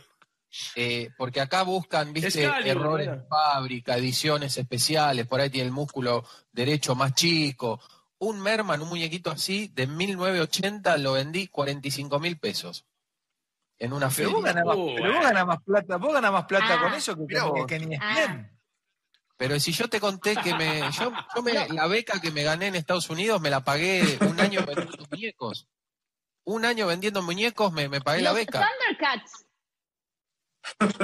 Eh, 0.75 1.09
porque 1.17 1.41
acá 1.41 1.63
buscan, 1.63 2.13
viste, 2.13 2.43
errores 2.43 3.11
de 3.11 3.21
fábrica, 3.27 3.97
ediciones 3.97 4.57
especiales, 4.57 5.27
por 5.27 5.41
ahí 5.41 5.49
tiene 5.49 5.67
el 5.67 5.73
músculo 5.73 6.25
derecho 6.51 6.95
más 6.95 7.13
chico. 7.13 7.81
Un 8.25 8.41
Merman, 8.41 8.81
un 8.81 8.89
muñequito 8.89 9.29
así, 9.29 9.71
de 9.75 9.85
1980 9.85 10.97
lo 10.97 11.13
vendí 11.13 11.47
45 11.47 12.19
mil 12.19 12.39
pesos 12.39 12.83
en 13.77 13.93
una 13.93 14.09
feria. 14.09 14.33
Pero 14.33 15.13
vos 15.13 15.23
ganás 15.23 15.45
más, 15.45 15.61
plata, 15.61 15.97
vos 15.97 16.11
ganás 16.11 16.31
más 16.31 16.45
plata 16.45 16.79
con 16.79 16.91
ah, 16.91 16.97
eso 16.97 17.15
que, 17.15 17.37
con, 17.37 17.67
que, 17.67 17.79
ni 17.79 17.95
ah. 18.01 18.49
Pero 19.37 19.59
si 19.59 19.73
yo 19.73 19.87
te 19.89 19.99
conté 19.99 20.35
que 20.37 20.55
me, 20.55 20.81
yo, 20.99 21.11
me, 21.43 21.53
la 21.69 21.85
beca 21.85 22.19
que 22.19 22.31
me 22.31 22.41
gané 22.41 22.67
en 22.67 22.75
Estados 22.75 23.11
Unidos 23.11 23.39
me 23.41 23.51
la 23.51 23.63
pagué 23.63 24.17
un 24.21 24.39
año 24.39 24.65
vendiendo 24.65 25.05
muñecos. 25.11 25.67
Un 26.45 26.65
año 26.65 26.87
vendiendo 26.87 27.21
muñecos 27.21 27.71
me, 27.73 27.89
me 27.89 28.01
pagué 28.01 28.23
la 28.23 28.33
beca. 28.33 28.67
Thundercats. 28.67 29.44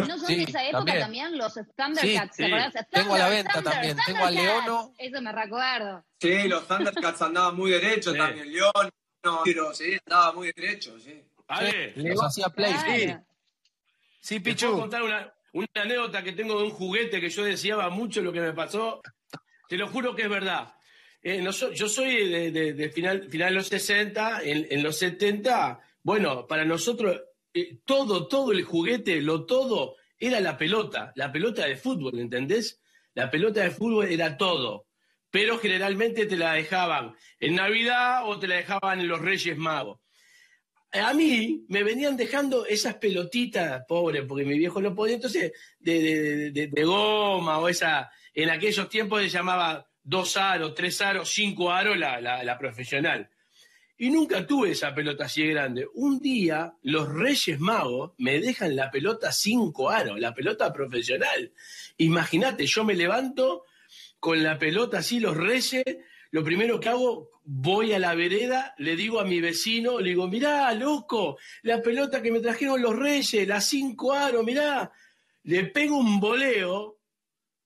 ¿No 0.08 0.18
son 0.18 0.28
de 0.28 0.44
esa 0.44 0.66
época 0.66 1.00
también, 1.00 1.38
los 1.38 1.54
Thundercats? 1.54 2.36
Sí, 2.36 2.46
tengo 2.92 3.16
a 3.16 3.18
la 3.18 3.30
venta 3.30 3.62
también, 3.62 3.98
tengo 4.06 4.26
a 4.26 4.32
Leono. 4.32 4.94
Eso 4.98 5.22
me 5.22 5.32
recuerdo. 5.32 6.04
Sí, 6.20 6.48
los 6.48 6.68
Thundercats 6.68 7.22
andaban 7.22 7.56
muy 7.56 7.72
derechos 7.72 8.16
también, 8.16 8.52
León, 8.52 8.92
pero 9.44 9.74
sí, 9.74 9.98
andaba 10.06 10.34
muy 10.34 10.52
derecho, 10.56 11.00
sí. 11.00 11.24
Vale. 11.48 11.94
Los 11.96 12.24
hacía 12.24 12.48
play, 12.50 12.74
sí. 12.86 13.16
Sí, 14.20 14.40
Pichu. 14.40 14.68
¿Puedo 14.68 14.82
contar 14.82 15.04
una, 15.04 15.34
una 15.54 15.68
anécdota 15.76 16.24
que 16.24 16.32
tengo 16.32 16.58
de 16.58 16.66
un 16.66 16.72
juguete 16.72 17.20
que 17.20 17.30
yo 17.30 17.44
deseaba 17.44 17.90
mucho 17.90 18.22
lo 18.22 18.32
que 18.32 18.40
me 18.40 18.54
pasó? 18.54 19.02
Te 19.68 19.78
lo 19.78 19.88
juro 19.88 20.16
que 20.16 20.24
es 20.24 20.30
verdad. 20.30 20.74
Eh, 21.24 21.46
yo 21.74 21.88
soy 21.88 22.52
de, 22.52 22.90
final, 22.90 23.30
final 23.30 23.50
de 23.50 23.56
los 23.56 23.68
60, 23.68 24.42
en, 24.44 24.84
los 24.84 24.98
70, 24.98 25.80
bueno, 26.04 26.48
para 26.48 26.66
nosotros 26.66 27.22
eh, 27.54 27.80
todo, 27.86 28.28
todo 28.28 28.52
el 28.52 28.64
juguete, 28.64 29.22
lo 29.22 29.46
todo, 29.46 29.96
era 30.18 30.40
la 30.40 30.58
pelota, 30.58 31.12
la 31.16 31.32
pelota 31.32 31.66
de 31.66 31.76
fútbol, 31.76 32.20
¿entendés? 32.20 32.82
La 33.14 33.30
pelota 33.30 33.62
de 33.62 33.72
fútbol 33.72 34.08
era 34.08 34.38
todo, 34.38 34.88
pero 35.30 35.58
generalmente 35.58 36.26
te 36.26 36.38
la 36.38 36.54
dejaban 36.54 37.16
en 37.40 37.56
Navidad 37.56 38.28
o 38.28 38.40
te 38.40 38.48
la 38.48 38.56
dejaban 38.56 39.00
en 39.00 39.08
los 39.08 39.22
Reyes 39.22 39.58
Magos. 39.58 40.00
A 40.94 41.14
mí 41.14 41.66
me 41.70 41.84
venían 41.84 42.18
dejando 42.18 42.66
esas 42.66 42.96
pelotitas, 42.96 43.84
pobre, 43.88 44.24
porque 44.24 44.44
mi 44.44 44.58
viejo 44.58 44.82
no 44.82 44.94
podía, 44.94 45.16
entonces, 45.16 45.54
de, 45.80 46.52
de 46.52 46.84
goma 46.84 47.60
o 47.60 47.70
esa, 47.70 48.12
en 48.34 48.50
aquellos 48.50 48.90
tiempos 48.90 49.22
se 49.22 49.30
llamaba 49.30 49.88
dos 50.04 50.38
aros, 50.38 50.74
tres 50.74 51.02
aros, 51.02 51.30
cinco 51.30 51.72
aros 51.72 51.98
la, 51.98 52.58
profesional. 52.60 53.30
Y 54.02 54.10
nunca 54.10 54.48
tuve 54.48 54.72
esa 54.72 54.96
pelota 54.96 55.26
así 55.26 55.46
grande. 55.46 55.88
Un 55.94 56.20
día 56.20 56.74
los 56.82 57.08
Reyes 57.08 57.60
Magos 57.60 58.14
me 58.18 58.40
dejan 58.40 58.76
la 58.76 58.90
pelota 58.90 59.32
cinco 59.32 59.92
aros, 59.92 60.20
la 60.20 60.34
pelota 60.34 60.74
profesional. 60.74 61.52
Imagínate, 61.98 62.66
yo 62.66 62.84
me 62.84 62.96
levanto 62.96 63.66
con 64.20 64.42
la 64.42 64.58
pelota 64.58 64.98
así, 64.98 65.20
los 65.20 65.38
Reyes, 65.38 65.84
lo 66.32 66.44
primero 66.44 66.80
que 66.80 66.90
hago, 66.90 67.30
voy 67.44 67.94
a 67.94 68.00
la 68.00 68.16
vereda, 68.16 68.74
le 68.80 68.96
digo 68.96 69.20
a 69.20 69.24
mi 69.24 69.40
vecino, 69.40 70.00
le 70.00 70.10
digo, 70.10 70.28
mirá, 70.28 70.74
loco, 70.74 71.38
la 71.62 71.80
pelota 71.80 72.24
que 72.24 72.32
me 72.32 72.40
trajeron 72.40 72.82
los 72.82 72.96
Reyes, 72.96 73.48
las 73.48 73.68
cinco 73.68 74.14
aros, 74.14 74.44
mirá. 74.44 74.92
Le 75.44 75.66
pego 75.66 75.98
un 75.98 76.20
boleo 76.20 76.98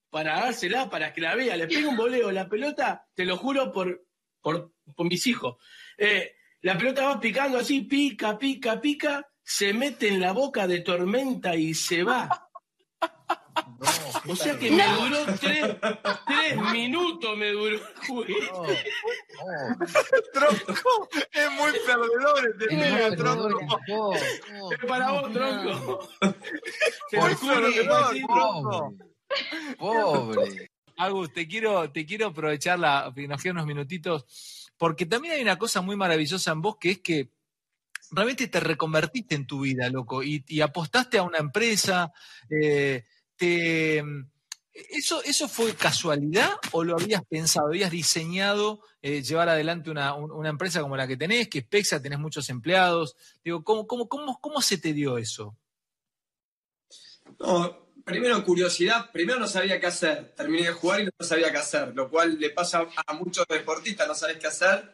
para 0.09 0.41
dársela, 0.41 0.89
para 0.89 1.13
que 1.13 1.21
la 1.21 1.33
vea. 1.33 1.55
Le 1.55 1.67
pego 1.67 1.91
un 1.91 1.95
voleo, 1.95 2.29
la 2.29 2.49
pelota, 2.49 3.07
te 3.15 3.23
lo 3.23 3.37
juro 3.37 3.71
por, 3.71 4.05
por, 4.41 4.73
mis 4.99 5.25
hijos. 5.27 5.55
Eh, 5.97 6.35
la 6.61 6.77
pelota 6.77 7.05
va 7.05 7.19
picando 7.19 7.59
así, 7.59 7.81
pica, 7.81 8.37
pica, 8.37 8.81
pica, 8.81 9.27
se 9.43 9.73
mete 9.73 10.07
en 10.07 10.19
la 10.19 10.31
boca 10.31 10.67
de 10.67 10.81
tormenta 10.81 11.55
y 11.55 11.73
se 11.73 12.03
va. 12.03 12.49
o 14.27 14.35
sea 14.35 14.57
que 14.57 14.71
me 14.71 14.83
duró 14.83 15.25
tres, 15.39 15.75
tres, 16.25 16.57
minutos, 16.71 17.37
me 17.37 17.51
duró 17.51 17.79
tronco, 20.33 21.09
es 21.31 21.51
muy 21.51 21.71
perdedor 21.85 22.49
este 22.49 23.15
tronco. 23.15 24.13
Es 24.15 24.85
para 24.87 25.11
vos, 25.11 25.31
tronco. 25.31 26.09
Muy 27.11 27.35
perdedor, 27.35 28.15
tronco. 28.27 28.95
Pobre. 29.77 30.71
Agus, 30.97 31.33
te 31.33 31.47
quiero, 31.47 31.91
te 31.91 32.05
quiero 32.05 32.27
aprovechar 32.27 32.79
la, 32.79 33.13
nos 33.15 33.41
quedan 33.41 33.57
unos 33.57 33.67
minutitos, 33.67 34.64
porque 34.77 35.05
también 35.05 35.35
hay 35.35 35.41
una 35.41 35.57
cosa 35.57 35.81
muy 35.81 35.95
maravillosa 35.95 36.51
en 36.51 36.61
vos 36.61 36.77
que 36.79 36.91
es 36.91 36.99
que 36.99 37.29
realmente 38.11 38.47
te 38.47 38.59
reconvertiste 38.59 39.35
en 39.35 39.47
tu 39.47 39.61
vida, 39.61 39.89
loco, 39.89 40.23
y, 40.23 40.61
apostaste 40.61 41.17
a 41.17 41.23
una 41.23 41.39
empresa. 41.39 42.11
Eh, 42.49 43.03
¿eso, 43.37 45.23
¿Eso 45.23 45.47
fue 45.47 45.73
casualidad 45.75 46.51
o 46.71 46.83
lo 46.83 46.95
habías 46.95 47.23
pensado? 47.25 47.67
¿Habías 47.67 47.91
diseñado 47.91 48.81
eh, 49.01 49.21
llevar 49.21 49.49
adelante 49.49 49.89
una, 49.89 50.15
empresa 50.45 50.81
como 50.81 50.97
la 50.97 51.07
que 51.07 51.17
tenés, 51.17 51.47
que 51.47 51.59
es 51.59 51.65
Pexa, 51.65 52.01
tenés 52.01 52.19
muchos 52.19 52.49
empleados? 52.49 53.15
Digo, 53.43 53.63
¿cómo, 53.63 53.87
cómo, 53.87 54.07
cómo, 54.07 54.39
cómo 54.39 54.61
se 54.61 54.77
te 54.77 54.93
dio 54.93 55.17
eso? 55.17 55.57
No, 57.39 57.84
primero 58.05 58.43
curiosidad, 58.45 59.11
primero 59.11 59.39
no 59.39 59.47
sabía 59.47 59.79
qué 59.79 59.87
hacer, 59.87 60.33
terminé 60.35 60.67
de 60.67 60.73
jugar 60.73 61.01
y 61.01 61.05
no 61.05 61.11
sabía 61.19 61.51
qué 61.51 61.57
hacer, 61.57 61.93
lo 61.95 62.09
cual 62.09 62.39
le 62.39 62.51
pasa 62.51 62.87
a 63.05 63.13
muchos 63.13 63.45
deportistas, 63.49 64.07
no 64.07 64.13
sabes 64.13 64.37
qué 64.37 64.47
hacer 64.47 64.93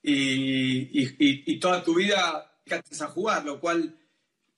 y, 0.00 1.58
toda 1.58 1.82
tu 1.82 1.94
vida 1.96 2.60
te 2.64 2.76
a 2.76 3.06
jugar, 3.08 3.44
lo 3.44 3.58
cual 3.58 3.98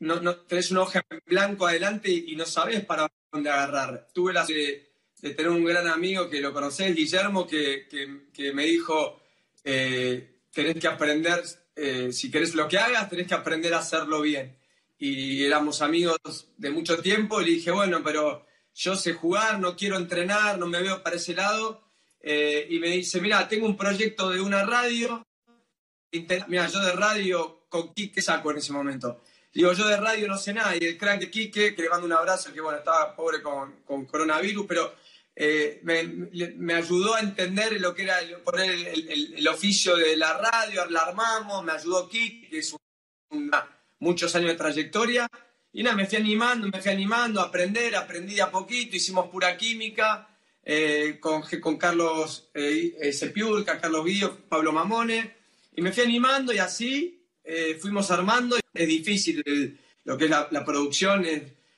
no, 0.00 0.36
tenés 0.36 0.70
una 0.70 0.82
hoja 0.82 1.02
en 1.08 1.22
blanco 1.24 1.66
adelante 1.66 2.10
y, 2.10 2.36
no 2.36 2.44
sabes 2.44 2.84
para 2.84 3.10
dónde 3.32 3.50
agarrar. 3.50 4.08
Tuve 4.12 4.34
la 4.34 4.44
de, 4.44 4.92
de 5.22 5.30
tener 5.30 5.50
un 5.50 5.64
gran 5.64 5.88
amigo 5.88 6.28
que 6.28 6.40
lo 6.40 6.52
conocés, 6.52 6.94
Guillermo, 6.94 7.46
que, 7.46 7.86
me 8.52 8.64
dijo, 8.64 9.22
eh, 9.64 10.42
tenés 10.52 10.76
que 10.76 10.88
aprender, 10.88 11.42
eh, 11.74 12.12
si 12.12 12.30
querés 12.30 12.54
lo 12.54 12.68
que 12.68 12.78
hagas, 12.78 13.08
tenés 13.08 13.26
que 13.26 13.34
aprender 13.34 13.72
a 13.72 13.78
hacerlo 13.78 14.20
bien 14.20 14.57
y 14.98 15.44
éramos 15.44 15.80
amigos 15.80 16.18
de 16.56 16.70
mucho 16.70 17.00
tiempo 17.00 17.40
y 17.40 17.44
le 17.44 17.50
dije, 17.52 17.70
bueno, 17.70 18.02
pero 18.02 18.44
yo 18.74 18.96
sé 18.96 19.12
jugar, 19.12 19.60
no 19.60 19.76
quiero 19.76 19.96
entrenar, 19.96 20.58
no 20.58 20.66
me 20.66 20.82
veo 20.82 21.02
para 21.02 21.16
ese 21.16 21.34
lado. 21.34 21.84
Eh, 22.20 22.66
y 22.70 22.78
me 22.80 22.88
dice, 22.88 23.20
mira, 23.20 23.48
tengo 23.48 23.66
un 23.66 23.76
proyecto 23.76 24.30
de 24.30 24.40
una 24.40 24.64
radio. 24.64 25.24
Mira, 26.48 26.66
yo 26.66 26.80
de 26.80 26.92
radio 26.92 27.66
con 27.68 27.94
Quique 27.94 28.22
saco 28.22 28.50
en 28.50 28.58
ese 28.58 28.72
momento. 28.72 29.22
Digo, 29.52 29.72
yo 29.72 29.86
de 29.86 29.96
radio 29.96 30.26
no 30.26 30.36
sé 30.36 30.52
nada. 30.52 30.76
Y 30.76 30.84
el 30.84 30.98
crack 30.98 31.20
de 31.20 31.30
Quique, 31.30 31.74
que 31.74 31.82
le 31.82 31.88
mando 31.88 32.06
un 32.06 32.12
abrazo, 32.12 32.52
que 32.52 32.60
bueno, 32.60 32.78
estaba 32.78 33.14
pobre 33.14 33.40
con, 33.40 33.80
con 33.84 34.04
coronavirus, 34.04 34.66
pero 34.66 34.94
eh, 35.34 35.80
me, 35.84 36.02
me, 36.04 36.74
ayudó 36.74 37.14
a 37.14 37.20
entender 37.20 37.80
lo 37.80 37.94
que 37.94 38.02
era 38.02 38.18
poner 38.44 38.70
el, 38.70 39.34
el, 39.36 39.48
oficio 39.48 39.96
de 39.96 40.16
la 40.16 40.36
radio, 40.38 40.84
la 40.86 41.14
me 41.62 41.72
ayudó 41.72 42.08
Quique, 42.08 42.48
que 42.48 42.58
es 42.58 42.76
una 43.30 43.77
muchos 44.00 44.34
años 44.34 44.50
de 44.50 44.56
trayectoria. 44.56 45.28
Y 45.72 45.82
nada, 45.82 45.96
me 45.96 46.06
fui 46.06 46.18
animando, 46.18 46.68
me 46.68 46.80
fui 46.80 46.90
animando 46.90 47.40
a 47.40 47.44
aprender, 47.44 47.94
aprendí 47.94 48.34
de 48.34 48.42
a 48.42 48.50
poquito, 48.50 48.96
hicimos 48.96 49.28
pura 49.28 49.56
química 49.56 50.28
eh, 50.64 51.18
con, 51.20 51.42
con 51.60 51.76
Carlos 51.76 52.50
eh, 52.54 52.96
eh 53.00 53.12
Sepiurca, 53.12 53.80
Carlos 53.80 54.04
Guido, 54.04 54.36
Pablo 54.48 54.72
Mamone, 54.72 55.34
y 55.76 55.82
me 55.82 55.92
fui 55.92 56.02
animando 56.02 56.52
y 56.52 56.58
así 56.58 57.22
eh, 57.44 57.78
fuimos 57.80 58.10
armando. 58.10 58.58
Es 58.74 58.88
difícil 58.88 59.78
lo 60.04 60.16
que 60.16 60.24
es 60.24 60.30
la, 60.30 60.64
producción, 60.64 61.24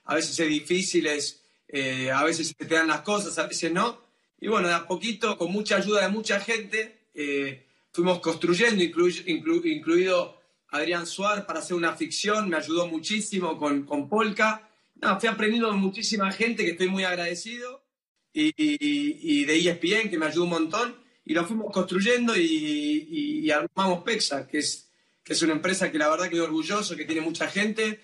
a 0.04 0.14
veces 0.14 0.38
es 0.38 0.48
difícil, 0.48 1.08
a 1.08 2.24
veces 2.24 2.54
te 2.56 2.64
dan 2.66 2.88
las 2.88 3.02
cosas, 3.02 3.38
a 3.38 3.46
veces 3.46 3.72
no. 3.72 4.02
Y 4.40 4.48
bueno, 4.48 4.68
de 4.68 4.74
a 4.74 4.86
poquito, 4.86 5.36
con 5.36 5.52
mucha 5.52 5.76
ayuda 5.76 6.02
de 6.02 6.08
mucha 6.08 6.40
gente, 6.40 6.96
fuimos 7.92 8.20
construyendo, 8.20 8.82
incluido 8.82 10.39
Adrián 10.70 11.06
Suárez 11.06 11.44
para 11.44 11.60
hacer 11.60 11.76
una 11.76 11.94
ficción, 11.96 12.48
me 12.48 12.56
ayudó 12.56 12.86
muchísimo 12.86 13.58
con, 13.58 13.84
con 13.84 14.08
Polka. 14.08 14.68
No, 14.96 15.18
fui 15.18 15.28
aprendiendo 15.28 15.70
de 15.70 15.76
muchísima 15.76 16.30
gente 16.30 16.64
que 16.64 16.72
estoy 16.72 16.88
muy 16.88 17.04
agradecido 17.04 17.82
y, 18.32 18.52
y, 18.56 19.44
de 19.44 19.56
ESPN 19.56 20.10
que 20.10 20.18
me 20.18 20.26
ayudó 20.26 20.44
un 20.44 20.50
montón 20.50 20.96
y 21.24 21.34
lo 21.34 21.44
fuimos 21.44 21.72
construyendo 21.72 22.36
y, 22.36 23.42
y, 23.42 23.50
armamos 23.50 24.02
Pexa, 24.04 24.46
que 24.46 24.58
es, 24.58 24.90
que 25.24 25.32
es 25.32 25.42
una 25.42 25.52
empresa 25.52 25.90
que 25.90 25.98
la 25.98 26.08
verdad 26.08 26.24
que 26.24 26.36
estoy 26.36 26.46
orgulloso, 26.46 26.96
que 26.96 27.04
tiene 27.04 27.20
mucha 27.20 27.48
gente 27.48 28.00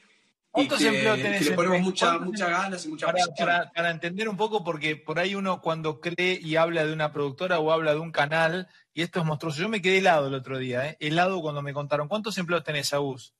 ¿Cuántos 0.57 0.80
empleos 0.80 1.16
tenés? 1.18 1.50
le 1.50 1.52
ponemos 1.52 1.80
muchas 1.82 2.50
ganas 2.50 2.86
y 2.86 2.88
mucha 2.88 3.12
para, 3.36 3.70
para, 3.70 3.90
entender 3.90 4.26
un 4.26 4.38
poco, 4.38 4.64
porque 4.64 4.96
por 4.96 5.18
ahí 5.18 5.34
uno 5.34 5.61
cuando 5.61 6.00
cree 6.00 6.40
y 6.42 6.57
habla 6.57 6.86
de 6.86 6.94
una 6.94 7.12
productora 7.12 7.59
o 7.59 7.70
habla 7.70 7.92
de 7.92 8.00
un 8.00 8.11
canal, 8.11 8.66
y 8.94 9.02
esto 9.02 9.20
es 9.20 9.26
monstruoso. 9.26 9.61
Yo 9.61 9.68
me 9.68 9.82
quedé 9.82 9.98
helado 9.98 10.28
el 10.28 10.34
otro 10.34 10.57
día, 10.57 10.88
¿eh? 10.88 10.96
helado 10.98 11.42
cuando 11.42 11.61
me 11.61 11.74
contaron. 11.74 12.09
¿Cuántos 12.09 12.38
empleos 12.38 12.64
tenés, 12.64 12.94
Agus? 12.94 13.34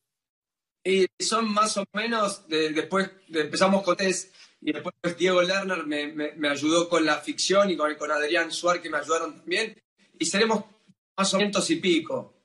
Y 0.85 1.07
son 1.19 1.51
más 1.53 1.79
o 1.79 1.87
menos, 1.95 2.47
después 2.49 3.11
empezamos 3.33 3.83
con 3.83 3.97
Tess 3.97 4.31
y 4.61 4.73
después 4.73 4.95
Diego 5.17 5.41
Lerner 5.41 5.87
me, 5.87 6.49
ayudó 6.49 6.87
con 6.89 7.05
la 7.05 7.17
ficción 7.17 7.71
y 7.71 7.79
con, 7.79 7.95
con 7.95 8.13
Adrián 8.13 8.53
Suárez 8.53 8.83
que 8.83 8.91
me 8.91 8.99
ayudaron 8.99 9.39
también. 9.39 9.75
Y 10.19 10.27
seremos 10.27 10.65
más 11.17 11.33
o 11.33 11.39
menos 11.39 11.71
y 11.71 11.77
pico. 11.77 12.36